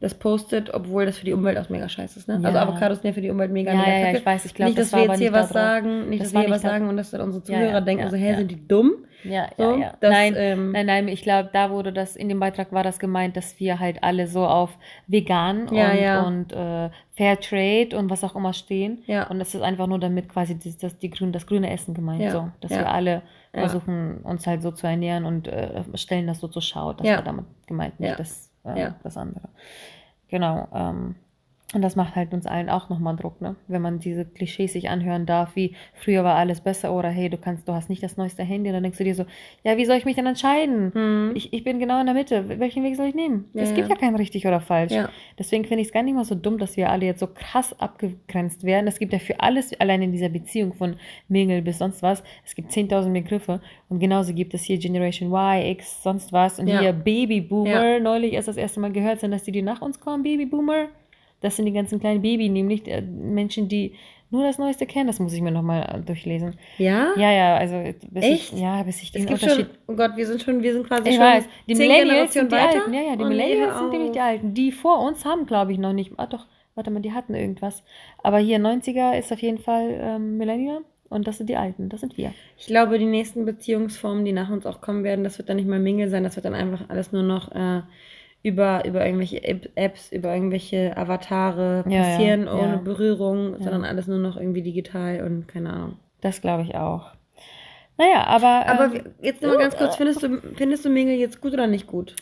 das 0.00 0.14
postet, 0.14 0.72
obwohl 0.72 1.06
das 1.06 1.18
für 1.18 1.24
die 1.24 1.32
Umwelt 1.32 1.58
auch 1.58 1.68
mega 1.70 1.88
scheiße 1.88 2.20
ist. 2.20 2.28
Ne? 2.28 2.34
Also 2.34 2.46
ja. 2.46 2.54
Also 2.54 2.70
Avocados 2.70 2.98
sind 2.98 3.08
ja 3.08 3.14
für 3.14 3.20
die 3.20 3.30
Umwelt 3.30 3.50
mega, 3.50 3.72
ja, 3.72 3.78
mega 3.78 3.90
ja, 3.90 3.98
ja, 4.10 4.18
ich 4.18 4.24
weiß, 4.24 4.44
ich 4.44 4.54
glaube, 4.54 4.70
Nicht, 4.70 4.78
dass 4.78 4.90
das 4.90 5.00
wir 5.00 5.06
jetzt 5.06 5.18
hier 5.18 5.32
was 5.32 5.48
sagen, 5.48 6.08
nicht, 6.08 6.22
das 6.22 6.28
dass 6.28 6.34
wir 6.34 6.46
hier 6.46 6.54
was 6.54 6.62
sagen 6.62 6.88
und 6.88 6.96
dass 6.96 7.10
dann 7.10 7.20
unsere 7.22 7.42
Zuhörer 7.42 7.70
ja, 7.70 7.80
denken, 7.80 8.08
so, 8.08 8.16
hä, 8.16 8.36
sind 8.36 8.50
die 8.50 8.68
dumm? 8.68 8.92
Ja, 9.24 9.48
so, 9.56 9.72
ja, 9.72 9.76
ja. 9.76 9.94
Dass, 9.98 10.12
nein, 10.12 10.34
ähm, 10.36 10.70
nein, 10.70 10.86
nein, 10.86 11.08
ich 11.08 11.22
glaube, 11.22 11.50
da 11.52 11.70
wurde 11.70 11.92
das, 11.92 12.14
in 12.14 12.28
dem 12.28 12.38
Beitrag 12.38 12.72
war 12.72 12.84
das 12.84 13.00
gemeint, 13.00 13.36
dass 13.36 13.58
wir 13.58 13.80
halt 13.80 14.04
alle 14.04 14.28
so 14.28 14.46
auf 14.46 14.78
vegan 15.08 15.68
und, 15.68 15.76
und 16.26 16.52
äh, 16.52 16.90
Fair 17.16 17.40
Trade 17.40 17.98
und 17.98 18.10
was 18.10 18.22
auch 18.22 18.36
immer 18.36 18.52
stehen. 18.52 19.02
Ja. 19.06 19.26
Und 19.26 19.40
das 19.40 19.52
ist 19.56 19.62
einfach 19.62 19.88
nur 19.88 19.98
damit 19.98 20.28
quasi 20.28 20.56
das, 20.56 20.78
das, 20.78 20.98
die 20.98 21.10
grün, 21.10 21.32
das 21.32 21.48
grüne 21.48 21.70
Essen 21.70 21.94
gemeint, 21.94 22.30
so, 22.30 22.48
dass 22.60 22.70
wir 22.70 22.88
alle 22.88 23.22
versuchen, 23.52 24.18
uns 24.18 24.46
halt 24.46 24.62
so 24.62 24.70
zu 24.70 24.86
ernähren 24.86 25.24
und 25.24 25.48
äh, 25.48 25.82
stellen 25.94 26.26
das 26.26 26.40
so 26.40 26.48
zur 26.48 26.62
Schau. 26.62 26.92
Das 26.92 27.06
war 27.16 27.22
damit 27.22 27.46
gemeint, 27.66 27.98
nicht 28.00 28.18
das, 28.18 28.50
äh, 28.64 28.90
das 29.02 29.16
andere. 29.16 29.48
Genau. 30.28 30.68
Ähm, 30.72 31.16
und 31.74 31.82
das 31.82 31.96
macht 31.96 32.16
halt 32.16 32.32
uns 32.32 32.46
allen 32.46 32.70
auch 32.70 32.88
nochmal 32.88 33.14
Druck, 33.14 33.42
ne? 33.42 33.54
Wenn 33.66 33.82
man 33.82 33.98
diese 33.98 34.24
Klischees 34.24 34.72
sich 34.72 34.88
anhören 34.88 35.26
darf, 35.26 35.54
wie 35.54 35.74
früher 35.92 36.24
war 36.24 36.36
alles 36.36 36.62
besser 36.62 36.94
oder 36.94 37.10
hey, 37.10 37.28
du 37.28 37.36
kannst, 37.36 37.68
du 37.68 37.74
hast 37.74 37.90
nicht 37.90 38.02
das 38.02 38.16
neueste 38.16 38.42
Handy, 38.42 38.72
dann 38.72 38.82
denkst 38.82 38.96
du 38.96 39.04
dir 39.04 39.14
so, 39.14 39.26
ja, 39.64 39.76
wie 39.76 39.84
soll 39.84 39.98
ich 39.98 40.06
mich 40.06 40.16
denn 40.16 40.24
entscheiden? 40.24 40.92
Hm. 40.94 41.32
Ich, 41.34 41.52
ich 41.52 41.64
bin 41.64 41.78
genau 41.78 42.00
in 42.00 42.06
der 42.06 42.14
Mitte. 42.14 42.58
Welchen 42.58 42.84
Weg 42.84 42.96
soll 42.96 43.08
ich 43.08 43.14
nehmen? 43.14 43.50
Ja, 43.52 43.64
es 43.64 43.74
gibt 43.74 43.88
ja. 43.88 43.96
ja 43.96 44.00
kein 44.00 44.16
richtig 44.16 44.46
oder 44.46 44.60
falsch. 44.60 44.92
Ja. 44.92 45.10
Deswegen 45.38 45.66
finde 45.66 45.82
ich 45.82 45.88
es 45.88 45.92
gar 45.92 46.02
nicht 46.02 46.14
mal 46.14 46.24
so 46.24 46.34
dumm, 46.34 46.56
dass 46.56 46.78
wir 46.78 46.88
alle 46.88 47.04
jetzt 47.04 47.20
so 47.20 47.26
krass 47.26 47.78
abgegrenzt 47.78 48.64
werden. 48.64 48.86
Es 48.86 48.98
gibt 48.98 49.12
ja 49.12 49.18
für 49.18 49.38
alles, 49.40 49.78
allein 49.78 50.00
in 50.00 50.12
dieser 50.12 50.30
Beziehung 50.30 50.72
von 50.72 50.96
Mingel 51.28 51.60
bis 51.60 51.76
sonst 51.76 52.02
was, 52.02 52.22
es 52.46 52.54
gibt 52.54 52.70
10.000 52.70 53.12
Begriffe 53.12 53.60
und 53.90 53.98
genauso 53.98 54.32
gibt 54.32 54.54
es 54.54 54.62
hier 54.62 54.78
Generation 54.78 55.30
Y, 55.30 55.70
X, 55.72 56.02
sonst 56.02 56.32
was 56.32 56.58
und 56.58 56.66
hier 56.66 56.94
Babyboomer. 56.94 58.00
Neulich 58.00 58.32
erst 58.32 58.48
das 58.48 58.56
erste 58.56 58.80
Mal 58.80 58.90
gehört, 58.90 59.20
sind 59.20 59.32
dass 59.32 59.42
die, 59.42 59.52
die 59.52 59.60
nach 59.60 59.82
uns 59.82 60.00
kommen, 60.00 60.22
Babyboomer. 60.22 60.88
Das 61.40 61.56
sind 61.56 61.66
die 61.66 61.72
ganzen 61.72 62.00
kleinen 62.00 62.22
Baby, 62.22 62.48
nämlich 62.48 62.86
äh, 62.88 63.02
Menschen, 63.02 63.68
die 63.68 63.94
nur 64.30 64.42
das 64.42 64.58
Neueste 64.58 64.86
kennen. 64.86 65.06
Das 65.06 65.20
muss 65.20 65.32
ich 65.32 65.40
mir 65.40 65.50
nochmal 65.50 65.82
äh, 65.82 66.00
durchlesen. 66.00 66.58
Ja? 66.78 67.12
Ja, 67.16 67.32
ja, 67.32 67.56
also 67.56 67.82
bis 68.10 68.24
Echt? 68.24 68.52
ich, 68.52 68.60
ja, 68.60 68.82
bis 68.82 69.02
ich 69.02 69.12
den 69.12 69.22
es 69.22 69.28
gibt 69.28 69.42
Unterschied. 69.42 69.66
Schon, 69.66 69.76
oh 69.86 69.96
Gott, 69.96 70.16
wir 70.16 70.26
sind 70.26 70.42
schon, 70.42 70.62
wir 70.62 70.72
sind 70.72 70.86
quasi 70.86 71.08
ich 71.08 71.14
schon 71.16 71.24
weiß, 71.24 71.44
die 71.68 71.74
Millennials 71.74 72.32
sind 72.32 72.52
die 72.52 72.56
weiter? 72.56 72.80
Alten. 72.80 72.94
Ja, 72.94 73.02
ja, 73.02 73.16
die 73.16 73.24
oh, 73.24 73.28
Millennials 73.28 73.72
nee, 73.74 73.78
sind 73.78 73.90
nämlich 73.92 74.12
die 74.12 74.20
Alten. 74.20 74.54
Die 74.54 74.72
vor 74.72 75.00
uns 75.00 75.24
haben, 75.24 75.46
glaube 75.46 75.72
ich, 75.72 75.78
noch 75.78 75.92
nicht. 75.92 76.12
Ah, 76.16 76.26
doch, 76.26 76.46
warte 76.74 76.90
mal, 76.90 77.00
die 77.00 77.12
hatten 77.12 77.34
irgendwas. 77.34 77.82
Aber 78.22 78.38
hier 78.38 78.58
90er 78.58 79.18
ist 79.18 79.32
auf 79.32 79.40
jeden 79.40 79.58
Fall 79.58 79.98
ähm, 80.00 80.36
Millennial. 80.36 80.82
Und 81.10 81.26
das 81.26 81.38
sind 81.38 81.48
die 81.48 81.56
Alten, 81.56 81.88
das 81.88 82.00
sind 82.00 82.18
wir. 82.18 82.34
Ich 82.58 82.66
glaube, 82.66 82.98
die 82.98 83.06
nächsten 83.06 83.46
Beziehungsformen, 83.46 84.26
die 84.26 84.32
nach 84.32 84.50
uns 84.50 84.66
auch 84.66 84.82
kommen 84.82 85.04
werden, 85.04 85.24
das 85.24 85.38
wird 85.38 85.48
dann 85.48 85.56
nicht 85.56 85.68
mehr 85.68 85.78
Mingle 85.78 86.10
sein, 86.10 86.22
das 86.22 86.36
wird 86.36 86.44
dann 86.44 86.54
einfach 86.54 86.90
alles 86.90 87.12
nur 87.12 87.22
noch 87.22 87.50
äh, 87.52 87.80
über, 88.42 88.84
über 88.84 89.04
irgendwelche 89.04 89.42
Apps, 89.42 90.12
über 90.12 90.32
irgendwelche 90.32 90.96
Avatare 90.96 91.82
passieren 91.84 92.46
ja, 92.46 92.46
ja, 92.46 92.52
ohne 92.52 92.72
ja. 92.74 92.76
Berührung, 92.76 93.56
sondern 93.60 93.84
alles 93.84 94.06
nur 94.06 94.18
noch 94.18 94.36
irgendwie 94.36 94.62
digital 94.62 95.22
und 95.24 95.48
keine 95.48 95.70
Ahnung. 95.70 95.96
Das 96.20 96.40
glaube 96.40 96.62
ich 96.62 96.74
auch. 96.74 97.12
Naja, 97.96 98.24
aber. 98.24 98.66
Aber 98.66 98.94
ähm, 98.94 99.04
jetzt 99.20 99.42
nochmal 99.42 99.58
ganz 99.58 99.76
kurz, 99.76 99.96
findest 99.96 100.22
du, 100.22 100.40
findest 100.54 100.84
du 100.84 100.88
Mingle 100.88 101.16
jetzt 101.16 101.40
gut 101.40 101.52
oder 101.52 101.66
nicht 101.66 101.88
gut? 101.88 102.14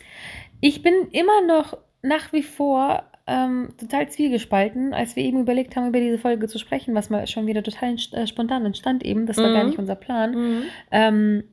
Ich 0.61 0.83
bin 0.83 0.95
immer 1.13 1.43
noch 1.47 1.77
nach 2.01 2.33
wie 2.33 2.43
vor 2.43 3.03
ähm, 3.27 3.69
total 3.79 4.09
zwiegespalten, 4.09 4.95
als 4.95 5.17
wir 5.17 5.25
eben 5.25 5.41
überlegt 5.41 5.77
haben, 5.77 5.89
über 5.89 6.01
diese 6.01 6.19
Folge 6.19 6.49
zu 6.49 6.59
sprechen, 6.59 6.95
was 6.95 7.11
mal 7.11 7.27
schon 7.27 7.47
wieder 7.47 7.63
total 7.63 7.97
äh, 8.13 8.27
spontan 8.27 8.65
entstand 8.65 9.05
eben, 9.05 9.27
das 9.27 9.37
war 9.37 9.49
mhm. 9.49 9.55
gar 9.55 9.65
nicht 9.65 9.79
unser 9.79 9.97
Plan. 9.97 10.31
Mhm. 10.35 10.63
Ähm, 10.91 11.45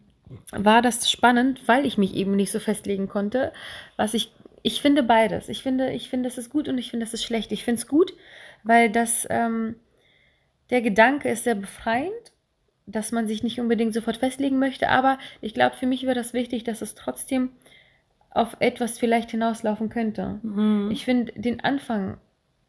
war 0.52 0.82
das 0.82 1.12
spannend, 1.12 1.67
weil 1.67 1.86
ich 1.86 1.97
mich 1.97 2.15
eben 2.15 2.36
nicht 2.36 2.52
so 2.52 2.60
festlegen 2.60 3.08
konnte, 3.08 3.52
was 3.97 4.13
ich 4.13 4.32
ich 4.63 4.82
finde 4.82 5.04
beides. 5.04 5.49
Ich 5.49 5.62
finde, 5.62 5.91
ich 5.91 6.10
finde, 6.10 6.28
es 6.28 6.38
ist 6.38 6.49
gut 6.49 6.67
und 6.67 6.78
ich 6.78 6.89
finde, 6.89 7.06
es 7.06 7.13
ist 7.13 7.23
schlecht. 7.23 7.52
Ich 7.52 7.63
finde 7.63 7.80
es 7.80 7.88
gut, 7.88 8.13
weil 8.63 8.89
das, 8.89 9.28
ähm, 9.30 9.76
der 10.69 10.82
Gedanke 10.82 11.30
ist 11.30 11.43
sehr 11.43 11.56
befreiend, 11.56 12.32
dass 12.86 13.12
man 13.12 13.28
sich 13.28 13.43
nicht 13.43 13.60
unbedingt 13.60 13.93
sofort 13.93 14.17
festlegen 14.17 14.60
möchte. 14.60 14.88
Aber 14.89 15.19
ich 15.41 15.54
glaube, 15.54 15.76
für 15.76 15.86
mich 15.86 16.04
wäre 16.04 16.15
das 16.15 16.34
wichtig, 16.34 16.63
dass 16.63 16.82
es 16.82 16.95
trotzdem 16.95 17.49
auf 18.30 18.58
etwas 18.60 18.97
vielleicht 18.97 19.32
hinauslaufen 19.32 19.89
könnte. 19.89 20.39
Mhm. 20.41 20.89
Ich 20.91 21.06
finde 21.06 21.34
den 21.34 21.60
Anfang 21.60 22.17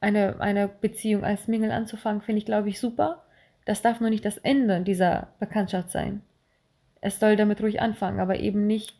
einer 0.00 0.40
eine 0.40 0.68
Beziehung 0.68 1.24
als 1.24 1.48
Mingle 1.48 1.70
anzufangen, 1.70 2.20
finde 2.20 2.38
ich, 2.38 2.44
glaube 2.44 2.68
ich, 2.68 2.80
super. 2.80 3.24
Das 3.64 3.82
darf 3.82 4.00
nur 4.00 4.10
nicht 4.10 4.24
das 4.24 4.36
Ende 4.36 4.80
dieser 4.80 5.28
Bekanntschaft 5.38 5.90
sein. 5.90 6.20
Es 7.00 7.20
soll 7.20 7.36
damit 7.36 7.62
ruhig 7.62 7.80
anfangen, 7.80 8.20
aber 8.20 8.38
eben 8.40 8.66
nicht 8.66 8.96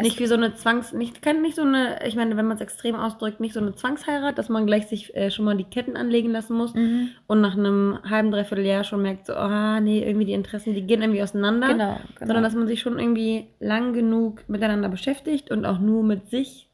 nicht 0.00 0.18
wie 0.18 0.26
so 0.26 0.34
eine 0.34 0.54
Zwangs, 0.54 0.92
nicht, 0.92 1.22
kann 1.22 1.40
nicht 1.40 1.54
so 1.54 1.62
eine, 1.62 2.04
ich 2.04 2.16
meine, 2.16 2.36
wenn 2.36 2.46
man 2.46 2.56
es 2.56 2.60
extrem 2.60 2.96
ausdrückt, 2.96 3.40
nicht 3.40 3.54
so 3.54 3.60
eine 3.60 3.74
Zwangsheirat, 3.74 4.36
dass 4.36 4.48
man 4.48 4.66
gleich 4.66 4.88
sich 4.88 5.14
äh, 5.14 5.30
schon 5.30 5.44
mal 5.44 5.56
die 5.56 5.64
Ketten 5.64 5.96
anlegen 5.96 6.30
lassen 6.30 6.56
muss 6.56 6.74
mhm. 6.74 7.10
und 7.28 7.40
nach 7.40 7.56
einem 7.56 7.98
halben, 8.08 8.30
dreiviertel 8.32 8.64
Jahr 8.64 8.82
schon 8.82 9.02
merkt, 9.02 9.26
so, 9.26 9.34
ah, 9.34 9.80
nee, 9.80 10.04
irgendwie 10.04 10.26
die 10.26 10.32
Interessen, 10.32 10.74
die 10.74 10.82
gehen 10.82 11.02
irgendwie 11.02 11.22
auseinander. 11.22 11.68
Genau, 11.68 12.00
genau. 12.14 12.26
Sondern 12.26 12.42
dass 12.42 12.54
man 12.54 12.66
sich 12.66 12.80
schon 12.80 12.98
irgendwie 12.98 13.46
lang 13.60 13.92
genug 13.92 14.48
miteinander 14.48 14.88
beschäftigt 14.88 15.50
und 15.50 15.64
auch 15.64 15.78
nur 15.78 16.02
mit 16.02 16.28
sich 16.28 16.68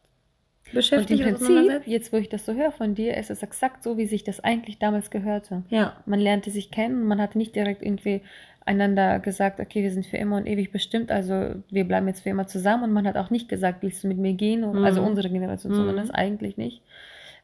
beschäftigt. 0.72 1.20
Und 1.20 1.28
im 1.28 1.34
Prinzip, 1.36 1.86
jetzt 1.86 2.12
wo 2.12 2.16
ich 2.16 2.28
das 2.28 2.46
so 2.46 2.54
höre 2.54 2.72
von 2.72 2.94
dir, 2.94 3.16
ist 3.16 3.30
es 3.30 3.42
exakt 3.42 3.82
so, 3.82 3.96
wie 3.96 4.06
sich 4.06 4.24
das 4.24 4.40
eigentlich 4.40 4.78
damals 4.78 5.10
gehörte. 5.10 5.62
Ja. 5.68 5.96
Man 6.06 6.20
lernte 6.20 6.50
sich 6.50 6.70
kennen 6.70 7.06
man 7.06 7.20
hatte 7.20 7.38
nicht 7.38 7.54
direkt 7.56 7.82
irgendwie 7.82 8.22
einander 8.66 9.18
gesagt, 9.18 9.58
okay, 9.58 9.82
wir 9.82 9.90
sind 9.90 10.06
für 10.06 10.16
immer 10.16 10.36
und 10.36 10.46
ewig 10.46 10.70
bestimmt, 10.70 11.10
also 11.10 11.54
wir 11.70 11.84
bleiben 11.84 12.06
jetzt 12.08 12.20
für 12.20 12.30
immer 12.30 12.46
zusammen 12.46 12.84
und 12.84 12.92
man 12.92 13.06
hat 13.06 13.16
auch 13.16 13.30
nicht 13.30 13.48
gesagt, 13.48 13.82
willst 13.82 14.04
du 14.04 14.08
mit 14.08 14.18
mir 14.18 14.34
gehen? 14.34 14.60
Mhm. 14.60 14.84
Also 14.84 15.02
unsere 15.02 15.30
Generation 15.30 15.72
mhm. 15.72 15.76
zumindest 15.76 16.14
eigentlich 16.14 16.56
nicht. 16.56 16.82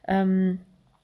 Ähm, 0.07 0.59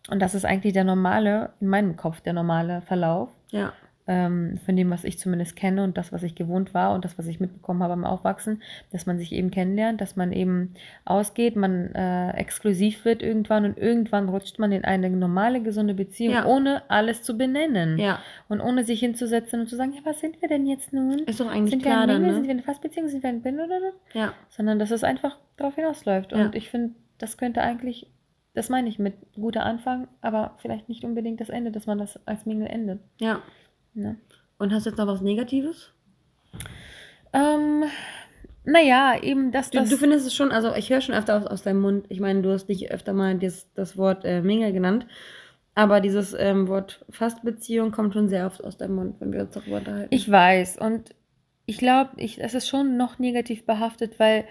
und 0.09 0.21
das 0.21 0.35
ist 0.35 0.45
eigentlich 0.45 0.73
der 0.73 0.83
normale, 0.83 1.51
in 1.59 1.67
meinem 1.67 1.95
Kopf 1.97 2.21
der 2.21 2.33
normale 2.33 2.81
Verlauf. 2.81 3.29
Ja 3.51 3.73
ähm, 4.05 4.59
von 4.65 4.75
dem, 4.75 4.89
was 4.89 5.03
ich 5.03 5.17
zumindest 5.17 5.55
kenne 5.55 5.83
und 5.83 5.97
das, 5.97 6.11
was 6.11 6.23
ich 6.23 6.35
gewohnt 6.35 6.73
war 6.73 6.93
und 6.93 7.05
das, 7.05 7.17
was 7.17 7.27
ich 7.27 7.39
mitbekommen 7.39 7.81
habe 7.81 7.93
beim 7.93 8.05
Aufwachsen, 8.05 8.61
dass 8.91 9.05
man 9.05 9.17
sich 9.17 9.31
eben 9.31 9.49
kennenlernt, 9.49 10.01
dass 10.01 10.15
man 10.15 10.33
eben 10.33 10.73
ausgeht, 11.05 11.55
man 11.55 11.93
äh, 11.95 12.31
exklusiv 12.31 13.05
wird 13.05 13.21
irgendwann 13.21 13.65
und 13.65 13.77
irgendwann 13.77 14.27
rutscht 14.27 14.59
man 14.59 14.71
in 14.71 14.83
eine 14.83 15.09
normale, 15.09 15.61
gesunde 15.61 15.93
Beziehung, 15.93 16.33
ja. 16.33 16.45
ohne 16.45 16.89
alles 16.89 17.21
zu 17.21 17.37
benennen. 17.37 17.97
Ja. 17.97 18.19
Und 18.49 18.59
ohne 18.59 18.83
sich 18.83 18.99
hinzusetzen 18.99 19.61
und 19.61 19.67
zu 19.67 19.75
sagen, 19.75 19.93
ja, 19.93 20.01
was 20.03 20.19
sind 20.19 20.41
wir 20.41 20.49
denn 20.49 20.65
jetzt 20.65 20.91
nun? 20.91 21.19
Ist 21.19 21.39
doch 21.39 21.49
eigentlich 21.49 21.71
sind 21.71 21.83
klar 21.83 22.07
wir 22.07 22.15
ein 22.15 22.21
Mingle, 22.21 22.27
ne? 22.27 22.33
Sind 22.33 22.43
wir 22.43 22.51
eine 22.51 22.63
Fastbeziehung? 22.63 23.07
Sind 23.07 23.23
wir 23.23 23.29
ein 23.29 23.41
Bin 23.41 23.59
oder? 23.59 23.79
Ja. 24.13 24.33
Sondern 24.49 24.79
dass 24.79 24.91
es 24.91 25.03
einfach 25.03 25.37
darauf 25.55 25.75
hinausläuft. 25.75 26.33
Und 26.33 26.55
ich 26.55 26.69
finde, 26.69 26.95
das 27.19 27.37
könnte 27.37 27.61
eigentlich 27.61 28.07
das 28.53 28.69
meine 28.69 28.87
ich 28.87 28.99
mit 28.99 29.15
guter 29.33 29.65
Anfang, 29.65 30.07
aber 30.21 30.55
vielleicht 30.59 30.87
nicht 30.87 31.03
unbedingt 31.03 31.41
das 31.41 31.49
Ende, 31.49 31.71
dass 31.71 31.87
man 31.87 31.97
das 31.97 32.19
als 32.27 32.45
Mingle 32.45 32.67
endet. 32.67 32.99
Ja. 33.19 33.41
Ne? 33.93 34.17
Und 34.57 34.73
hast 34.73 34.85
du 34.85 34.89
jetzt 34.89 34.97
noch 34.97 35.07
was 35.07 35.21
Negatives? 35.21 35.91
Ähm, 37.33 37.83
naja, 38.63 39.15
eben 39.21 39.51
das, 39.51 39.71
das. 39.71 39.85
Du, 39.85 39.95
du 39.95 39.97
findest 39.97 40.25
es 40.25 40.35
schon, 40.35 40.51
also 40.51 40.73
ich 40.75 40.89
höre 40.89 41.01
schon 41.01 41.15
öfter 41.15 41.37
aus, 41.37 41.45
aus 41.45 41.63
deinem 41.63 41.81
Mund, 41.81 42.05
ich 42.09 42.19
meine, 42.19 42.41
du 42.41 42.51
hast 42.51 42.69
nicht 42.69 42.91
öfter 42.91 43.13
mal 43.13 43.37
das, 43.37 43.71
das 43.73 43.97
Wort 43.97 44.23
äh, 44.23 44.41
Mingle 44.41 44.71
genannt, 44.71 45.05
aber 45.75 45.99
dieses 45.99 46.35
ähm, 46.37 46.67
Wort 46.67 47.05
Fastbeziehung 47.09 47.91
kommt 47.91 48.13
schon 48.13 48.29
sehr 48.29 48.45
oft 48.45 48.63
aus 48.63 48.77
deinem 48.77 48.95
Mund, 48.95 49.15
wenn 49.19 49.33
wir 49.33 49.41
uns 49.41 49.51
darüber 49.51 49.77
unterhalten. 49.77 50.13
Ich 50.13 50.29
weiß 50.29 50.77
und 50.77 51.13
ich 51.65 51.77
glaube, 51.77 52.11
ich, 52.17 52.41
es 52.41 52.53
ist 52.53 52.67
schon 52.67 52.97
noch 52.97 53.19
negativ 53.19 53.65
behaftet, 53.65 54.19
weil 54.19 54.45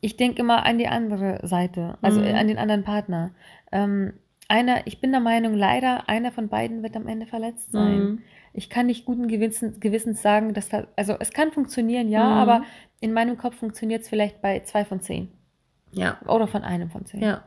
ich 0.00 0.16
denke 0.16 0.40
immer 0.40 0.64
an 0.66 0.78
die 0.78 0.88
andere 0.88 1.40
Seite, 1.46 1.96
also 2.02 2.20
mhm. 2.20 2.34
an 2.34 2.48
den 2.48 2.58
anderen 2.58 2.84
Partner. 2.84 3.32
Ähm, 3.72 4.14
einer, 4.48 4.86
ich 4.86 5.00
bin 5.00 5.12
der 5.12 5.20
Meinung, 5.20 5.54
leider 5.54 6.08
einer 6.08 6.32
von 6.32 6.48
beiden 6.48 6.82
wird 6.82 6.96
am 6.96 7.06
Ende 7.06 7.26
verletzt 7.26 7.72
sein. 7.72 7.98
Mhm 7.98 8.22
ich 8.56 8.70
kann 8.70 8.86
nicht 8.86 9.04
guten 9.04 9.28
Gewissens, 9.28 9.80
Gewissens 9.80 10.22
sagen, 10.22 10.54
dass 10.54 10.70
da, 10.70 10.86
also 10.96 11.14
es 11.20 11.30
kann 11.32 11.52
funktionieren, 11.52 12.08
ja, 12.08 12.24
mhm. 12.24 12.32
aber 12.32 12.64
in 13.00 13.12
meinem 13.12 13.36
Kopf 13.36 13.56
funktioniert 13.56 14.02
es 14.02 14.08
vielleicht 14.08 14.40
bei 14.40 14.60
zwei 14.60 14.86
von 14.86 15.00
zehn. 15.00 15.28
Ja. 15.92 16.18
Oder 16.26 16.48
von 16.48 16.62
einem 16.62 16.90
von 16.90 17.04
zehn. 17.04 17.20
Ja. 17.20 17.44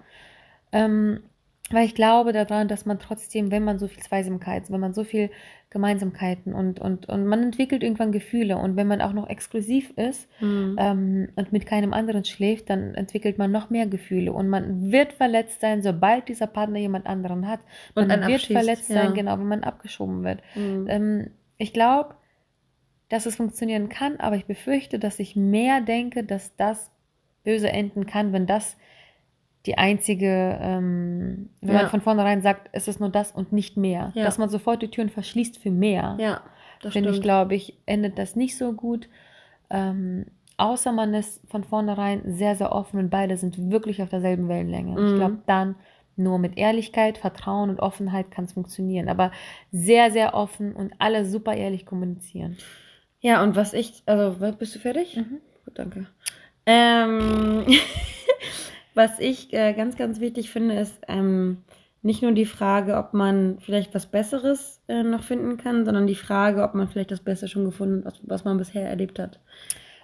Ähm, 0.71 1.23
weil 1.71 1.85
ich 1.85 1.95
glaube 1.95 2.33
daran, 2.33 2.67
dass 2.67 2.85
man 2.85 2.99
trotzdem, 2.99 3.51
wenn 3.51 3.63
man 3.63 3.79
so 3.79 3.87
viel 3.87 4.01
Zweisamkeit, 4.01 4.71
wenn 4.71 4.79
man 4.79 4.93
so 4.93 5.03
viel 5.03 5.29
Gemeinsamkeiten 5.69 6.53
und, 6.53 6.79
und, 6.79 7.07
und 7.07 7.27
man 7.27 7.43
entwickelt 7.43 7.83
irgendwann 7.83 8.11
Gefühle 8.11 8.57
und 8.57 8.75
wenn 8.75 8.87
man 8.87 9.01
auch 9.01 9.13
noch 9.13 9.29
exklusiv 9.29 9.91
ist 9.97 10.27
mhm. 10.41 10.75
ähm, 10.79 11.29
und 11.35 11.51
mit 11.51 11.67
keinem 11.67 11.93
anderen 11.93 12.25
schläft, 12.25 12.71
dann 12.71 12.95
entwickelt 12.95 13.37
man 13.37 13.51
noch 13.51 13.69
mehr 13.69 13.85
Gefühle 13.85 14.33
und 14.33 14.49
man 14.49 14.91
wird 14.91 15.13
verletzt 15.13 15.61
sein, 15.61 15.83
sobald 15.83 16.27
dieser 16.27 16.47
Partner 16.47 16.79
jemand 16.79 17.05
anderen 17.05 17.47
hat. 17.47 17.59
Man 17.93 18.09
und 18.09 18.27
wird 18.27 18.41
verletzt 18.41 18.89
ja. 18.89 19.03
sein, 19.03 19.13
genau, 19.13 19.37
wenn 19.37 19.47
man 19.47 19.63
abgeschoben 19.63 20.23
wird. 20.23 20.41
Mhm. 20.55 20.87
Ähm, 20.89 21.29
ich 21.57 21.71
glaube, 21.71 22.15
dass 23.09 23.27
es 23.27 23.35
funktionieren 23.35 23.89
kann, 23.89 24.17
aber 24.17 24.37
ich 24.37 24.45
befürchte, 24.45 24.97
dass 24.97 25.19
ich 25.19 25.35
mehr 25.35 25.81
denke, 25.81 26.23
dass 26.23 26.55
das 26.55 26.89
böse 27.43 27.69
enden 27.69 28.05
kann, 28.05 28.33
wenn 28.33 28.47
das 28.47 28.75
die 29.69 29.77
einzige, 29.77 30.57
ähm, 30.59 31.49
wenn 31.61 31.75
ja. 31.75 31.81
man 31.83 31.91
von 31.91 32.01
vornherein 32.01 32.41
sagt, 32.41 32.69
es 32.71 32.87
ist 32.87 32.99
nur 32.99 33.09
das 33.09 33.31
und 33.31 33.53
nicht 33.53 33.77
mehr, 33.77 34.11
ja. 34.15 34.23
dass 34.23 34.39
man 34.39 34.49
sofort 34.49 34.81
die 34.81 34.87
Türen 34.89 35.09
verschließt 35.09 35.59
für 35.59 35.69
mehr. 35.69 36.17
Ja, 36.19 36.41
das 36.81 36.93
Finde 36.93 37.11
ich, 37.11 37.21
glaube 37.21 37.53
ich, 37.53 37.77
endet 37.85 38.17
das 38.17 38.35
nicht 38.35 38.57
so 38.57 38.73
gut. 38.73 39.07
Ähm, 39.69 40.25
außer 40.57 40.91
man 40.91 41.13
ist 41.13 41.47
von 41.51 41.63
vornherein 41.63 42.23
sehr, 42.25 42.55
sehr 42.55 42.71
offen 42.71 42.99
und 42.99 43.11
beide 43.11 43.37
sind 43.37 43.69
wirklich 43.69 44.01
auf 44.01 44.09
derselben 44.09 44.47
Wellenlänge. 44.47 44.99
Mhm. 44.99 45.07
Ich 45.07 45.15
glaube, 45.15 45.37
dann 45.45 45.75
nur 46.15 46.39
mit 46.39 46.57
Ehrlichkeit, 46.57 47.19
Vertrauen 47.19 47.69
und 47.69 47.79
Offenheit 47.79 48.31
kann 48.31 48.45
es 48.45 48.53
funktionieren. 48.53 49.07
Aber 49.07 49.31
sehr, 49.71 50.09
sehr 50.09 50.33
offen 50.33 50.73
und 50.73 50.93
alle 50.97 51.25
super 51.25 51.53
ehrlich 51.53 51.85
kommunizieren. 51.85 52.57
Ja, 53.19 53.43
und 53.43 53.55
was 53.55 53.73
ich, 53.73 54.01
also 54.07 54.35
bist 54.57 54.73
du 54.73 54.79
fertig? 54.79 55.15
Mhm. 55.15 55.41
Gut, 55.63 55.77
danke. 55.77 56.07
Ähm, 56.65 57.65
Was 58.99 59.17
ich 59.17 59.53
äh, 59.53 59.71
ganz, 59.71 59.95
ganz 59.95 60.19
wichtig 60.19 60.49
finde, 60.49 60.75
ist 60.75 60.99
ähm, 61.07 61.59
nicht 62.01 62.21
nur 62.21 62.33
die 62.33 62.45
Frage, 62.45 62.97
ob 62.97 63.13
man 63.13 63.57
vielleicht 63.61 63.95
was 63.95 64.07
Besseres 64.07 64.81
äh, 64.89 65.03
noch 65.03 65.23
finden 65.23 65.55
kann, 65.55 65.85
sondern 65.85 66.05
die 66.05 66.15
Frage, 66.15 66.63
ob 66.63 66.75
man 66.75 66.89
vielleicht 66.89 67.11
das 67.11 67.21
Beste 67.21 67.47
schon 67.47 67.63
gefunden 67.63 68.03
hat, 68.03 68.15
was, 68.15 68.29
was 68.29 68.43
man 68.43 68.57
bisher 68.57 68.89
erlebt 68.89 69.17
hat. 69.17 69.39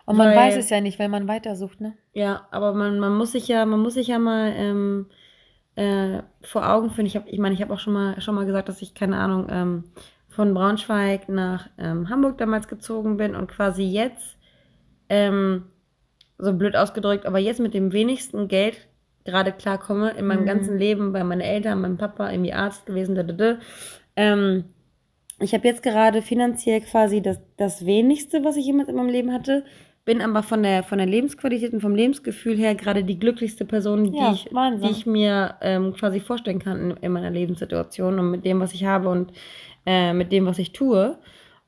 Und 0.05 0.15
man 0.15 0.29
weil, 0.29 0.38
weiß 0.38 0.55
es 0.55 0.69
ja 0.69 0.79
nicht, 0.79 0.97
weil 0.97 1.10
man 1.10 1.27
weitersucht, 1.27 1.81
ne? 1.81 1.91
Ja, 2.13 2.47
aber 2.51 2.73
man, 2.73 2.97
man 2.97 3.17
muss 3.17 3.34
sich 3.34 3.49
ja, 3.49 3.65
man 3.65 3.81
muss 3.81 3.95
sich 3.95 4.08
ja 4.08 4.17
mal 4.17 4.53
ähm, 4.55 5.08
äh, 5.75 6.21
vor 6.41 6.65
Augen 6.65 6.89
führen. 6.89 7.05
Ich, 7.05 7.17
hab, 7.17 7.27
ich 7.27 7.39
meine, 7.39 7.53
ich 7.53 7.62
habe 7.62 7.73
auch 7.73 7.79
schon 7.79 7.91
mal, 7.91 8.21
schon 8.21 8.36
mal 8.36 8.45
gesagt, 8.45 8.69
dass 8.69 8.81
ich, 8.81 8.93
keine 8.93 9.17
Ahnung, 9.17 9.47
ähm, 9.49 9.84
von 10.29 10.53
Braunschweig 10.53 11.27
nach 11.27 11.67
ähm, 11.77 12.10
Hamburg 12.10 12.38
damals 12.38 12.69
gezogen 12.69 13.17
bin 13.17 13.36
und 13.36 13.51
quasi 13.51 13.84
jetzt 13.84 14.38
ähm, 15.10 15.65
so 16.38 16.54
blöd 16.54 16.76
ausgedrückt, 16.76 17.26
aber 17.26 17.39
jetzt 17.39 17.60
mit 17.60 17.74
dem 17.74 17.91
wenigsten 17.93 18.48
Geld 18.48 18.88
gerade 19.26 19.52
klarkomme 19.52 20.12
in 20.12 20.28
meinem 20.28 20.41
mhm. 20.41 20.48
ganzen 20.48 20.78
Leben, 20.78 21.12
bei 21.12 21.24
meinen 21.24 21.41
Eltern, 21.41 21.82
meinem 21.82 21.98
Papa, 21.98 22.32
irgendwie 22.32 22.54
Arzt 22.54 22.86
gewesen, 22.86 23.15
da, 23.15 23.24
da, 23.24 23.34
da. 23.34 23.58
Ähm, 24.15 24.65
ich 25.39 25.54
habe 25.54 25.67
jetzt 25.67 25.84
gerade 25.84 26.21
finanziell 26.21 26.82
quasi 26.82 27.21
das, 27.21 27.39
das 27.58 27.86
wenigste, 27.86 28.43
was 28.43 28.56
ich 28.56 28.65
jemals 28.65 28.88
in 28.88 28.95
meinem 28.95 29.10
Leben 29.10 29.34
hatte, 29.34 29.65
bin 30.06 30.21
aber 30.21 30.43
von 30.43 30.62
der, 30.62 30.84
von 30.84 31.00
der 31.00 31.08
Lebensqualität 31.08 31.74
und 31.74 31.82
vom 31.82 31.95
Lebensgefühl 31.95 32.56
her 32.56 32.76
gerade 32.76 33.04
die 33.04 33.19
glücklichste 33.19 33.65
Person, 33.65 34.13
ja, 34.13 34.30
die, 34.30 34.36
ich, 34.36 34.50
die 34.82 34.91
ich 34.91 35.06
mir 35.08 35.56
ähm, 35.62 35.93
quasi 35.93 36.19
vorstellen 36.19 36.60
kann 36.60 36.91
in, 36.91 36.98
in, 36.98 37.12
meiner 37.12 37.32
Lebenssituation 37.32 38.19
und 38.19 38.30
mit 38.30 38.45
dem, 38.45 38.60
was 38.60 38.74
ich 38.74 38.86
habe 38.86 39.10
und 39.10 39.34
äh, 39.86 40.13
mit 40.13 40.32
dem, 40.32 40.45
was 40.45 40.60
ich 40.60 40.71
tue. 40.71 41.17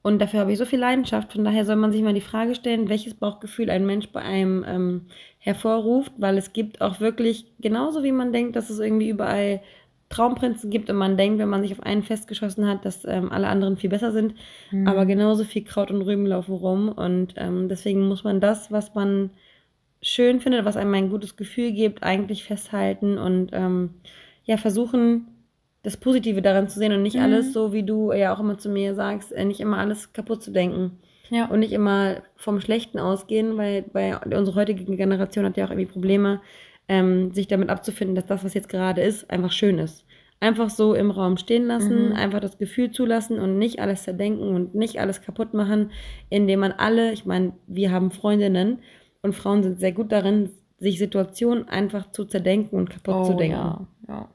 Und 0.07 0.19
dafür 0.19 0.39
habe 0.39 0.53
ich 0.53 0.57
so 0.57 0.63
viel 0.63 0.79
Leidenschaft. 0.79 1.33
Von 1.33 1.43
daher 1.43 1.65
soll 1.65 1.75
man 1.75 1.91
sich 1.91 2.01
mal 2.01 2.13
die 2.13 2.21
Frage 2.21 2.55
stellen, 2.55 2.87
welches 2.87 3.13
Bauchgefühl 3.13 3.69
ein 3.69 3.85
Mensch 3.85 4.07
bei 4.07 4.21
einem 4.21 4.63
ähm, 4.65 5.01
hervorruft, 5.37 6.13
weil 6.15 6.37
es 6.37 6.53
gibt 6.53 6.79
auch 6.79 7.01
wirklich, 7.01 7.45
genauso 7.59 8.05
wie 8.05 8.13
man 8.13 8.31
denkt, 8.31 8.55
dass 8.55 8.69
es 8.69 8.79
irgendwie 8.79 9.09
überall 9.09 9.59
Traumprinzen 10.07 10.69
gibt 10.69 10.89
und 10.89 10.95
man 10.95 11.17
denkt, 11.17 11.39
wenn 11.39 11.49
man 11.49 11.61
sich 11.61 11.73
auf 11.73 11.83
einen 11.83 12.03
festgeschossen 12.03 12.65
hat, 12.69 12.85
dass 12.85 13.03
ähm, 13.03 13.33
alle 13.33 13.49
anderen 13.49 13.75
viel 13.75 13.89
besser 13.89 14.13
sind. 14.13 14.35
Mhm. 14.71 14.87
Aber 14.87 15.05
genauso 15.05 15.43
viel 15.43 15.65
Kraut 15.65 15.91
und 15.91 16.01
Rüben 16.03 16.25
laufen 16.25 16.55
rum. 16.55 16.87
Und 16.87 17.33
ähm, 17.35 17.67
deswegen 17.67 18.07
muss 18.07 18.23
man 18.23 18.39
das, 18.39 18.71
was 18.71 18.95
man 18.95 19.31
schön 20.01 20.39
findet, 20.39 20.63
was 20.63 20.77
einem 20.77 20.93
ein 20.93 21.09
gutes 21.09 21.35
Gefühl 21.35 21.73
gibt, 21.73 22.03
eigentlich 22.03 22.45
festhalten 22.45 23.17
und 23.17 23.49
ähm, 23.51 23.89
ja, 24.45 24.55
versuchen, 24.55 25.27
das 25.87 25.95
Positive 25.95 26.41
daran 26.41 26.67
zu 26.67 26.79
sehen 26.79 26.91
und 26.91 27.01
nicht 27.01 27.15
mhm. 27.15 27.21
alles 27.21 27.53
so, 27.53 27.71
wie 27.71 27.83
du 27.83 28.11
ja 28.11 28.35
auch 28.35 28.41
immer 28.41 28.57
zu 28.57 28.67
mir 28.67 28.93
sagst, 28.93 29.31
äh, 29.31 29.45
nicht 29.45 29.61
immer 29.61 29.77
alles 29.77 30.11
kaputt 30.11 30.43
zu 30.43 30.51
denken. 30.51 30.99
Ja. 31.29 31.45
Und 31.45 31.59
nicht 31.59 31.71
immer 31.71 32.17
vom 32.35 32.59
Schlechten 32.59 32.99
ausgehen, 32.99 33.55
weil, 33.55 33.85
weil 33.93 34.19
unsere 34.37 34.59
heutige 34.59 34.83
Generation 34.83 35.45
hat 35.45 35.55
ja 35.55 35.65
auch 35.65 35.69
irgendwie 35.69 35.89
Probleme, 35.89 36.41
ähm, 36.89 37.31
sich 37.31 37.47
damit 37.47 37.69
abzufinden, 37.69 38.15
dass 38.15 38.25
das, 38.25 38.43
was 38.43 38.53
jetzt 38.53 38.67
gerade 38.67 38.99
ist, 38.99 39.31
einfach 39.31 39.53
schön 39.53 39.79
ist. 39.79 40.03
Einfach 40.41 40.69
so 40.69 40.93
im 40.93 41.09
Raum 41.09 41.37
stehen 41.37 41.67
lassen, 41.67 42.09
mhm. 42.09 42.15
einfach 42.17 42.41
das 42.41 42.57
Gefühl 42.57 42.91
zulassen 42.91 43.39
und 43.39 43.57
nicht 43.57 43.79
alles 43.79 44.03
zerdenken 44.03 44.55
und 44.55 44.75
nicht 44.75 44.99
alles 44.99 45.21
kaputt 45.21 45.53
machen, 45.53 45.91
indem 46.29 46.59
man 46.59 46.73
alle, 46.73 47.13
ich 47.13 47.25
meine, 47.25 47.53
wir 47.67 47.93
haben 47.93 48.11
Freundinnen 48.11 48.79
und 49.21 49.35
Frauen 49.35 49.63
sind 49.63 49.79
sehr 49.79 49.93
gut 49.93 50.11
darin, 50.11 50.49
sich 50.79 50.99
Situationen 50.99 51.69
einfach 51.69 52.11
zu 52.11 52.25
zerdenken 52.25 52.75
und 52.75 52.89
kaputt 52.89 53.15
oh, 53.15 53.23
zu 53.23 53.33
denken. 53.35 53.55
Ja, 53.55 53.87
ja. 54.09 54.29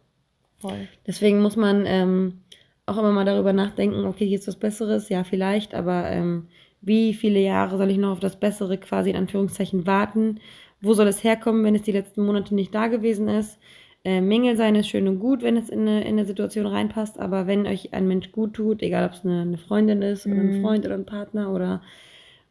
Voll. 0.62 0.88
Deswegen 1.06 1.42
muss 1.42 1.56
man 1.56 1.84
ähm, 1.86 2.40
auch 2.86 2.96
immer 2.96 3.10
mal 3.10 3.24
darüber 3.24 3.52
nachdenken, 3.52 4.04
okay, 4.04 4.26
hier 4.26 4.38
ist 4.38 4.46
was 4.46 4.56
Besseres, 4.56 5.08
ja, 5.08 5.24
vielleicht, 5.24 5.74
aber 5.74 6.08
ähm, 6.08 6.46
wie 6.80 7.14
viele 7.14 7.40
Jahre 7.40 7.76
soll 7.76 7.90
ich 7.90 7.98
noch 7.98 8.12
auf 8.12 8.20
das 8.20 8.38
Bessere 8.38 8.78
quasi 8.78 9.10
in 9.10 9.16
Anführungszeichen 9.16 9.86
warten? 9.86 10.40
Wo 10.80 10.94
soll 10.94 11.08
es 11.08 11.22
herkommen, 11.22 11.64
wenn 11.64 11.74
es 11.74 11.82
die 11.82 11.92
letzten 11.92 12.24
Monate 12.24 12.54
nicht 12.54 12.74
da 12.74 12.86
gewesen 12.86 13.28
ist? 13.28 13.58
Äh, 14.04 14.20
Mängel 14.20 14.56
sein 14.56 14.74
ist 14.76 14.88
schön 14.88 15.06
und 15.06 15.18
gut, 15.18 15.42
wenn 15.42 15.56
es 15.56 15.68
in 15.68 15.80
eine, 15.80 16.02
in 16.02 16.14
eine 16.14 16.24
Situation 16.24 16.66
reinpasst, 16.66 17.18
aber 17.18 17.46
wenn 17.46 17.66
euch 17.66 17.92
ein 17.92 18.08
Mensch 18.08 18.32
gut 18.32 18.54
tut, 18.54 18.82
egal 18.82 19.06
ob 19.06 19.12
es 19.12 19.24
eine, 19.24 19.42
eine 19.42 19.58
Freundin 19.58 20.02
ist 20.02 20.26
mhm. 20.26 20.32
oder 20.32 20.40
ein 20.42 20.58
mhm. 20.58 20.62
Freund 20.62 20.86
oder 20.86 20.94
ein 20.94 21.06
Partner 21.06 21.52
oder 21.52 21.82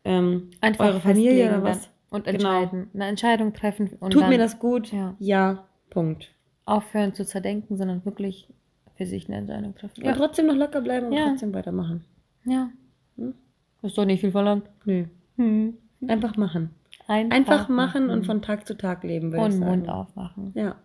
ähm, 0.03 0.49
eure 0.79 0.99
Familie 0.99 1.47
oder 1.49 1.63
was. 1.63 1.89
Und 2.09 2.25
genau. 2.25 2.35
entscheiden. 2.35 2.79
Genau. 2.91 3.03
Eine 3.03 3.09
Entscheidung 3.09 3.53
treffen. 3.53 3.89
tut 4.09 4.21
dann, 4.21 4.29
mir 4.29 4.37
das 4.37 4.59
gut? 4.59 4.91
Ja. 4.91 5.15
ja. 5.19 5.65
Punkt 5.89 6.31
aufhören 6.65 7.13
zu 7.13 7.25
zerdenken, 7.25 7.77
sondern 7.77 8.05
wirklich 8.05 8.47
für 8.95 9.05
sich 9.05 9.27
eine 9.27 9.37
Entscheidung 9.37 9.75
treffen. 9.75 10.03
Ja. 10.03 10.11
Und 10.11 10.17
trotzdem 10.17 10.47
noch 10.47 10.55
locker 10.55 10.81
bleiben 10.81 11.07
und 11.07 11.13
ja. 11.13 11.29
trotzdem 11.29 11.53
weitermachen. 11.53 12.03
Ja. 12.45 12.69
Hm? 13.17 13.33
Ist 13.81 13.97
doch 13.97 14.05
nicht 14.05 14.21
viel 14.21 14.31
verlangt. 14.31 14.69
Nö. 14.85 15.05
Hm. 15.37 15.77
Einfach 16.07 16.37
machen. 16.37 16.71
Einfach, 17.07 17.35
Einfach 17.35 17.69
machen, 17.69 18.05
machen, 18.05 18.09
und 18.09 18.25
von 18.25 18.41
Tag 18.41 18.65
zu 18.67 18.77
Tag 18.77 19.03
leben, 19.03 19.31
würde 19.31 19.45
und 19.45 19.51
ich 19.51 19.57
sagen. 19.57 19.71
Mund 19.71 19.89
aufmachen. 19.89 20.51
Ja. 20.55 20.75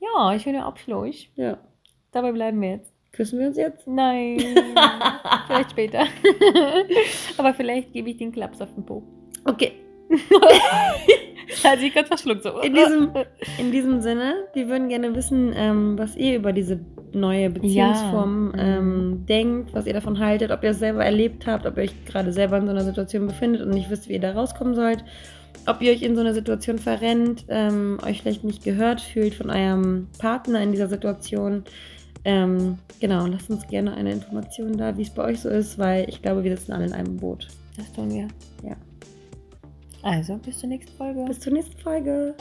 Ja, 0.00 0.34
ich 0.34 0.42
finde 0.42 0.64
Abschluss. 0.64 1.26
Ja. 1.34 1.58
Dabei 2.12 2.32
bleiben 2.32 2.60
wir 2.60 2.70
jetzt. 2.70 2.92
Küssen 3.12 3.38
wir 3.38 3.46
uns 3.48 3.56
jetzt? 3.56 3.86
Nein. 3.86 4.38
vielleicht 5.46 5.70
später. 5.70 6.04
Aber 7.38 7.54
vielleicht 7.54 7.92
gebe 7.92 8.10
ich 8.10 8.18
den 8.18 8.32
Klaps 8.32 8.60
auf 8.60 8.74
den 8.74 8.84
Po. 8.84 9.02
Okay. 9.44 9.72
also 11.64 11.84
ich 11.84 11.92
gerade 11.92 12.08
verschluckt 12.08 12.42
so. 12.42 12.60
In 12.60 12.74
diesem, 12.74 13.10
in 13.58 13.72
diesem 13.72 14.00
Sinne, 14.00 14.34
wir 14.54 14.68
würden 14.68 14.88
gerne 14.88 15.14
wissen, 15.14 15.52
ähm, 15.54 15.98
was 15.98 16.16
ihr 16.16 16.36
über 16.36 16.52
diese 16.52 16.80
neue 17.12 17.50
Beziehungsform 17.50 18.52
Ja. 18.56 18.62
ähm, 18.62 19.24
denkt, 19.28 19.72
was 19.74 19.86
ihr 19.86 19.94
davon 19.94 20.18
haltet, 20.18 20.50
ob 20.50 20.62
ihr 20.62 20.70
es 20.70 20.78
selber 20.78 21.04
erlebt 21.04 21.46
habt, 21.46 21.66
ob 21.66 21.76
ihr 21.76 21.84
euch 21.84 22.04
gerade 22.04 22.32
selber 22.32 22.58
in 22.58 22.66
so 22.66 22.70
einer 22.72 22.84
Situation 22.84 23.26
befindet 23.26 23.62
und 23.62 23.70
nicht 23.70 23.90
wisst, 23.90 24.08
wie 24.08 24.14
ihr 24.14 24.20
da 24.20 24.32
rauskommen 24.32 24.74
sollt, 24.74 25.04
ob 25.66 25.80
ihr 25.80 25.92
euch 25.92 26.02
in 26.02 26.14
so 26.14 26.20
einer 26.20 26.34
Situation 26.34 26.78
verrennt, 26.78 27.44
ähm, 27.48 27.98
euch 28.06 28.22
vielleicht 28.22 28.44
nicht 28.44 28.64
gehört 28.64 29.00
fühlt 29.00 29.34
von 29.34 29.50
eurem 29.50 30.08
Partner 30.18 30.60
in 30.62 30.72
dieser 30.72 30.88
Situation. 30.88 31.64
Ähm, 32.24 32.78
genau, 33.00 33.26
lasst 33.26 33.50
uns 33.50 33.66
gerne 33.68 33.94
eine 33.94 34.12
Information 34.12 34.76
da, 34.76 34.96
wie 34.96 35.02
es 35.02 35.10
bei 35.10 35.24
euch 35.24 35.40
so 35.40 35.48
ist, 35.48 35.78
weil 35.78 36.08
ich 36.08 36.22
glaube, 36.22 36.44
wir 36.44 36.56
sitzen 36.56 36.72
alle 36.72 36.86
in 36.86 36.92
einem 36.92 37.16
Boot. 37.16 37.48
Das 37.76 37.92
tun 37.92 38.10
wir. 38.12 38.28
Ja. 38.68 38.76
Also, 40.06 40.36
bis 40.36 40.60
zur 40.60 40.68
nächsten 40.68 40.96
Folge. 40.96 41.24
Bis 41.24 41.40
zur 41.40 41.52
nächsten 41.52 41.76
Folge. 41.78 42.36